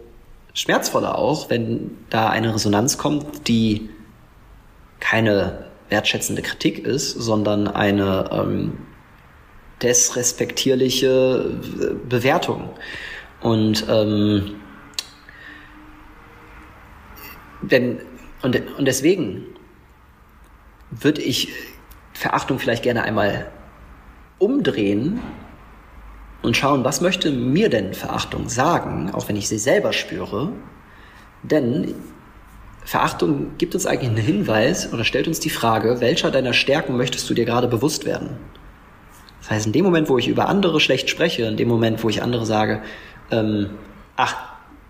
schmerzvoller 0.54 1.18
auch, 1.18 1.50
wenn 1.50 1.92
da 2.10 2.30
eine 2.30 2.54
Resonanz 2.54 2.98
kommt, 2.98 3.48
die 3.48 3.90
keine 5.00 5.66
wertschätzende 5.88 6.42
Kritik 6.42 6.86
ist, 6.86 7.12
sondern 7.12 7.68
eine 7.68 8.30
ähm, 8.34 8.78
desrespektierliche 9.82 11.52
Bewertung. 12.08 12.70
Und 13.42 13.86
ähm, 13.90 14.56
denn, 17.62 18.00
und, 18.42 18.62
und 18.78 18.86
deswegen 18.86 19.46
würde 20.92 21.22
ich 21.22 21.50
Verachtung 22.14 22.60
vielleicht 22.60 22.84
gerne 22.84 23.04
einmal 23.04 23.50
umdrehen 24.40 25.20
und 26.42 26.56
schauen, 26.56 26.84
was 26.84 27.02
möchte 27.02 27.32
mir 27.32 27.70
denn 27.70 27.94
Verachtung 27.94 28.50
sagen, 28.50 29.12
auch 29.14 29.28
wenn 29.28 29.36
ich 29.36 29.50
sie 29.50 29.58
selber 29.58 29.94
spüre. 29.94 30.52
Denn 31.44 31.96
Verachtung 32.86 33.58
gibt 33.58 33.76
uns 33.76 33.86
eigentlich 33.86 34.10
einen 34.10 34.18
Hinweis 34.18 34.92
oder 34.92 35.04
stellt 35.04 35.28
uns 35.28 35.40
die 35.40 35.50
Frage, 35.50 36.00
welcher 36.00 36.32
deiner 36.32 36.54
Stärken 36.54 36.98
möchtest 36.98 37.30
du 37.30 37.34
dir 37.34 37.46
gerade 37.46 37.68
bewusst 37.68 38.06
werden? 38.06 38.38
Das 39.50 39.56
heißt, 39.56 39.66
in 39.66 39.74
dem 39.74 39.86
Moment, 39.86 40.10
wo 40.10 40.20
ich 40.20 40.28
über 40.28 40.48
andere 40.48 40.80
schlecht 40.80 41.10
spreche, 41.10 41.42
in 41.42 41.58
dem 41.58 41.68
Moment, 41.68 42.04
wo 42.04 42.10
ich 42.10 42.22
andere 42.22 42.46
sage, 42.46 42.84
ähm, 43.32 43.72
ach, 44.16 44.36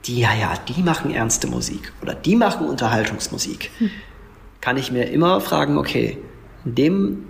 die, 0.05 0.19
ja, 0.19 0.33
ja, 0.33 0.53
die 0.67 0.81
machen 0.81 1.13
ernste 1.13 1.47
Musik 1.47 1.93
oder 2.01 2.13
die 2.13 2.35
machen 2.35 2.67
Unterhaltungsmusik, 2.67 3.71
hm. 3.77 3.89
kann 4.59 4.75
ich 4.75 4.91
mir 4.91 5.09
immer 5.11 5.39
fragen, 5.39 5.77
okay, 5.77 6.17
in 6.65 6.75
dem, 6.75 7.25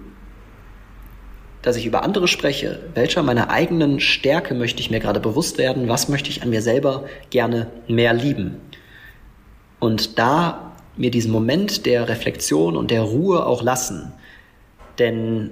dass 1.62 1.76
ich 1.76 1.86
über 1.86 2.02
andere 2.02 2.28
spreche, 2.28 2.80
welcher 2.96 3.22
meiner 3.22 3.52
eigenen 3.52 4.00
Stärke 4.00 4.56
möchte 4.56 4.82
ich 4.82 4.90
mir 4.90 5.00
gerade 5.00 5.20
bewusst 5.20 5.60
werden, 5.60 5.88
was 5.88 6.10
möchte 6.10 6.32
ich 6.32 6.42
an 6.42 6.50
mir 6.50 6.64
selber 6.64 7.04
gerne 7.30 7.68
mehr 7.88 8.14
lieben? 8.16 8.56
Und 9.78 10.18
da 10.18 10.74
mir 10.98 11.12
diesen 11.12 11.32
Moment 11.32 11.86
der 11.86 12.10
Reflexion 12.10 12.76
und 12.76 12.90
der 12.90 13.04
Ruhe 13.04 13.46
auch 13.46 13.62
lassen. 13.62 14.14
Denn 14.98 15.52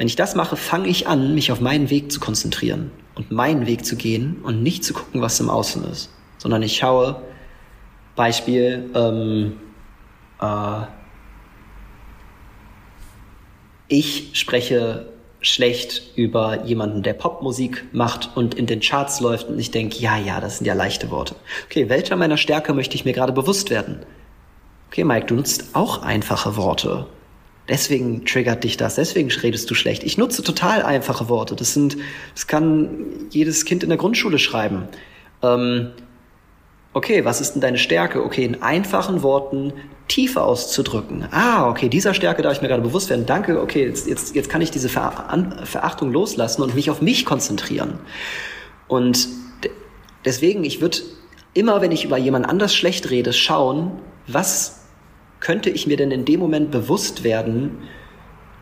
wenn 0.00 0.06
ich 0.06 0.16
das 0.16 0.34
mache, 0.34 0.56
fange 0.56 0.88
ich 0.88 1.08
an, 1.08 1.34
mich 1.34 1.52
auf 1.52 1.60
meinen 1.60 1.90
Weg 1.90 2.10
zu 2.10 2.20
konzentrieren 2.20 2.90
und 3.16 3.30
meinen 3.30 3.66
Weg 3.66 3.84
zu 3.84 3.96
gehen 3.96 4.38
und 4.42 4.62
nicht 4.62 4.82
zu 4.82 4.94
gucken, 4.94 5.20
was 5.20 5.38
im 5.40 5.50
Außen 5.50 5.84
ist, 5.84 6.08
sondern 6.38 6.62
ich 6.62 6.78
schaue, 6.78 7.20
Beispiel, 8.16 8.88
ähm, 8.94 9.60
äh, 10.40 10.84
ich 13.88 14.30
spreche 14.32 15.10
schlecht 15.42 16.16
über 16.16 16.64
jemanden, 16.64 17.02
der 17.02 17.12
Popmusik 17.12 17.84
macht 17.92 18.34
und 18.38 18.54
in 18.54 18.64
den 18.64 18.80
Charts 18.80 19.20
läuft 19.20 19.48
und 19.48 19.58
ich 19.58 19.70
denke, 19.70 19.98
ja, 19.98 20.16
ja, 20.16 20.40
das 20.40 20.56
sind 20.56 20.66
ja 20.66 20.72
leichte 20.72 21.10
Worte. 21.10 21.34
Okay, 21.66 21.90
welcher 21.90 22.16
meiner 22.16 22.38
Stärke 22.38 22.72
möchte 22.72 22.94
ich 22.94 23.04
mir 23.04 23.12
gerade 23.12 23.34
bewusst 23.34 23.68
werden? 23.68 23.98
Okay, 24.88 25.04
Mike, 25.04 25.26
du 25.26 25.34
nutzt 25.34 25.74
auch 25.74 26.00
einfache 26.00 26.56
Worte. 26.56 27.06
Deswegen 27.70 28.26
triggert 28.26 28.64
dich 28.64 28.76
das, 28.76 28.96
deswegen 28.96 29.30
redest 29.30 29.70
du 29.70 29.74
schlecht. 29.74 30.02
Ich 30.02 30.18
nutze 30.18 30.42
total 30.42 30.82
einfache 30.82 31.28
Worte. 31.28 31.54
Das 31.54 31.72
sind, 31.72 31.96
das 32.34 32.48
kann 32.48 33.06
jedes 33.30 33.64
Kind 33.64 33.84
in 33.84 33.88
der 33.88 33.98
Grundschule 33.98 34.40
schreiben. 34.40 34.88
Ähm, 35.40 35.92
okay, 36.92 37.24
was 37.24 37.40
ist 37.40 37.52
denn 37.52 37.60
deine 37.60 37.78
Stärke? 37.78 38.24
Okay, 38.24 38.44
in 38.44 38.60
einfachen 38.60 39.22
Worten 39.22 39.72
tiefer 40.08 40.44
auszudrücken. 40.44 41.28
Ah, 41.30 41.70
okay, 41.70 41.88
dieser 41.88 42.12
Stärke 42.12 42.42
darf 42.42 42.54
ich 42.54 42.60
mir 42.60 42.66
gerade 42.66 42.82
bewusst 42.82 43.08
werden. 43.08 43.24
Danke, 43.24 43.60
okay, 43.62 43.86
jetzt, 43.86 44.08
jetzt, 44.08 44.34
jetzt 44.34 44.50
kann 44.50 44.60
ich 44.60 44.72
diese 44.72 44.88
Verachtung 44.88 46.10
loslassen 46.10 46.62
und 46.62 46.74
mich 46.74 46.90
auf 46.90 47.00
mich 47.00 47.24
konzentrieren. 47.24 48.00
Und 48.88 49.28
deswegen, 50.24 50.64
ich 50.64 50.80
würde 50.80 50.98
immer, 51.54 51.80
wenn 51.80 51.92
ich 51.92 52.04
über 52.04 52.18
jemand 52.18 52.48
anders 52.48 52.74
schlecht 52.74 53.10
rede, 53.10 53.32
schauen, 53.32 53.92
was 54.26 54.79
könnte 55.40 55.70
ich 55.70 55.86
mir 55.86 55.96
denn 55.96 56.10
in 56.10 56.24
dem 56.24 56.40
Moment 56.40 56.70
bewusst 56.70 57.24
werden, 57.24 57.78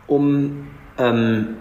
um, 0.07 0.67
ähm, 0.97 1.57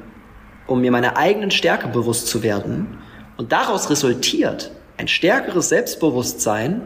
um 0.66 0.80
mir 0.80 0.90
meiner 0.90 1.16
eigenen 1.16 1.50
Stärke 1.50 1.88
bewusst 1.88 2.28
zu 2.28 2.42
werden? 2.42 2.98
Und 3.36 3.52
daraus 3.52 3.90
resultiert 3.90 4.72
ein 4.96 5.08
stärkeres 5.08 5.68
Selbstbewusstsein, 5.68 6.82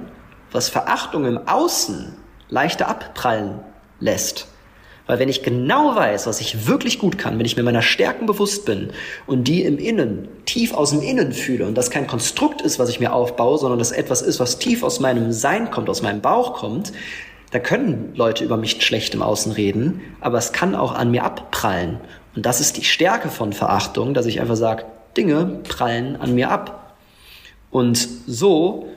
was 0.50 0.68
Verachtung 0.68 1.24
im 1.24 1.38
Außen 1.46 2.14
leichter 2.48 2.88
abprallen 2.88 3.60
lässt. 4.00 4.48
Weil 5.06 5.18
wenn 5.18 5.28
ich 5.28 5.42
genau 5.42 5.96
weiß, 5.96 6.26
was 6.26 6.40
ich 6.40 6.68
wirklich 6.68 6.98
gut 6.98 7.18
kann, 7.18 7.38
wenn 7.38 7.46
ich 7.46 7.56
mir 7.56 7.64
meiner 7.64 7.82
Stärken 7.82 8.26
bewusst 8.26 8.64
bin 8.66 8.92
und 9.26 9.48
die 9.48 9.64
im 9.64 9.78
Innen, 9.78 10.28
tief 10.44 10.74
aus 10.74 10.90
dem 10.90 11.02
Innen 11.02 11.32
fühle 11.32 11.66
und 11.66 11.74
das 11.74 11.90
kein 11.90 12.06
Konstrukt 12.06 12.62
ist, 12.62 12.78
was 12.78 12.88
ich 12.88 13.00
mir 13.00 13.12
aufbaue, 13.12 13.58
sondern 13.58 13.78
das 13.78 13.90
etwas 13.90 14.22
ist, 14.22 14.38
was 14.38 14.58
tief 14.58 14.84
aus 14.84 15.00
meinem 15.00 15.32
Sein 15.32 15.70
kommt, 15.70 15.90
aus 15.90 16.02
meinem 16.02 16.20
Bauch 16.20 16.54
kommt, 16.54 16.92
da 17.52 17.58
können 17.58 18.12
Leute 18.14 18.44
über 18.44 18.56
mich 18.56 18.82
schlecht 18.82 19.14
im 19.14 19.22
Außen 19.22 19.52
reden, 19.52 20.00
aber 20.20 20.38
es 20.38 20.52
kann 20.52 20.74
auch 20.74 20.94
an 20.94 21.10
mir 21.10 21.22
abprallen. 21.22 22.00
Und 22.34 22.46
das 22.46 22.60
ist 22.60 22.78
die 22.78 22.84
Stärke 22.84 23.28
von 23.28 23.52
Verachtung, 23.52 24.14
dass 24.14 24.26
ich 24.26 24.40
einfach 24.40 24.56
sage, 24.56 24.84
Dinge 25.16 25.60
prallen 25.68 26.16
an 26.16 26.34
mir 26.34 26.50
ab. 26.50 26.96
Und 27.70 28.08
so 28.26 28.88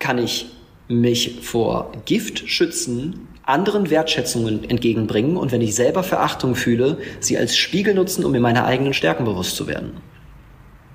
kann 0.00 0.18
ich 0.18 0.50
mich 0.88 1.38
vor 1.42 1.92
Gift 2.04 2.48
schützen, 2.50 3.28
anderen 3.44 3.90
Wertschätzungen 3.90 4.68
entgegenbringen 4.68 5.36
und 5.36 5.52
wenn 5.52 5.60
ich 5.60 5.76
selber 5.76 6.02
Verachtung 6.02 6.56
fühle, 6.56 6.98
sie 7.20 7.38
als 7.38 7.56
Spiegel 7.56 7.94
nutzen, 7.94 8.24
um 8.24 8.32
mir 8.32 8.40
meine 8.40 8.64
eigenen 8.64 8.92
Stärken 8.92 9.24
bewusst 9.24 9.54
zu 9.54 9.68
werden. 9.68 9.92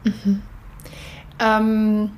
Mhm. 0.04 0.41
Ähm, 1.39 2.12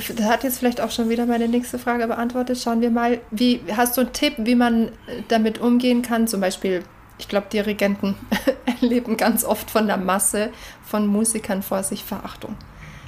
das 0.00 0.26
hat 0.26 0.44
jetzt 0.44 0.58
vielleicht 0.58 0.80
auch 0.80 0.90
schon 0.90 1.08
wieder 1.08 1.26
meine 1.26 1.48
nächste 1.48 1.78
Frage 1.78 2.06
beantwortet. 2.06 2.58
Schauen 2.58 2.80
wir 2.80 2.90
mal, 2.90 3.20
wie 3.30 3.60
hast 3.76 3.96
du 3.96 4.02
einen 4.02 4.12
Tipp, 4.12 4.34
wie 4.38 4.54
man 4.54 4.90
damit 5.28 5.58
umgehen 5.58 6.02
kann? 6.02 6.26
Zum 6.26 6.40
Beispiel, 6.40 6.82
ich 7.18 7.28
glaube, 7.28 7.46
Dirigenten 7.52 8.14
erleben 8.80 9.16
ganz 9.16 9.44
oft 9.44 9.70
von 9.70 9.86
der 9.86 9.96
Masse 9.96 10.50
von 10.84 11.06
Musikern 11.06 11.62
vor 11.62 11.82
sich 11.82 12.04
Verachtung. 12.04 12.56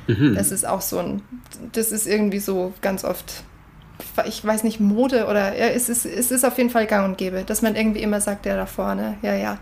Mhm. 0.06 0.34
Das 0.34 0.50
ist 0.50 0.66
auch 0.66 0.80
so 0.80 0.98
ein, 0.98 1.22
das 1.72 1.92
ist 1.92 2.06
irgendwie 2.06 2.40
so 2.40 2.72
ganz 2.80 3.04
oft, 3.04 3.44
ich 4.26 4.44
weiß 4.44 4.64
nicht, 4.64 4.80
Mode 4.80 5.26
oder 5.26 5.56
ja, 5.56 5.66
es, 5.66 5.88
ist, 5.88 6.06
es 6.06 6.30
ist 6.30 6.44
auf 6.44 6.58
jeden 6.58 6.70
Fall 6.70 6.86
gang 6.86 7.06
und 7.06 7.18
gäbe, 7.18 7.44
dass 7.44 7.62
man 7.62 7.76
irgendwie 7.76 8.02
immer 8.02 8.20
sagt, 8.20 8.44
der 8.44 8.56
da 8.56 8.66
vorne, 8.66 9.16
ja, 9.22 9.34
ja. 9.34 9.58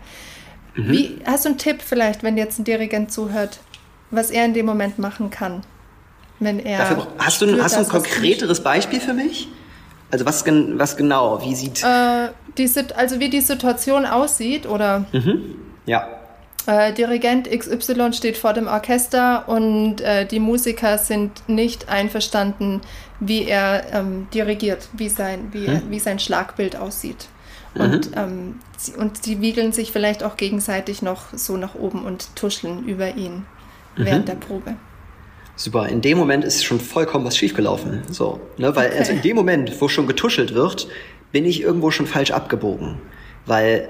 Mhm. 0.75 0.91
Wie, 0.91 1.19
hast 1.25 1.45
du 1.45 1.49
einen 1.49 1.57
Tipp 1.57 1.81
vielleicht, 1.81 2.23
wenn 2.23 2.37
jetzt 2.37 2.59
ein 2.59 2.63
Dirigent 2.63 3.11
zuhört, 3.11 3.59
was 4.11 4.31
er 4.31 4.45
in 4.45 4.53
dem 4.53 4.65
Moment 4.65 4.97
machen 4.97 5.29
kann? 5.29 5.61
Wenn 6.39 6.59
er. 6.59 6.79
Dafür, 6.79 7.07
hast, 7.17 7.41
du, 7.41 7.61
hast 7.63 7.75
du 7.75 7.79
ein 7.79 7.87
konkreteres 7.87 8.61
Beispiel 8.61 8.99
für 8.99 9.13
mich? 9.13 9.47
Also 10.11 10.25
was, 10.25 10.43
was 10.45 10.97
genau? 10.97 11.41
Wie 11.43 11.55
sieht. 11.55 11.83
Äh, 11.83 12.29
die, 12.57 12.69
also 12.95 13.19
wie 13.19 13.29
die 13.29 13.41
Situation 13.41 14.05
aussieht, 14.05 14.65
oder? 14.65 15.05
Mhm. 15.11 15.55
Ja. 15.85 16.07
Äh, 16.65 16.93
Dirigent 16.93 17.49
XY 17.49 18.13
steht 18.13 18.37
vor 18.37 18.53
dem 18.53 18.67
Orchester 18.67 19.47
und 19.47 20.01
äh, 20.01 20.25
die 20.25 20.39
Musiker 20.39 20.97
sind 20.97 21.47
nicht 21.47 21.89
einverstanden, 21.89 22.81
wie 23.19 23.45
er 23.45 23.93
ähm, 23.93 24.27
dirigiert, 24.33 24.87
wie 24.93 25.09
sein, 25.09 25.49
wie, 25.51 25.67
hm? 25.67 25.83
wie 25.89 25.99
sein 25.99 26.19
Schlagbild 26.19 26.75
aussieht. 26.75 27.27
Und, 27.75 28.11
mhm. 28.11 28.17
ähm, 28.17 28.59
sie, 28.77 28.93
und 28.93 29.23
sie 29.23 29.41
wiegeln 29.41 29.73
sich 29.73 29.91
vielleicht 29.91 30.23
auch 30.23 30.37
gegenseitig 30.37 31.01
noch 31.01 31.33
so 31.33 31.55
nach 31.55 31.75
oben 31.75 32.03
und 32.03 32.35
tuscheln 32.35 32.85
über 32.85 33.15
ihn 33.15 33.45
mhm. 33.95 34.05
während 34.05 34.27
der 34.27 34.35
Probe. 34.35 34.75
Super, 35.59 35.89
in 35.89 35.99
dem 35.99 36.17
Moment 36.17 36.45
ist 36.45 36.63
schon 36.63 36.79
vollkommen 36.79 37.25
was 37.25 37.35
schiefgelaufen. 37.35 38.03
So, 38.09 38.39
ne? 38.57 38.73
Weil 38.77 38.93
also 38.97 39.11
in 39.11 39.21
dem 39.21 39.35
Moment, 39.35 39.81
wo 39.81 39.89
schon 39.89 40.07
getuschelt 40.07 40.53
wird, 40.53 40.87
bin 41.33 41.43
ich 41.43 41.61
irgendwo 41.61 41.91
schon 41.91 42.07
falsch 42.07 42.31
abgebogen. 42.31 42.95
Weil 43.45 43.89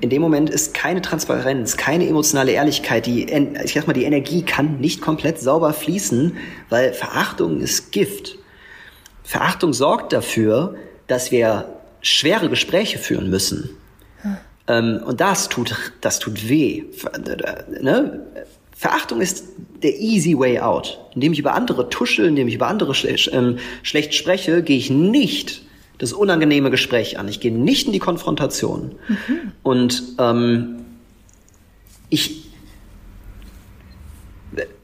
in 0.00 0.08
dem 0.08 0.22
Moment 0.22 0.50
ist 0.50 0.72
keine 0.72 1.02
Transparenz, 1.02 1.76
keine 1.76 2.06
emotionale 2.06 2.52
Ehrlichkeit, 2.52 3.06
die, 3.06 3.24
ich 3.24 3.74
sag 3.74 3.88
mal, 3.88 3.92
die 3.92 4.04
Energie 4.04 4.42
kann 4.42 4.78
nicht 4.78 5.00
komplett 5.00 5.40
sauber 5.40 5.72
fließen, 5.72 6.36
weil 6.68 6.92
Verachtung 6.92 7.60
ist 7.60 7.90
Gift. 7.90 8.38
Verachtung 9.24 9.72
sorgt 9.72 10.12
dafür, 10.12 10.76
dass 11.08 11.32
wir 11.32 11.80
schwere 12.02 12.48
Gespräche 12.48 12.98
führen 12.98 13.30
müssen. 13.30 13.70
Hm. 14.22 14.36
Ähm, 14.68 15.00
und 15.04 15.20
das 15.20 15.48
tut, 15.48 15.74
das 16.02 16.20
tut 16.20 16.48
weh. 16.48 16.84
Ne? 17.80 18.26
Verachtung 18.80 19.20
ist 19.20 19.44
der 19.82 20.00
easy 20.00 20.38
way 20.38 20.58
out. 20.58 20.98
Indem 21.14 21.34
ich 21.34 21.38
über 21.38 21.52
andere 21.52 21.90
tuschel, 21.90 22.24
indem 22.24 22.48
ich 22.48 22.54
über 22.54 22.66
andere 22.66 22.94
schle 22.94 23.14
ähm, 23.30 23.58
schlecht 23.82 24.14
spreche, 24.14 24.62
gehe 24.62 24.78
ich 24.78 24.88
nicht 24.88 25.60
das 25.98 26.14
unangenehme 26.14 26.70
Gespräch 26.70 27.18
an. 27.18 27.28
Ich 27.28 27.40
gehe 27.40 27.52
nicht 27.52 27.88
in 27.88 27.92
die 27.92 27.98
Konfrontation. 27.98 28.94
Mhm. 29.06 29.52
Und 29.62 30.02
ähm, 30.18 30.76
ich, 32.08 32.50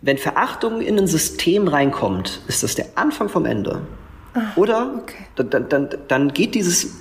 wenn 0.03 0.19
Verachtung 0.19 0.83
in 0.83 0.99
ein 0.99 1.07
System 1.07 1.67
reinkommt, 1.67 2.43
ist 2.49 2.63
das 2.63 2.75
der 2.75 2.89
Anfang 2.97 3.31
vom 3.31 3.47
Ende. 3.47 3.81
Ah, 4.35 4.43
oder 4.57 4.95
okay. 4.95 5.25
dann, 5.37 5.71
dann, 5.71 5.89
dann 6.07 6.35
geht 6.35 6.55
dieses, 6.55 6.99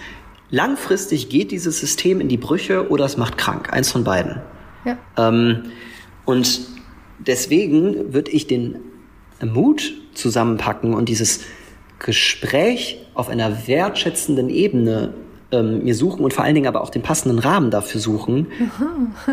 langfristig 0.50 1.28
geht 1.28 1.52
dieses 1.52 1.78
System 1.78 2.22
in 2.22 2.30
die 2.30 2.38
Brüche 2.38 2.90
oder 2.90 3.04
es 3.04 3.18
macht 3.18 3.38
krank. 3.38 3.74
Eins 3.74 3.92
von 3.92 4.06
beiden. 4.06 4.38
Ja. 4.86 4.98
Ähm, 5.18 5.72
und 6.24 6.75
deswegen 7.20 8.14
würde 8.14 8.32
ich 8.32 8.48
den 8.48 8.80
Mut 9.44 9.94
zusammenpacken 10.14 10.94
und 10.94 11.10
dieses 11.10 11.42
Gespräch 12.00 13.06
auf 13.14 13.30
einer 13.30 13.68
wertschätzenden 13.68 14.50
Ebene 14.50 15.14
ähm, 15.52 15.84
mir 15.84 15.96
suchen 15.96 16.24
und 16.24 16.34
vor 16.34 16.44
allen 16.44 16.56
Dingen 16.56 16.68
aber 16.68 16.82
auch 16.82 16.90
den 16.90 17.02
passenden 17.02 17.40
Rahmen 17.40 17.72
dafür 17.72 18.02
suchen. 18.02 18.48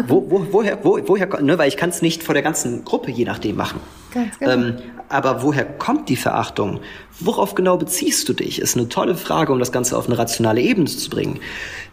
wo, 0.06 0.30
wo, 0.30 0.46
woher, 0.50 0.84
wo, 0.84 0.98
woher, 1.06 1.42
ne, 1.42 1.58
weil 1.58 1.68
ich 1.68 1.76
kann 1.76 1.90
es 1.90 2.02
nicht 2.02 2.22
vor 2.22 2.34
der 2.34 2.42
ganzen 2.42 2.84
Gruppe 2.84 3.10
je 3.10 3.24
nachdem 3.24 3.56
machen. 3.56 3.80
Ganz 4.12 4.38
genau. 4.38 4.52
Ähm, 4.52 4.76
aber 5.12 5.42
woher 5.42 5.64
kommt 5.64 6.08
die 6.08 6.16
Verachtung? 6.16 6.80
Worauf 7.20 7.54
genau 7.54 7.76
beziehst 7.76 8.28
du 8.28 8.32
dich? 8.32 8.60
Ist 8.60 8.76
eine 8.76 8.88
tolle 8.88 9.14
Frage, 9.14 9.52
um 9.52 9.58
das 9.58 9.72
Ganze 9.72 9.96
auf 9.96 10.06
eine 10.06 10.18
rationale 10.18 10.60
Ebene 10.60 10.86
zu 10.86 11.10
bringen. 11.10 11.40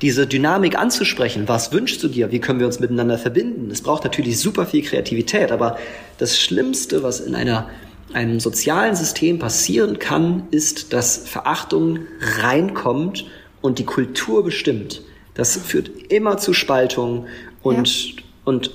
Diese 0.01 0.25
Dynamik 0.25 0.77
anzusprechen. 0.77 1.47
Was 1.47 1.71
wünschst 1.71 2.01
du 2.01 2.07
dir? 2.07 2.31
Wie 2.31 2.39
können 2.39 2.59
wir 2.59 2.65
uns 2.65 2.79
miteinander 2.79 3.17
verbinden? 3.17 3.69
Es 3.71 3.81
braucht 3.81 4.03
natürlich 4.03 4.39
super 4.39 4.65
viel 4.65 4.83
Kreativität, 4.83 5.51
aber 5.51 5.77
das 6.17 6.39
Schlimmste, 6.39 7.03
was 7.03 7.19
in 7.19 7.35
einer 7.35 7.67
einem 8.13 8.39
sozialen 8.39 8.95
System 8.95 9.39
passieren 9.39 9.99
kann, 9.99 10.47
ist, 10.51 10.93
dass 10.93 11.17
Verachtung 11.29 11.99
reinkommt 12.41 13.25
und 13.61 13.79
die 13.79 13.85
Kultur 13.85 14.43
bestimmt. 14.43 15.01
Das 15.35 15.57
führt 15.57 15.89
immer 16.11 16.37
zu 16.37 16.53
Spaltung 16.53 17.27
und, 17.61 18.15
ja. 18.15 18.23
und, 18.45 18.71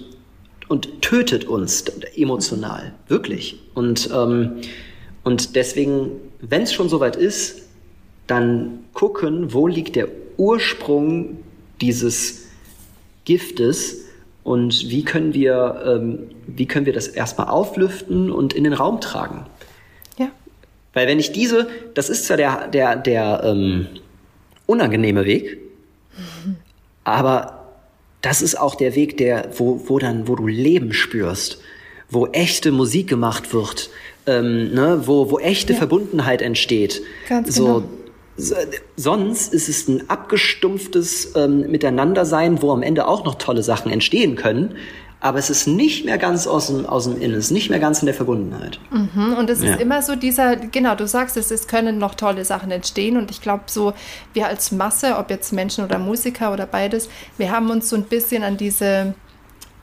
und 0.68 1.02
tötet 1.02 1.44
uns 1.44 1.84
emotional, 2.16 2.92
wirklich. 3.08 3.60
Und, 3.74 4.10
ähm, 4.12 4.60
und 5.22 5.56
deswegen, 5.56 6.12
wenn 6.40 6.62
es 6.62 6.72
schon 6.72 6.88
soweit 6.88 7.16
ist, 7.16 7.62
dann 8.26 8.80
gucken, 8.92 9.52
wo 9.52 9.66
liegt 9.66 9.96
der 9.96 10.08
Ursprung 10.36 11.38
dieses 11.80 12.46
Giftes 13.24 14.04
und 14.42 14.88
wie 14.88 15.04
können 15.04 15.34
wir, 15.34 15.82
ähm, 15.86 16.30
wie 16.46 16.66
können 16.66 16.86
wir 16.86 16.92
das 16.92 17.08
erstmal 17.08 17.48
auflüften 17.48 18.30
und 18.30 18.52
in 18.52 18.64
den 18.64 18.72
Raum 18.72 19.00
tragen. 19.00 19.46
Ja. 20.18 20.28
Weil 20.92 21.06
wenn 21.06 21.18
ich 21.18 21.32
diese, 21.32 21.68
das 21.94 22.08
ist 22.08 22.26
zwar 22.26 22.36
der, 22.36 22.68
der, 22.68 22.96
der, 22.96 23.42
ähm, 23.44 23.86
unangenehme 24.66 25.24
Weg, 25.24 25.58
aber 27.04 27.63
das 28.24 28.40
ist 28.40 28.58
auch 28.58 28.74
der 28.74 28.94
Weg, 28.94 29.18
der, 29.18 29.50
wo, 29.56 29.82
wo 29.86 29.98
dann, 29.98 30.26
wo 30.26 30.34
du 30.34 30.46
Leben 30.46 30.92
spürst, 30.92 31.60
wo 32.10 32.26
echte 32.28 32.72
Musik 32.72 33.08
gemacht 33.08 33.52
wird, 33.52 33.90
ähm, 34.26 34.72
ne, 34.72 35.02
wo, 35.04 35.30
wo 35.30 35.38
echte 35.38 35.74
ja. 35.74 35.78
Verbundenheit 35.78 36.40
entsteht. 36.40 37.02
Ganz 37.28 37.54
so, 37.54 37.64
genau. 37.64 37.82
So, 38.36 38.56
sonst 38.96 39.54
ist 39.54 39.68
es 39.68 39.86
ein 39.86 40.10
abgestumpftes 40.10 41.34
ähm, 41.36 41.70
Miteinandersein, 41.70 42.62
wo 42.62 42.72
am 42.72 42.82
Ende 42.82 43.06
auch 43.06 43.24
noch 43.24 43.36
tolle 43.36 43.62
Sachen 43.62 43.92
entstehen 43.92 44.34
können, 44.34 44.76
aber 45.24 45.38
es 45.38 45.48
ist 45.48 45.66
nicht 45.66 46.04
mehr 46.04 46.18
ganz 46.18 46.46
aus 46.46 46.66
dem, 46.66 46.84
aus 46.84 47.04
dem 47.04 47.18
Innen, 47.18 47.36
es 47.36 47.46
ist 47.46 47.50
nicht 47.50 47.70
mehr 47.70 47.78
ganz 47.78 48.00
in 48.00 48.06
der 48.06 48.14
Verbundenheit. 48.14 48.78
Mhm, 48.90 49.32
und 49.38 49.48
es 49.48 49.62
ja. 49.62 49.72
ist 49.72 49.80
immer 49.80 50.02
so 50.02 50.16
dieser, 50.16 50.56
genau, 50.56 50.94
du 50.96 51.08
sagst 51.08 51.38
es, 51.38 51.50
es 51.50 51.66
können 51.66 51.96
noch 51.96 52.14
tolle 52.14 52.44
Sachen 52.44 52.70
entstehen 52.70 53.16
und 53.16 53.30
ich 53.30 53.40
glaube 53.40 53.64
so, 53.68 53.94
wir 54.34 54.48
als 54.48 54.70
Masse, 54.70 55.16
ob 55.16 55.30
jetzt 55.30 55.54
Menschen 55.54 55.82
oder 55.82 55.98
Musiker 55.98 56.52
oder 56.52 56.66
beides, 56.66 57.08
wir 57.38 57.50
haben 57.50 57.70
uns 57.70 57.88
so 57.88 57.96
ein 57.96 58.02
bisschen 58.02 58.42
an 58.42 58.58
diese, 58.58 59.14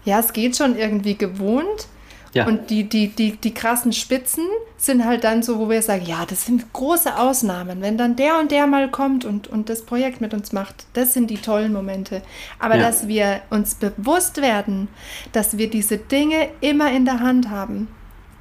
ja, 0.05 0.19
es 0.19 0.31
geht 0.31 0.57
schon 0.57 0.77
irgendwie 0.77 1.17
gewohnt, 1.17 1.87
ja. 2.33 2.47
Und 2.47 2.69
die, 2.69 2.85
die, 2.85 3.09
die, 3.09 3.35
die 3.35 3.53
krassen 3.53 3.91
Spitzen 3.91 4.45
sind 4.77 5.05
halt 5.05 5.23
dann 5.23 5.43
so, 5.43 5.59
wo 5.59 5.69
wir 5.69 5.81
sagen, 5.81 6.05
ja, 6.05 6.25
das 6.25 6.45
sind 6.45 6.71
große 6.71 7.17
Ausnahmen. 7.17 7.81
Wenn 7.81 7.97
dann 7.97 8.15
der 8.15 8.39
und 8.39 8.51
der 8.51 8.67
mal 8.67 8.89
kommt 8.89 9.25
und, 9.25 9.47
und 9.47 9.69
das 9.69 9.83
Projekt 9.83 10.21
mit 10.21 10.33
uns 10.33 10.53
macht, 10.53 10.85
das 10.93 11.13
sind 11.13 11.29
die 11.29 11.37
tollen 11.37 11.73
Momente. 11.73 12.21
Aber 12.57 12.77
ja. 12.77 12.83
dass 12.83 13.07
wir 13.07 13.41
uns 13.49 13.75
bewusst 13.75 14.41
werden, 14.41 14.87
dass 15.33 15.57
wir 15.57 15.69
diese 15.69 15.97
Dinge 15.97 16.47
immer 16.61 16.91
in 16.91 17.03
der 17.03 17.19
Hand 17.19 17.49
haben. 17.49 17.89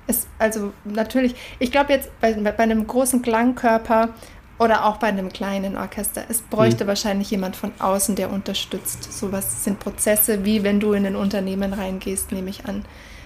Ist 0.06 0.28
also 0.38 0.72
natürlich, 0.84 1.34
ich 1.58 1.72
glaube 1.72 1.92
jetzt 1.92 2.10
bei, 2.20 2.32
bei 2.32 2.58
einem 2.58 2.86
großen 2.86 3.22
Klangkörper 3.22 4.10
oder 4.58 4.84
auch 4.84 4.98
bei 4.98 5.08
einem 5.08 5.30
kleinen 5.30 5.76
Orchester. 5.76 6.22
Es 6.28 6.42
bräuchte 6.42 6.84
mhm. 6.84 6.88
wahrscheinlich 6.88 7.30
jemand 7.30 7.56
von 7.56 7.72
außen, 7.80 8.14
der 8.14 8.30
unterstützt. 8.30 9.12
Sowas 9.12 9.64
sind 9.64 9.80
Prozesse, 9.80 10.44
wie 10.44 10.62
wenn 10.62 10.78
du 10.78 10.92
in 10.92 11.06
ein 11.06 11.16
Unternehmen 11.16 11.72
reingehst, 11.72 12.30
nehme 12.30 12.50
ich 12.50 12.66
an. 12.66 12.84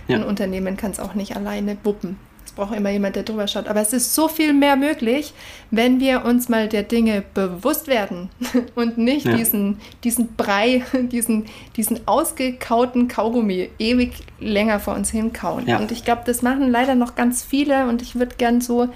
Ja. 0.08 0.16
Ein 0.16 0.24
Unternehmen 0.24 0.76
kann 0.76 0.90
es 0.90 1.00
auch 1.00 1.14
nicht 1.14 1.36
alleine 1.36 1.76
wuppen. 1.84 2.16
Es 2.44 2.52
braucht 2.52 2.76
immer 2.76 2.90
jemand, 2.90 3.16
der 3.16 3.22
drüber 3.22 3.48
schaut. 3.48 3.68
Aber 3.68 3.80
es 3.80 3.92
ist 3.92 4.14
so 4.14 4.28
viel 4.28 4.52
mehr 4.52 4.76
möglich, 4.76 5.32
wenn 5.70 5.98
wir 5.98 6.24
uns 6.24 6.48
mal 6.48 6.68
der 6.68 6.82
Dinge 6.82 7.22
bewusst 7.32 7.86
werden 7.88 8.28
und 8.74 8.98
nicht 8.98 9.26
ja. 9.26 9.36
diesen, 9.36 9.78
diesen 10.04 10.34
Brei, 10.34 10.82
diesen, 11.10 11.46
diesen 11.76 12.06
ausgekauten 12.06 13.08
Kaugummi 13.08 13.70
ewig 13.78 14.12
länger 14.40 14.78
vor 14.78 14.94
uns 14.94 15.10
hinkauen. 15.10 15.66
Ja. 15.66 15.78
Und 15.78 15.90
ich 15.90 16.04
glaube, 16.04 16.22
das 16.26 16.42
machen 16.42 16.70
leider 16.70 16.94
noch 16.94 17.14
ganz 17.14 17.42
viele 17.42 17.86
und 17.86 18.02
ich 18.02 18.14
würde 18.16 18.36
gern 18.36 18.60
so, 18.60 18.88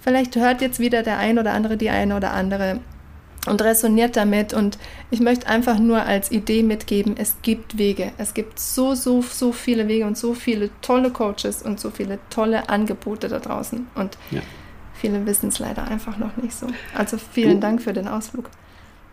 vielleicht 0.00 0.34
hört 0.36 0.60
jetzt 0.60 0.80
wieder 0.80 1.02
der 1.02 1.18
ein 1.18 1.38
oder 1.38 1.52
andere 1.52 1.76
die 1.76 1.90
eine 1.90 2.16
oder 2.16 2.32
andere 2.32 2.80
und 3.46 3.62
resoniert 3.62 4.16
damit. 4.16 4.52
Und 4.52 4.78
ich 5.10 5.20
möchte 5.20 5.46
einfach 5.46 5.78
nur 5.78 6.02
als 6.02 6.30
Idee 6.30 6.62
mitgeben, 6.62 7.14
es 7.16 7.36
gibt 7.42 7.78
Wege. 7.78 8.12
Es 8.18 8.34
gibt 8.34 8.58
so, 8.58 8.94
so, 8.94 9.22
so 9.22 9.52
viele 9.52 9.88
Wege 9.88 10.06
und 10.06 10.16
so 10.16 10.34
viele 10.34 10.70
tolle 10.82 11.10
Coaches 11.10 11.62
und 11.62 11.80
so 11.80 11.90
viele 11.90 12.18
tolle 12.30 12.68
Angebote 12.68 13.28
da 13.28 13.38
draußen. 13.38 13.86
Und 13.94 14.18
ja. 14.30 14.40
viele 14.94 15.24
wissen 15.26 15.48
es 15.48 15.58
leider 15.58 15.84
einfach 15.84 16.18
noch 16.18 16.36
nicht 16.36 16.54
so. 16.54 16.66
Also 16.94 17.18
vielen 17.18 17.60
Dank 17.60 17.82
für 17.82 17.92
den 17.92 18.08
Ausflug. 18.08 18.50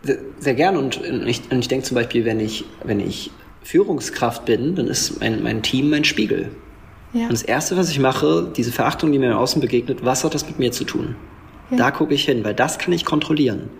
Sehr, 0.02 0.18
sehr 0.38 0.54
gern. 0.54 0.76
Und 0.76 1.00
ich, 1.26 1.50
und 1.50 1.58
ich 1.60 1.68
denke 1.68 1.86
zum 1.86 1.94
Beispiel, 1.94 2.24
wenn 2.24 2.40
ich, 2.40 2.64
wenn 2.84 3.00
ich 3.00 3.30
Führungskraft 3.62 4.44
bin, 4.44 4.74
dann 4.74 4.86
ist 4.86 5.20
mein, 5.20 5.42
mein 5.42 5.62
Team 5.62 5.90
mein 5.90 6.04
Spiegel. 6.04 6.50
Ja. 7.14 7.22
Und 7.24 7.32
das 7.32 7.42
Erste, 7.42 7.76
was 7.76 7.90
ich 7.90 7.98
mache, 8.00 8.50
diese 8.56 8.72
Verachtung, 8.72 9.12
die 9.12 9.18
mir 9.18 9.30
im 9.30 9.36
Außen 9.36 9.60
begegnet, 9.60 10.04
was 10.04 10.24
hat 10.24 10.34
das 10.34 10.46
mit 10.46 10.58
mir 10.58 10.72
zu 10.72 10.84
tun? 10.84 11.16
Ja. 11.70 11.76
Da 11.76 11.90
gucke 11.90 12.12
ich 12.12 12.24
hin, 12.24 12.44
weil 12.44 12.54
das 12.54 12.78
kann 12.78 12.92
ich 12.92 13.04
kontrollieren. 13.04 13.70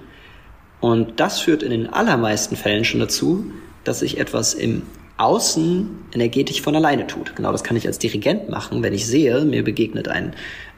Und 0.85 1.18
das 1.18 1.41
führt 1.41 1.62
in 1.62 1.70
den 1.70 1.87
allermeisten 1.87 2.57
Fällen 2.57 2.85
schon 2.85 3.01
dazu, 3.01 3.47
dass 3.85 4.01
sich 4.01 4.18
etwas 4.18 4.53
im 4.53 4.82
Außen 5.16 5.89
energetisch 6.12 6.61
von 6.61 6.76
alleine 6.76 7.07
tut. 7.07 7.35
Genau 7.37 7.53
das 7.53 7.64
kann 7.64 7.78
ich 7.78 7.87
als 7.87 7.99
Dirigent 7.99 8.51
machen, 8.51 8.82
wenn 8.82 8.93
ich 8.93 9.07
sehe, 9.07 9.47
mir 9.47 9.64
begegnet 9.64 10.09
ein 10.09 10.35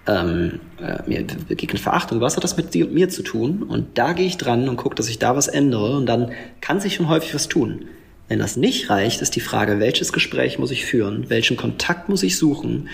ähm, 0.06 0.60
äh, 0.80 1.02
mir 1.08 1.26
begegnet 1.48 1.82
Verachtung, 1.82 2.20
was 2.20 2.36
hat 2.36 2.44
das 2.44 2.56
mit 2.56 2.72
mir 2.72 3.08
zu 3.08 3.24
tun? 3.24 3.64
Und 3.64 3.98
da 3.98 4.12
gehe 4.12 4.28
ich 4.28 4.36
dran 4.36 4.68
und 4.68 4.76
gucke, 4.76 4.94
dass 4.94 5.08
ich 5.08 5.18
da 5.18 5.34
was 5.34 5.48
ändere 5.48 5.96
und 5.96 6.06
dann 6.06 6.30
kann 6.60 6.78
sich 6.78 6.94
schon 6.94 7.08
häufig 7.08 7.34
was 7.34 7.48
tun. 7.48 7.86
Wenn 8.28 8.38
das 8.38 8.56
nicht 8.56 8.88
reicht, 8.88 9.22
ist 9.22 9.34
die 9.34 9.40
Frage, 9.40 9.80
welches 9.80 10.12
Gespräch 10.12 10.60
muss 10.60 10.70
ich 10.70 10.84
führen, 10.84 11.30
welchen 11.30 11.56
Kontakt 11.56 12.08
muss 12.08 12.22
ich 12.22 12.38
suchen, 12.38 12.90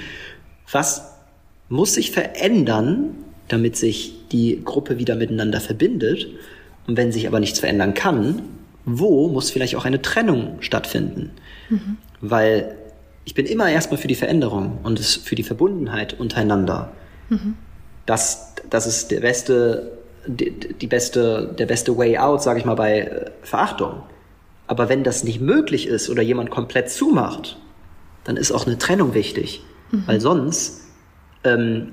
was 0.71 1.13
muss 1.69 1.93
sich 1.93 2.11
verändern, 2.11 3.17
damit 3.49 3.77
sich 3.77 4.15
die 4.33 4.63
Gruppe 4.65 4.97
wieder 4.97 5.15
miteinander 5.15 5.61
verbindet 5.61 6.29
und 6.87 6.97
wenn 6.97 7.13
sich 7.13 7.27
aber 7.27 7.41
nichts 7.41 7.61
verändern 7.61 7.95
kann, 7.95 8.43
wo 8.85 9.29
muss 9.29 9.51
vielleicht 9.51 9.77
auch 9.77 9.85
eine 9.85 10.03
Trennung 10.03 10.59
stattfinden? 10.61 11.31
Mhm. 11.69 11.99
Weil 12.21 12.77
ich 13.25 13.35
bin 13.35 13.47
immer 13.47 13.71
erstmal 13.71 13.99
für 13.99 14.09
die 14.09 14.15
Veränderung 14.15 14.79
und 14.83 14.99
für 14.99 15.35
die 15.35 15.45
Verbundenheit 15.45 16.19
untereinander. 16.19 16.93
Mhm. 17.29 17.55
Das, 18.07 18.55
das 18.69 18.87
ist 18.87 19.11
der 19.13 19.21
beste, 19.21 19.93
die, 20.27 20.51
die, 20.51 20.87
beste, 20.87 21.55
der 21.57 21.67
beste 21.67 21.97
Way 21.97 22.19
out, 22.19 22.43
sage 22.43 22.59
ich 22.59 22.65
mal, 22.65 22.75
bei 22.75 23.01
äh, 23.01 23.31
Verachtung. 23.43 24.03
Aber 24.67 24.89
wenn 24.89 25.05
das 25.05 25.23
nicht 25.23 25.41
möglich 25.41 25.87
ist 25.87 26.11
oder 26.11 26.23
jemand 26.23 26.51
komplett 26.51 26.91
zumacht, 26.91 27.59
dann 28.25 28.37
ist 28.37 28.51
auch 28.51 28.67
eine 28.67 28.79
Trennung 28.79 29.15
wichtig. 29.15 29.63
Mhm. 29.93 30.03
Weil 30.07 30.21
sonst 30.21 30.81
ähm, 31.45 31.93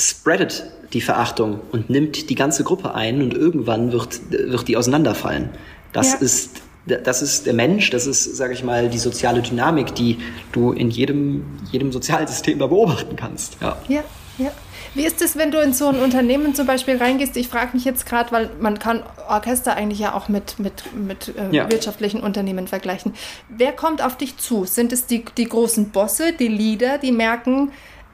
spreadet 0.00 0.64
die 0.92 1.00
Verachtung 1.00 1.60
und 1.72 1.90
nimmt 1.90 2.30
die 2.30 2.34
ganze 2.34 2.64
Gruppe 2.64 2.94
ein 2.94 3.22
und 3.22 3.34
irgendwann 3.34 3.92
wird, 3.92 4.20
wird 4.30 4.68
die 4.68 4.76
auseinanderfallen. 4.76 5.50
Das 5.92 6.12
ja. 6.12 6.18
ist 6.18 6.62
das 6.86 7.22
ist 7.22 7.46
der 7.46 7.54
Mensch, 7.54 7.90
das 7.90 8.06
ist, 8.06 8.36
sage 8.36 8.54
ich 8.54 8.64
mal, 8.64 8.88
die 8.88 8.98
soziale 8.98 9.42
Dynamik, 9.42 9.94
die 9.94 10.18
du 10.52 10.72
in 10.72 10.90
jedem, 10.90 11.44
jedem 11.70 11.92
Sozialsystem 11.92 12.58
da 12.58 12.66
beobachten 12.66 13.16
kannst. 13.16 13.58
Ja, 13.60 13.76
ja. 13.86 14.02
ja. 14.38 14.50
Wie 14.94 15.04
ist 15.04 15.22
es, 15.22 15.36
wenn 15.36 15.52
du 15.52 15.60
in 15.60 15.72
so 15.72 15.86
ein 15.86 16.00
Unternehmen 16.00 16.54
zum 16.54 16.66
Beispiel 16.66 16.96
reingehst? 16.96 17.36
Ich 17.36 17.48
frage 17.48 17.70
mich 17.74 17.84
jetzt 17.84 18.06
gerade, 18.06 18.32
weil 18.32 18.50
man 18.60 18.78
kann 18.78 19.04
Orchester 19.28 19.76
eigentlich 19.76 20.00
ja 20.00 20.14
auch 20.14 20.28
mit, 20.28 20.58
mit, 20.58 20.82
mit 20.94 21.32
äh, 21.36 21.54
ja. 21.54 21.70
wirtschaftlichen 21.70 22.20
Unternehmen 22.20 22.66
vergleichen. 22.66 23.14
Wer 23.48 23.72
kommt 23.72 24.02
auf 24.02 24.16
dich 24.16 24.38
zu? 24.38 24.64
Sind 24.64 24.92
es 24.92 25.06
die, 25.06 25.24
die 25.36 25.44
großen 25.44 25.90
Bosse, 25.90 26.32
die 26.32 26.48
Leader, 26.48 26.98
die 26.98 27.12
merken, 27.12 27.70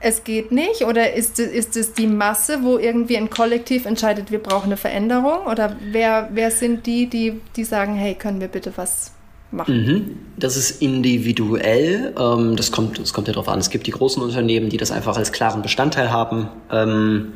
es 0.06 0.22
geht 0.22 0.52
nicht? 0.52 0.82
Oder 0.82 1.14
ist, 1.14 1.40
ist 1.40 1.76
es 1.76 1.92
die 1.92 2.06
Masse, 2.06 2.62
wo 2.62 2.78
irgendwie 2.78 3.16
ein 3.16 3.28
Kollektiv 3.28 3.86
entscheidet, 3.86 4.30
wir 4.30 4.38
brauchen 4.38 4.66
eine 4.66 4.76
Veränderung? 4.76 5.46
Oder 5.50 5.76
wer, 5.90 6.28
wer 6.32 6.52
sind 6.52 6.86
die, 6.86 7.08
die, 7.08 7.40
die 7.56 7.64
sagen, 7.64 7.96
hey, 7.96 8.14
können 8.14 8.40
wir 8.40 8.46
bitte 8.46 8.72
was 8.76 9.10
machen? 9.50 9.76
Mhm. 9.76 10.18
Das 10.36 10.56
ist 10.56 10.80
individuell. 10.80 12.14
Ähm, 12.16 12.54
das, 12.54 12.70
kommt, 12.70 13.00
das 13.00 13.12
kommt 13.12 13.26
ja 13.26 13.34
darauf 13.34 13.48
an. 13.48 13.58
Es 13.58 13.68
gibt 13.68 13.88
die 13.88 13.90
großen 13.90 14.22
Unternehmen, 14.22 14.68
die 14.68 14.76
das 14.76 14.92
einfach 14.92 15.16
als 15.16 15.32
klaren 15.32 15.62
Bestandteil 15.62 16.12
haben. 16.12 16.50
Ähm, 16.70 17.32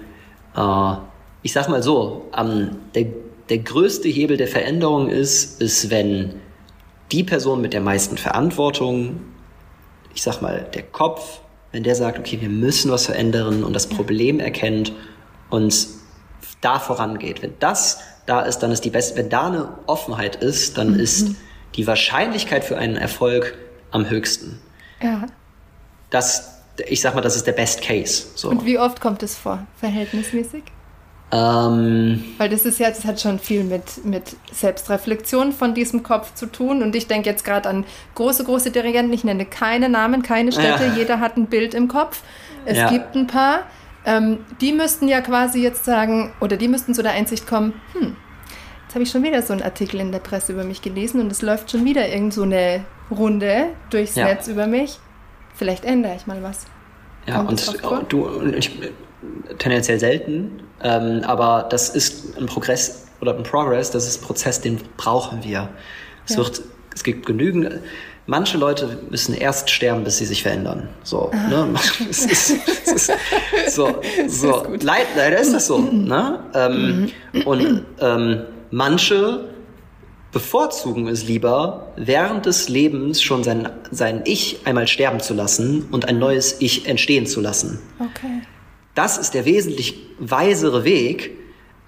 äh, 0.57 0.95
ich 1.43 1.53
sag 1.53 1.69
mal 1.69 1.83
so, 1.83 2.31
ähm, 2.39 2.77
der, 2.95 3.07
der 3.49 3.59
größte 3.59 4.09
Hebel 4.09 4.37
der 4.37 4.49
Veränderung 4.49 5.09
ist, 5.09 5.61
ist, 5.61 5.91
wenn 5.91 6.35
die 7.11 7.25
Person 7.25 7.61
mit 7.61 7.73
der 7.73 7.81
meisten 7.81 8.17
Verantwortung, 8.17 9.23
ich 10.15 10.23
sag 10.23 10.41
mal, 10.41 10.69
der 10.73 10.85
Kopf, 10.85 11.41
wenn 11.73 11.83
der 11.83 11.95
sagt, 11.95 12.19
okay, 12.19 12.41
wir 12.41 12.49
müssen 12.49 12.91
was 12.91 13.07
verändern 13.07 13.65
und 13.65 13.73
das 13.73 13.89
Problem 13.89 14.41
erkennt 14.41 14.93
und 15.51 15.87
da 16.61 16.79
vorangeht. 16.79 17.43
Wenn 17.43 17.55
das 17.59 18.01
da 18.27 18.43
ist, 18.43 18.59
dann 18.59 18.71
ist 18.71 18.85
die 18.85 18.91
beste, 18.91 19.17
wenn 19.17 19.29
da 19.29 19.47
eine 19.47 19.69
Offenheit 19.87 20.37
ist, 20.37 20.79
dann 20.79 20.95
mhm. 20.95 21.01
ist 21.01 21.37
die 21.77 21.87
Wahrscheinlichkeit 21.87 22.65
für 22.65 22.77
einen 22.77 22.97
Erfolg 22.97 23.57
am 23.91 24.09
höchsten. 24.11 24.61
Ja. 25.03 25.27
Das, 26.11 26.61
ich 26.89 27.01
sag 27.01 27.15
mal, 27.15 27.21
das 27.21 27.37
ist 27.37 27.47
der 27.47 27.53
Best 27.53 27.83
Case. 27.83 28.27
So. 28.35 28.51
Und 28.51 28.65
wie 28.65 28.79
oft 28.79 29.01
kommt 29.01 29.23
es 29.23 29.37
vor, 29.37 29.67
verhältnismäßig? 29.77 30.65
Ähm, 31.33 32.25
Weil 32.39 32.49
das 32.49 32.65
ist 32.65 32.81
ja, 32.81 32.89
das 32.89 33.05
hat 33.05 33.21
schon 33.21 33.39
viel 33.39 33.63
mit, 33.63 34.05
mit 34.05 34.37
Selbstreflexion 34.53 35.53
von 35.53 35.75
diesem 35.75 36.03
Kopf 36.03 36.35
zu 36.35 36.47
tun. 36.47 36.83
Und 36.83 36.97
ich 36.97 37.07
denke 37.07 37.29
jetzt 37.29 37.45
gerade 37.45 37.69
an 37.69 37.85
große, 38.15 38.45
große 38.45 38.71
Dirigenten. 38.71 39.13
Ich 39.13 39.23
nenne 39.23 39.47
keine 39.47 39.89
Namen, 39.89 40.23
keine 40.23 40.51
Städte. 40.51 40.87
Ja. 40.87 40.95
Jeder 40.97 41.21
hat 41.21 41.37
ein 41.37 41.47
Bild 41.47 41.75
im 41.75 41.89
Kopf. 41.89 42.23
Es 42.65 42.79
ja. 42.79 42.91
gibt 42.91 43.15
ein 43.15 43.27
paar. 43.27 43.61
Ähm, 44.05 44.39
die 44.61 44.73
müssten 44.73 45.09
ja 45.09 45.21
quasi 45.21 45.63
jetzt 45.63 45.85
sagen, 45.85 46.33
oder 46.41 46.57
die 46.57 46.69
müssten 46.69 46.95
zu 46.95 47.03
der 47.03 47.13
Einsicht 47.13 47.47
kommen, 47.47 47.75
hm, 47.93 48.17
jetzt 48.83 48.95
habe 48.95 49.03
ich 49.03 49.11
schon 49.11 49.23
wieder 49.23 49.43
so 49.43 49.53
einen 49.53 49.63
Artikel 49.63 50.01
in 50.01 50.11
der 50.11 50.21
Presse 50.21 50.53
über 50.53 50.65
mich 50.65 50.81
gelesen 50.81 51.21
und 51.21 51.31
es 51.31 51.43
läuft 51.43 51.71
schon 51.71 51.85
wieder 51.85 52.09
irgend 52.09 52.33
so 52.33 52.43
eine 52.43 52.85
Runde 53.11 53.67
durchs 53.91 54.15
ja. 54.15 54.25
Netz 54.25 54.49
über 54.49 54.67
mich. 54.67 54.99
Vielleicht 55.55 55.85
ändere 55.85 56.17
ich 56.17 56.27
mal 56.27 56.43
was. 56.43 56.65
Ja, 57.27 57.45
Kommt 57.45 57.85
und 57.85 58.13
du, 58.13 58.43
ich, 58.57 58.81
tendenziell 59.59 60.01
selten, 60.01 60.63
ähm, 60.83 61.23
aber 61.25 61.67
das 61.71 61.91
ist 61.91 62.37
ein 62.39 62.47
Progress 62.47 63.07
oder 63.21 63.37
ein 63.37 63.43
Progress, 63.43 63.91
das 63.91 64.07
ist 64.07 64.23
ein 64.23 64.27
Prozess, 64.27 64.61
den 64.61 64.81
brauchen 64.97 65.45
wir. 65.45 65.69
Es, 66.27 66.33
ja. 66.33 66.39
wird, 66.39 66.63
es 66.95 67.05
gibt 67.05 67.27
genügend, 67.27 67.81
manche 68.27 68.59
Leute 68.59 68.99
müssen 69.11 69.35
erst 69.35 69.71
sterben, 69.71 70.05
bis 70.05 70.19
sie 70.19 70.27
sich 70.27 70.43
verändern. 70.43 70.89
So, 71.03 71.31
ah. 71.33 71.49
ne? 71.49 71.75
es 72.11 72.25
ist, 72.25 72.55
es 72.67 72.93
ist, 72.93 73.13
so, 73.75 74.01
so. 74.29 74.67
Leid, 74.81 75.07
leider 75.17 75.39
ist 75.39 75.53
das 75.53 75.67
so. 75.67 75.79
ne? 75.79 76.41
Ähm, 76.55 77.11
mhm. 77.33 77.43
Und 77.43 77.85
ähm, 78.01 78.43
manche 78.71 79.51
bevorzugen 80.33 81.09
es 81.09 81.25
lieber, 81.25 81.93
während 81.97 82.47
des 82.47 82.69
Lebens 82.69 83.21
schon 83.21 83.43
sein, 83.43 83.69
sein 83.91 84.23
Ich 84.25 84.61
einmal 84.65 84.87
sterben 84.87 85.21
zu 85.21 85.35
lassen 85.35 85.89
und 85.91 86.09
ein 86.09 86.19
neues 86.19 86.61
Ich 86.61 86.87
entstehen 86.87 87.27
zu 87.27 87.41
lassen. 87.41 87.81
Okay. 87.99 88.43
Das 89.01 89.17
ist 89.17 89.33
der 89.33 89.47
wesentlich 89.47 89.95
weisere 90.19 90.85
Weg, 90.85 91.31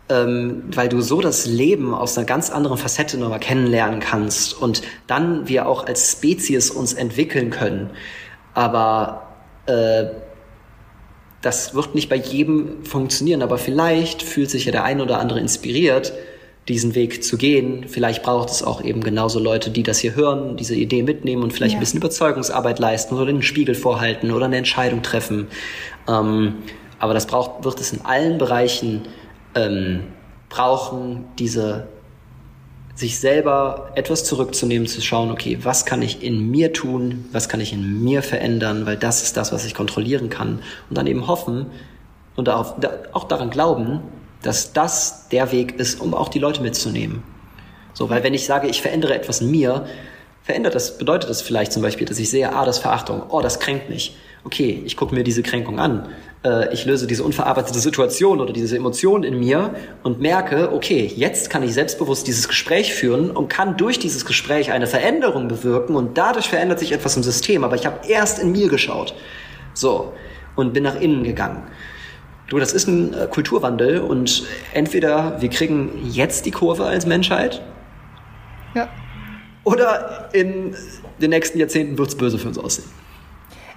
ähm, 0.08 0.62
weil 0.74 0.88
du 0.88 1.02
so 1.02 1.20
das 1.20 1.44
Leben 1.44 1.92
aus 1.92 2.16
einer 2.16 2.26
ganz 2.26 2.48
anderen 2.48 2.78
Facette 2.78 3.18
nochmal 3.18 3.38
kennenlernen 3.38 4.00
kannst 4.00 4.58
und 4.58 4.80
dann 5.08 5.46
wir 5.46 5.68
auch 5.68 5.86
als 5.86 6.10
Spezies 6.10 6.70
uns 6.70 6.94
entwickeln 6.94 7.50
können. 7.50 7.90
Aber 8.54 9.28
äh, 9.66 10.04
das 11.42 11.74
wird 11.74 11.94
nicht 11.94 12.08
bei 12.08 12.16
jedem 12.16 12.82
funktionieren, 12.86 13.42
aber 13.42 13.58
vielleicht 13.58 14.22
fühlt 14.22 14.48
sich 14.48 14.64
ja 14.64 14.72
der 14.72 14.84
ein 14.84 15.02
oder 15.02 15.18
andere 15.18 15.38
inspiriert, 15.38 16.14
diesen 16.66 16.94
Weg 16.94 17.22
zu 17.22 17.36
gehen. 17.36 17.88
Vielleicht 17.88 18.22
braucht 18.22 18.48
es 18.48 18.62
auch 18.62 18.82
eben 18.82 19.02
genauso 19.02 19.38
Leute, 19.38 19.68
die 19.68 19.82
das 19.82 19.98
hier 19.98 20.14
hören, 20.14 20.56
diese 20.56 20.74
Idee 20.74 21.02
mitnehmen 21.02 21.42
und 21.42 21.52
vielleicht 21.52 21.72
ja. 21.72 21.78
ein 21.78 21.80
bisschen 21.80 21.98
Überzeugungsarbeit 21.98 22.78
leisten 22.78 23.16
oder 23.16 23.26
den 23.26 23.42
Spiegel 23.42 23.74
vorhalten 23.74 24.30
oder 24.30 24.46
eine 24.46 24.56
Entscheidung 24.56 25.02
treffen. 25.02 25.48
Ähm, 26.08 26.54
aber 27.02 27.14
das 27.14 27.26
braucht, 27.26 27.64
wird 27.64 27.80
es 27.80 27.92
in 27.92 28.04
allen 28.04 28.38
Bereichen 28.38 29.02
ähm, 29.56 30.04
brauchen, 30.48 31.24
diese 31.36 31.88
sich 32.94 33.18
selber 33.18 33.90
etwas 33.96 34.22
zurückzunehmen, 34.22 34.86
zu 34.86 35.00
schauen, 35.00 35.32
okay, 35.32 35.58
was 35.62 35.84
kann 35.84 36.00
ich 36.00 36.22
in 36.22 36.48
mir 36.52 36.72
tun, 36.72 37.24
was 37.32 37.48
kann 37.48 37.60
ich 37.60 37.72
in 37.72 38.04
mir 38.04 38.22
verändern, 38.22 38.86
weil 38.86 38.96
das 38.96 39.24
ist 39.24 39.36
das, 39.36 39.52
was 39.52 39.64
ich 39.64 39.74
kontrollieren 39.74 40.30
kann. 40.30 40.62
Und 40.88 40.96
dann 40.96 41.08
eben 41.08 41.26
hoffen 41.26 41.66
und 42.36 42.48
auch, 42.48 42.76
auch 43.10 43.24
daran 43.24 43.50
glauben, 43.50 44.02
dass 44.40 44.72
das 44.72 45.28
der 45.30 45.50
Weg 45.50 45.80
ist, 45.80 46.00
um 46.00 46.14
auch 46.14 46.28
die 46.28 46.38
Leute 46.38 46.62
mitzunehmen. 46.62 47.24
So, 47.94 48.10
weil 48.10 48.22
wenn 48.22 48.32
ich 48.32 48.46
sage, 48.46 48.68
ich 48.68 48.80
verändere 48.80 49.16
etwas 49.16 49.40
in 49.40 49.50
mir, 49.50 49.86
verändert 50.44 50.76
das, 50.76 50.98
bedeutet 50.98 51.28
das 51.28 51.42
vielleicht 51.42 51.72
zum 51.72 51.82
Beispiel, 51.82 52.06
dass 52.06 52.20
ich 52.20 52.30
sehe, 52.30 52.54
ah, 52.54 52.64
das 52.64 52.78
Verachtung, 52.78 53.24
oh, 53.28 53.40
das 53.40 53.58
kränkt 53.58 53.90
mich. 53.90 54.16
Okay, 54.44 54.82
ich 54.84 54.96
gucke 54.96 55.14
mir 55.14 55.22
diese 55.22 55.42
Kränkung 55.42 55.78
an. 55.78 56.08
Äh, 56.44 56.72
ich 56.72 56.84
löse 56.84 57.06
diese 57.06 57.22
unverarbeitete 57.22 57.78
Situation 57.78 58.40
oder 58.40 58.52
diese 58.52 58.76
Emotion 58.76 59.22
in 59.22 59.38
mir 59.38 59.74
und 60.02 60.20
merke, 60.20 60.72
okay, 60.72 61.10
jetzt 61.14 61.48
kann 61.50 61.62
ich 61.62 61.74
selbstbewusst 61.74 62.26
dieses 62.26 62.48
Gespräch 62.48 62.92
führen 62.92 63.30
und 63.30 63.48
kann 63.48 63.76
durch 63.76 63.98
dieses 63.98 64.24
Gespräch 64.24 64.72
eine 64.72 64.86
Veränderung 64.86 65.48
bewirken 65.48 65.94
und 65.94 66.18
dadurch 66.18 66.48
verändert 66.48 66.80
sich 66.80 66.92
etwas 66.92 67.16
im 67.16 67.22
System. 67.22 67.62
Aber 67.62 67.76
ich 67.76 67.86
habe 67.86 68.06
erst 68.08 68.40
in 68.40 68.52
mir 68.52 68.68
geschaut. 68.68 69.14
So. 69.74 70.12
Und 70.56 70.74
bin 70.74 70.82
nach 70.82 71.00
innen 71.00 71.22
gegangen. 71.22 71.62
Du, 72.48 72.58
das 72.58 72.72
ist 72.72 72.86
ein 72.86 73.14
äh, 73.14 73.28
Kulturwandel 73.28 74.00
und 74.00 74.44
entweder 74.74 75.40
wir 75.40 75.48
kriegen 75.48 76.10
jetzt 76.10 76.44
die 76.44 76.50
Kurve 76.50 76.84
als 76.84 77.06
Menschheit. 77.06 77.62
Ja. 78.74 78.88
Oder 79.64 80.28
in 80.32 80.74
den 81.20 81.30
nächsten 81.30 81.58
Jahrzehnten 81.58 81.96
wird 81.96 82.08
es 82.08 82.16
böse 82.16 82.38
für 82.38 82.48
uns 82.48 82.58
aussehen. 82.58 83.01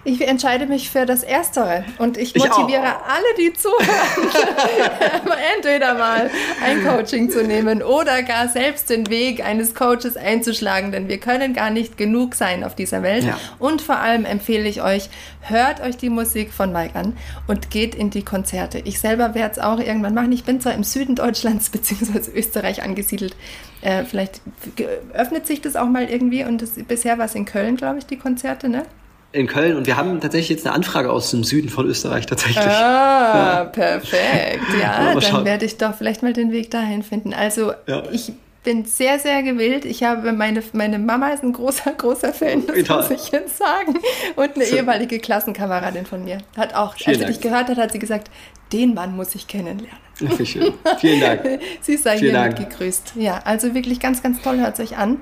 Ich 0.08 0.22
entscheide 0.22 0.68
mich 0.68 0.92
für 0.92 1.08
das 1.08 1.24
Erstere 1.24 1.84
und 1.98 2.16
ich 2.18 2.36
motiviere 2.36 2.84
ich 2.84 3.12
alle, 3.12 3.26
die 3.40 3.54
zuhören, 3.54 4.30
entweder 5.58 5.96
mal 5.96 6.30
ein 6.64 6.86
Coaching 6.86 7.32
zu 7.32 7.44
nehmen 7.44 7.82
oder 7.82 8.22
gar 8.22 8.48
selbst 8.48 8.92
den 8.92 9.10
Weg 9.10 9.44
eines 9.44 9.74
Coaches 9.74 10.16
einzuschlagen, 10.16 10.92
denn 10.92 11.08
wir 11.08 11.20
können 11.20 11.56
gar 11.56 11.72
nicht 11.72 11.98
genug 11.98 12.36
sein 12.36 12.64
auf 12.64 12.76
dieser 12.76 13.02
Welt. 13.02 13.24
Ja. 13.24 13.40
Und 13.58 13.82
vor 13.82 13.98
allem 13.98 14.26
empfehle 14.26 14.70
ich 14.70 14.84
euch, 14.84 15.10
hört 15.42 15.82
euch 15.82 15.98
die 15.98 16.12
Musik 16.12 16.54
von 16.54 16.72
Mike 16.72 16.94
an 16.94 17.18
und 17.48 17.72
geht 17.72 17.96
in 17.96 18.12
die 18.12 18.24
Konzerte. 18.24 18.78
Ich 18.86 19.00
selber 19.00 19.34
werde 19.34 19.54
es 19.54 19.60
auch 19.60 19.80
irgendwann 19.80 20.14
machen. 20.14 20.32
Ich 20.32 20.44
bin 20.44 20.62
zwar 20.62 20.76
im 20.76 20.84
Süden 20.84 21.16
Deutschlands 21.16 21.70
bzw. 21.72 22.30
Österreich 22.32 22.84
angesiedelt. 22.84 23.36
Äh, 23.82 24.04
vielleicht 24.04 24.42
öffnet 25.14 25.48
sich 25.48 25.62
das 25.62 25.76
auch 25.76 25.88
mal 25.88 26.08
irgendwie 26.08 26.44
und 26.44 26.62
das, 26.62 26.74
bisher 26.88 27.18
war 27.18 27.26
es 27.26 27.34
in 27.34 27.46
Köln, 27.46 27.76
glaube 27.76 27.98
ich, 27.98 28.06
die 28.06 28.18
Konzerte, 28.18 28.70
ne? 28.70 28.86
In 29.36 29.48
Köln 29.48 29.76
und 29.76 29.88
wir 29.88 29.98
haben 29.98 30.20
tatsächlich 30.22 30.50
jetzt 30.50 30.66
eine 30.66 30.76
Anfrage 30.76 31.12
aus 31.12 31.32
dem 31.32 31.44
Süden 31.44 31.70
von 31.70 31.86
Österreich 31.86 32.26
tatsächlich. 32.26 32.66
Ah, 32.66 33.60
ja. 33.60 33.64
perfekt. 33.66 34.64
Ja, 34.82 35.14
dann 35.14 35.46
werde 35.46 35.66
ich 35.66 35.78
doch 35.78 35.96
vielleicht 35.96 36.24
mal 36.24 36.34
den 36.34 36.52
Weg 36.52 36.72
dahin 36.72 37.04
finden. 37.04 37.34
Also 37.34 37.74
ja. 37.88 38.04
ich 38.12 38.34
bin 38.64 38.86
sehr, 38.86 39.20
sehr 39.20 39.44
gewillt. 39.44 39.86
Ich 39.86 40.04
habe 40.04 40.34
meine, 40.34 40.64
meine 40.74 41.00
Mama 41.00 41.30
ist 41.30 41.44
ein 41.44 41.54
großer, 41.54 41.92
großer 41.98 42.34
Fan, 42.34 42.66
das 42.66 42.76
Total. 42.78 43.02
muss 43.02 43.12
ich 43.12 43.32
jetzt 43.32 43.58
sagen. 43.58 44.00
Und 44.36 44.56
eine 44.56 44.66
ehemalige 44.66 45.20
Klassenkameradin 45.20 46.06
von 46.06 46.26
mir 46.26 46.40
hat 46.58 46.74
auch, 46.74 46.96
Vielen 46.96 47.10
als 47.10 47.20
sie 47.20 47.26
dich 47.26 47.42
gehört 47.42 47.70
hat, 47.70 47.78
hat 47.78 47.92
sie 47.92 48.00
gesagt, 48.00 48.30
den 48.74 48.94
Mann 48.94 49.16
muss 49.16 49.36
ich 49.36 49.48
kennenlernen. 49.48 50.00
Schön. 50.44 50.74
Vielen 51.00 51.20
Dank. 51.20 51.42
sie 51.82 51.98
sei 51.98 52.18
Vielen 52.18 52.36
hiermit 52.36 52.58
Dank. 52.58 52.70
gegrüßt. 52.70 53.14
Ja, 53.16 53.42
also 53.44 53.74
wirklich 53.74 54.00
ganz, 54.00 54.24
ganz 54.24 54.42
toll, 54.42 54.60
hört 54.60 54.80
es 54.80 54.92
euch 54.92 54.98
an. 54.98 55.22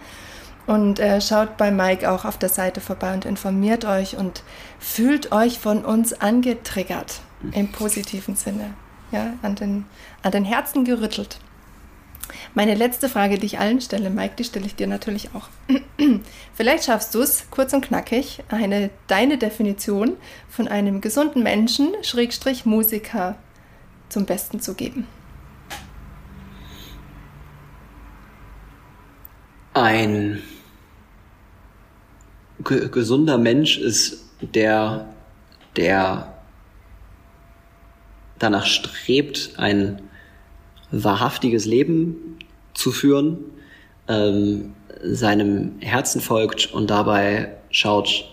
Und 0.66 1.00
äh, 1.00 1.20
schaut 1.20 1.58
bei 1.58 1.72
Mike 1.72 2.10
auch 2.10 2.24
auf 2.24 2.38
der 2.38 2.50
Seite 2.50 2.80
vorbei 2.80 3.14
und 3.14 3.26
informiert 3.26 3.84
euch 3.84 4.16
und 4.16 4.44
fühlt 4.80 5.32
euch 5.32 5.60
von 5.60 5.84
uns 5.84 6.14
angetriggert 6.14 7.20
im 7.52 7.72
positiven 7.72 8.36
Sinne, 8.36 8.74
ja, 9.12 9.34
an 9.42 9.56
den, 9.56 9.86
an 10.22 10.32
den 10.32 10.46
Herzen 10.46 10.86
gerüttelt. 10.86 11.38
Meine 12.54 12.76
letzte 12.76 13.10
Frage, 13.10 13.38
die 13.38 13.46
ich 13.46 13.60
allen 13.60 13.82
stelle, 13.82 14.10
Mike, 14.10 14.36
die 14.38 14.46
stelle 14.46 14.66
ich 14.66 14.76
dir 14.76 14.88
natürlich 14.88 15.30
auch. 15.34 15.50
Vielleicht 16.54 16.86
schaffst 16.86 17.14
du 17.14 17.22
es, 17.22 17.50
kurz 17.52 17.74
und 17.74 17.86
knackig, 17.86 18.44
eine, 18.50 18.90
deine 19.08 19.38
Definition 19.38 20.16
von 20.50 20.68
einem 20.68 21.02
gesunden 21.02 21.44
Menschen, 21.44 21.90
Schrägstrich 22.04 22.66
Musiker, 22.66 23.36
zum 24.10 24.26
Besten 24.26 24.62
zu 24.62 24.76
geben. 24.76 25.08
Ein 29.74 30.42
gesunder 32.60 33.38
Mensch 33.38 33.78
ist 33.78 34.26
der, 34.42 35.14
der 35.76 36.34
danach 38.40 38.66
strebt, 38.66 39.54
ein 39.58 40.02
wahrhaftiges 40.92 41.66
Leben 41.66 42.38
zu 42.74 42.92
führen, 42.92 43.40
ähm, 44.08 44.74
seinem 45.04 45.80
Herzen 45.80 46.22
folgt 46.22 46.74
und 46.74 46.90
dabei 46.90 47.56
schaut, 47.72 48.26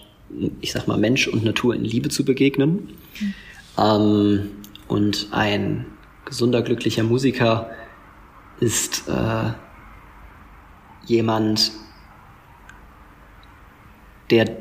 ich 0.60 0.72
sag 0.72 0.86
mal, 0.86 0.98
Mensch 0.98 1.26
und 1.26 1.44
Natur 1.44 1.74
in 1.74 1.84
Liebe 1.84 2.08
zu 2.08 2.24
begegnen. 2.24 2.96
Mhm. 3.20 3.34
Ähm, 3.78 4.50
und 4.88 5.28
ein 5.30 5.86
gesunder, 6.24 6.62
glücklicher 6.62 7.02
Musiker 7.02 7.70
ist 8.60 9.08
äh, 9.08 9.52
jemand, 11.06 11.72
der 14.30 14.56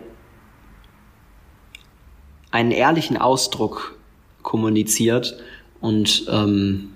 einen 2.51 2.72
ehrlichen 2.72 3.17
Ausdruck 3.17 3.97
kommuniziert 4.41 5.38
und 5.82 6.26
ähm, 6.30 6.89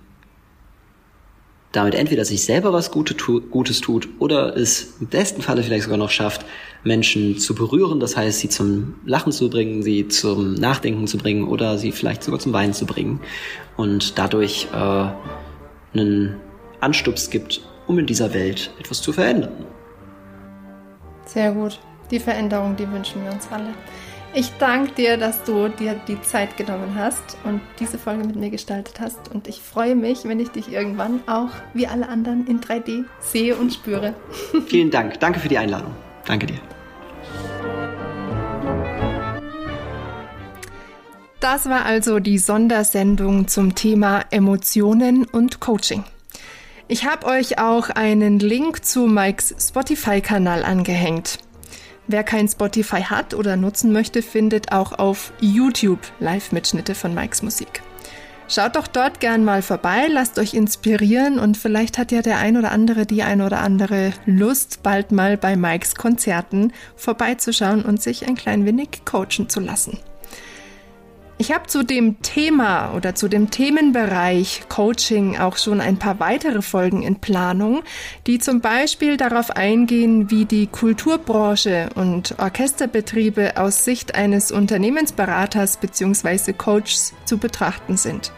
damit 1.71 1.95
entweder 1.95 2.23
sich 2.23 2.43
selber 2.43 2.71
was 2.71 2.91
Gutes 2.91 3.81
tut 3.81 4.07
oder 4.19 4.55
es 4.55 4.93
im 4.99 5.07
besten 5.07 5.41
Falle 5.41 5.63
vielleicht 5.63 5.83
sogar 5.83 5.97
noch 5.97 6.11
schafft, 6.11 6.45
Menschen 6.83 7.39
zu 7.39 7.55
berühren, 7.55 7.99
das 7.99 8.15
heißt, 8.15 8.39
sie 8.39 8.49
zum 8.49 8.95
Lachen 9.05 9.31
zu 9.31 9.49
bringen, 9.49 9.81
sie 9.81 10.07
zum 10.07 10.53
Nachdenken 10.53 11.07
zu 11.07 11.17
bringen 11.17 11.47
oder 11.47 11.77
sie 11.77 11.91
vielleicht 11.91 12.23
sogar 12.23 12.39
zum 12.39 12.53
Weinen 12.53 12.73
zu 12.73 12.85
bringen 12.85 13.21
und 13.75 14.19
dadurch 14.19 14.67
äh, 14.71 15.97
einen 15.97 16.35
Anstups 16.79 17.31
gibt, 17.31 17.61
um 17.87 17.97
in 17.97 18.05
dieser 18.05 18.33
Welt 18.33 18.71
etwas 18.79 19.01
zu 19.01 19.11
verändern. 19.11 19.65
Sehr 21.25 21.53
gut. 21.53 21.79
Die 22.11 22.19
Veränderung, 22.19 22.75
die 22.75 22.91
wünschen 22.91 23.23
wir 23.23 23.31
uns 23.31 23.47
alle. 23.51 23.73
Ich 24.35 24.51
danke 24.57 24.93
dir, 24.93 25.17
dass 25.17 25.43
du 25.43 25.67
dir 25.67 25.95
die 26.07 26.19
Zeit 26.21 26.57
genommen 26.57 26.95
hast 26.95 27.37
und 27.43 27.61
diese 27.79 27.99
Folge 27.99 28.25
mit 28.25 28.35
mir 28.35 28.49
gestaltet 28.49 28.99
hast. 28.99 29.31
Und 29.31 29.47
ich 29.47 29.61
freue 29.61 29.95
mich, 29.95 30.23
wenn 30.25 30.39
ich 30.39 30.49
dich 30.49 30.71
irgendwann 30.71 31.19
auch 31.27 31.51
wie 31.75 31.85
alle 31.85 32.09
anderen 32.09 32.47
in 32.47 32.59
3D 32.59 33.03
sehe 33.19 33.55
und 33.55 33.71
spüre. 33.71 34.15
Vielen 34.65 34.89
Dank. 34.89 35.19
Danke 35.19 35.39
für 35.39 35.49
die 35.49 35.59
Einladung. 35.59 35.93
Danke 36.25 36.47
dir. 36.47 36.59
Das 41.39 41.69
war 41.69 41.85
also 41.85 42.19
die 42.19 42.39
Sondersendung 42.39 43.47
zum 43.47 43.75
Thema 43.75 44.23
Emotionen 44.31 45.25
und 45.25 45.59
Coaching. 45.59 46.05
Ich 46.87 47.05
habe 47.05 47.27
euch 47.27 47.59
auch 47.59 47.89
einen 47.89 48.39
Link 48.39 48.83
zu 48.83 49.07
Mikes 49.07 49.53
Spotify-Kanal 49.59 50.63
angehängt. 50.63 51.39
Wer 52.07 52.23
kein 52.23 52.47
Spotify 52.47 53.01
hat 53.01 53.33
oder 53.33 53.55
nutzen 53.55 53.93
möchte, 53.93 54.21
findet 54.21 54.71
auch 54.71 54.99
auf 54.99 55.31
YouTube 55.39 55.99
Live-Mitschnitte 56.19 56.95
von 56.95 57.13
Mikes 57.13 57.41
Musik. 57.43 57.81
Schaut 58.49 58.75
doch 58.75 58.87
dort 58.87 59.21
gern 59.21 59.45
mal 59.45 59.61
vorbei, 59.61 60.07
lasst 60.09 60.37
euch 60.37 60.53
inspirieren 60.53 61.39
und 61.39 61.57
vielleicht 61.57 61.97
hat 61.97 62.11
ja 62.11 62.21
der 62.21 62.39
ein 62.39 62.57
oder 62.57 62.71
andere 62.71 63.05
die 63.05 63.23
ein 63.23 63.41
oder 63.41 63.61
andere 63.61 64.11
Lust, 64.25 64.83
bald 64.83 65.13
mal 65.13 65.37
bei 65.37 65.55
Mikes 65.55 65.95
Konzerten 65.95 66.73
vorbeizuschauen 66.97 67.83
und 67.83 68.01
sich 68.01 68.27
ein 68.27 68.35
klein 68.35 68.65
wenig 68.65 69.05
coachen 69.05 69.47
zu 69.47 69.61
lassen. 69.61 69.97
Ich 71.43 71.51
habe 71.51 71.67
zu 71.67 71.83
dem 71.83 72.21
Thema 72.21 72.93
oder 72.95 73.15
zu 73.15 73.27
dem 73.27 73.51
Themenbereich 73.51 74.61
Coaching 74.69 75.37
auch 75.37 75.57
schon 75.57 75.81
ein 75.81 75.99
paar 75.99 76.21
weitere 76.21 76.61
Folgen 76.61 77.03
in 77.03 77.17
Planung, 77.17 77.83
die 78.27 78.39
zum 78.39 78.61
Beispiel 78.61 79.17
darauf 79.17 79.51
eingehen, 79.51 80.31
wie 80.31 80.45
die 80.45 80.67
Kulturbranche 80.67 81.89
und 81.95 82.39
Orchesterbetriebe 82.39 83.57
aus 83.57 83.83
Sicht 83.83 84.15
eines 84.15 84.53
Unternehmensberaters 84.53 85.75
bzw. 85.81 86.53
Coaches 86.53 87.13
zu 87.25 87.37
betrachten 87.37 87.97
sind. 87.97 88.31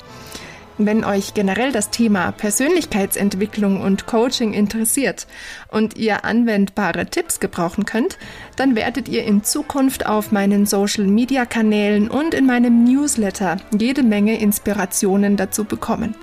Wenn 0.77 1.05
euch 1.05 1.33
generell 1.33 1.71
das 1.71 1.89
Thema 1.89 2.33
Persönlichkeitsentwicklung 2.33 3.79
und 3.79 4.07
Coaching 4.07 4.53
interessiert 4.53 5.25
und 5.69 5.95
ihr 5.95 6.25
anwendbare 6.25 7.05
Tipps 7.05 7.39
gebrauchen 7.39 7.85
könnt, 7.85 8.17
dann 8.57 8.75
werdet 8.75 9.07
ihr 9.07 9.23
in 9.23 9.43
Zukunft 9.43 10.05
auf 10.05 10.33
meinen 10.33 10.65
Social-Media-Kanälen 10.65 12.09
und 12.09 12.33
in 12.33 12.45
meinem 12.45 12.83
Newsletter 12.83 13.57
jede 13.77 14.03
Menge 14.03 14.37
Inspirationen 14.37 15.37
dazu 15.37 15.63
bekommen. 15.63 16.13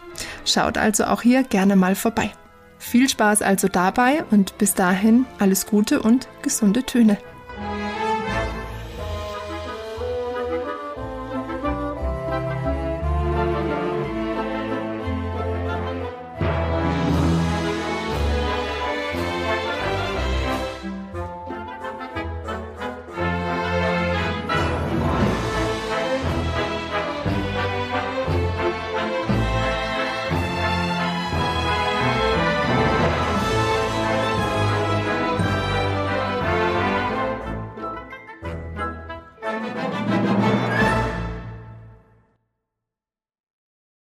Schaut 0.44 0.76
also 0.76 1.04
auch 1.04 1.22
hier 1.22 1.44
gerne 1.44 1.74
mal 1.74 1.94
vorbei. 1.94 2.30
Viel 2.78 3.08
Spaß 3.08 3.40
also 3.40 3.68
dabei 3.68 4.24
und 4.30 4.58
bis 4.58 4.74
dahin 4.74 5.24
alles 5.38 5.66
Gute 5.66 6.02
und 6.02 6.28
gesunde 6.42 6.82
Töne. 6.82 7.16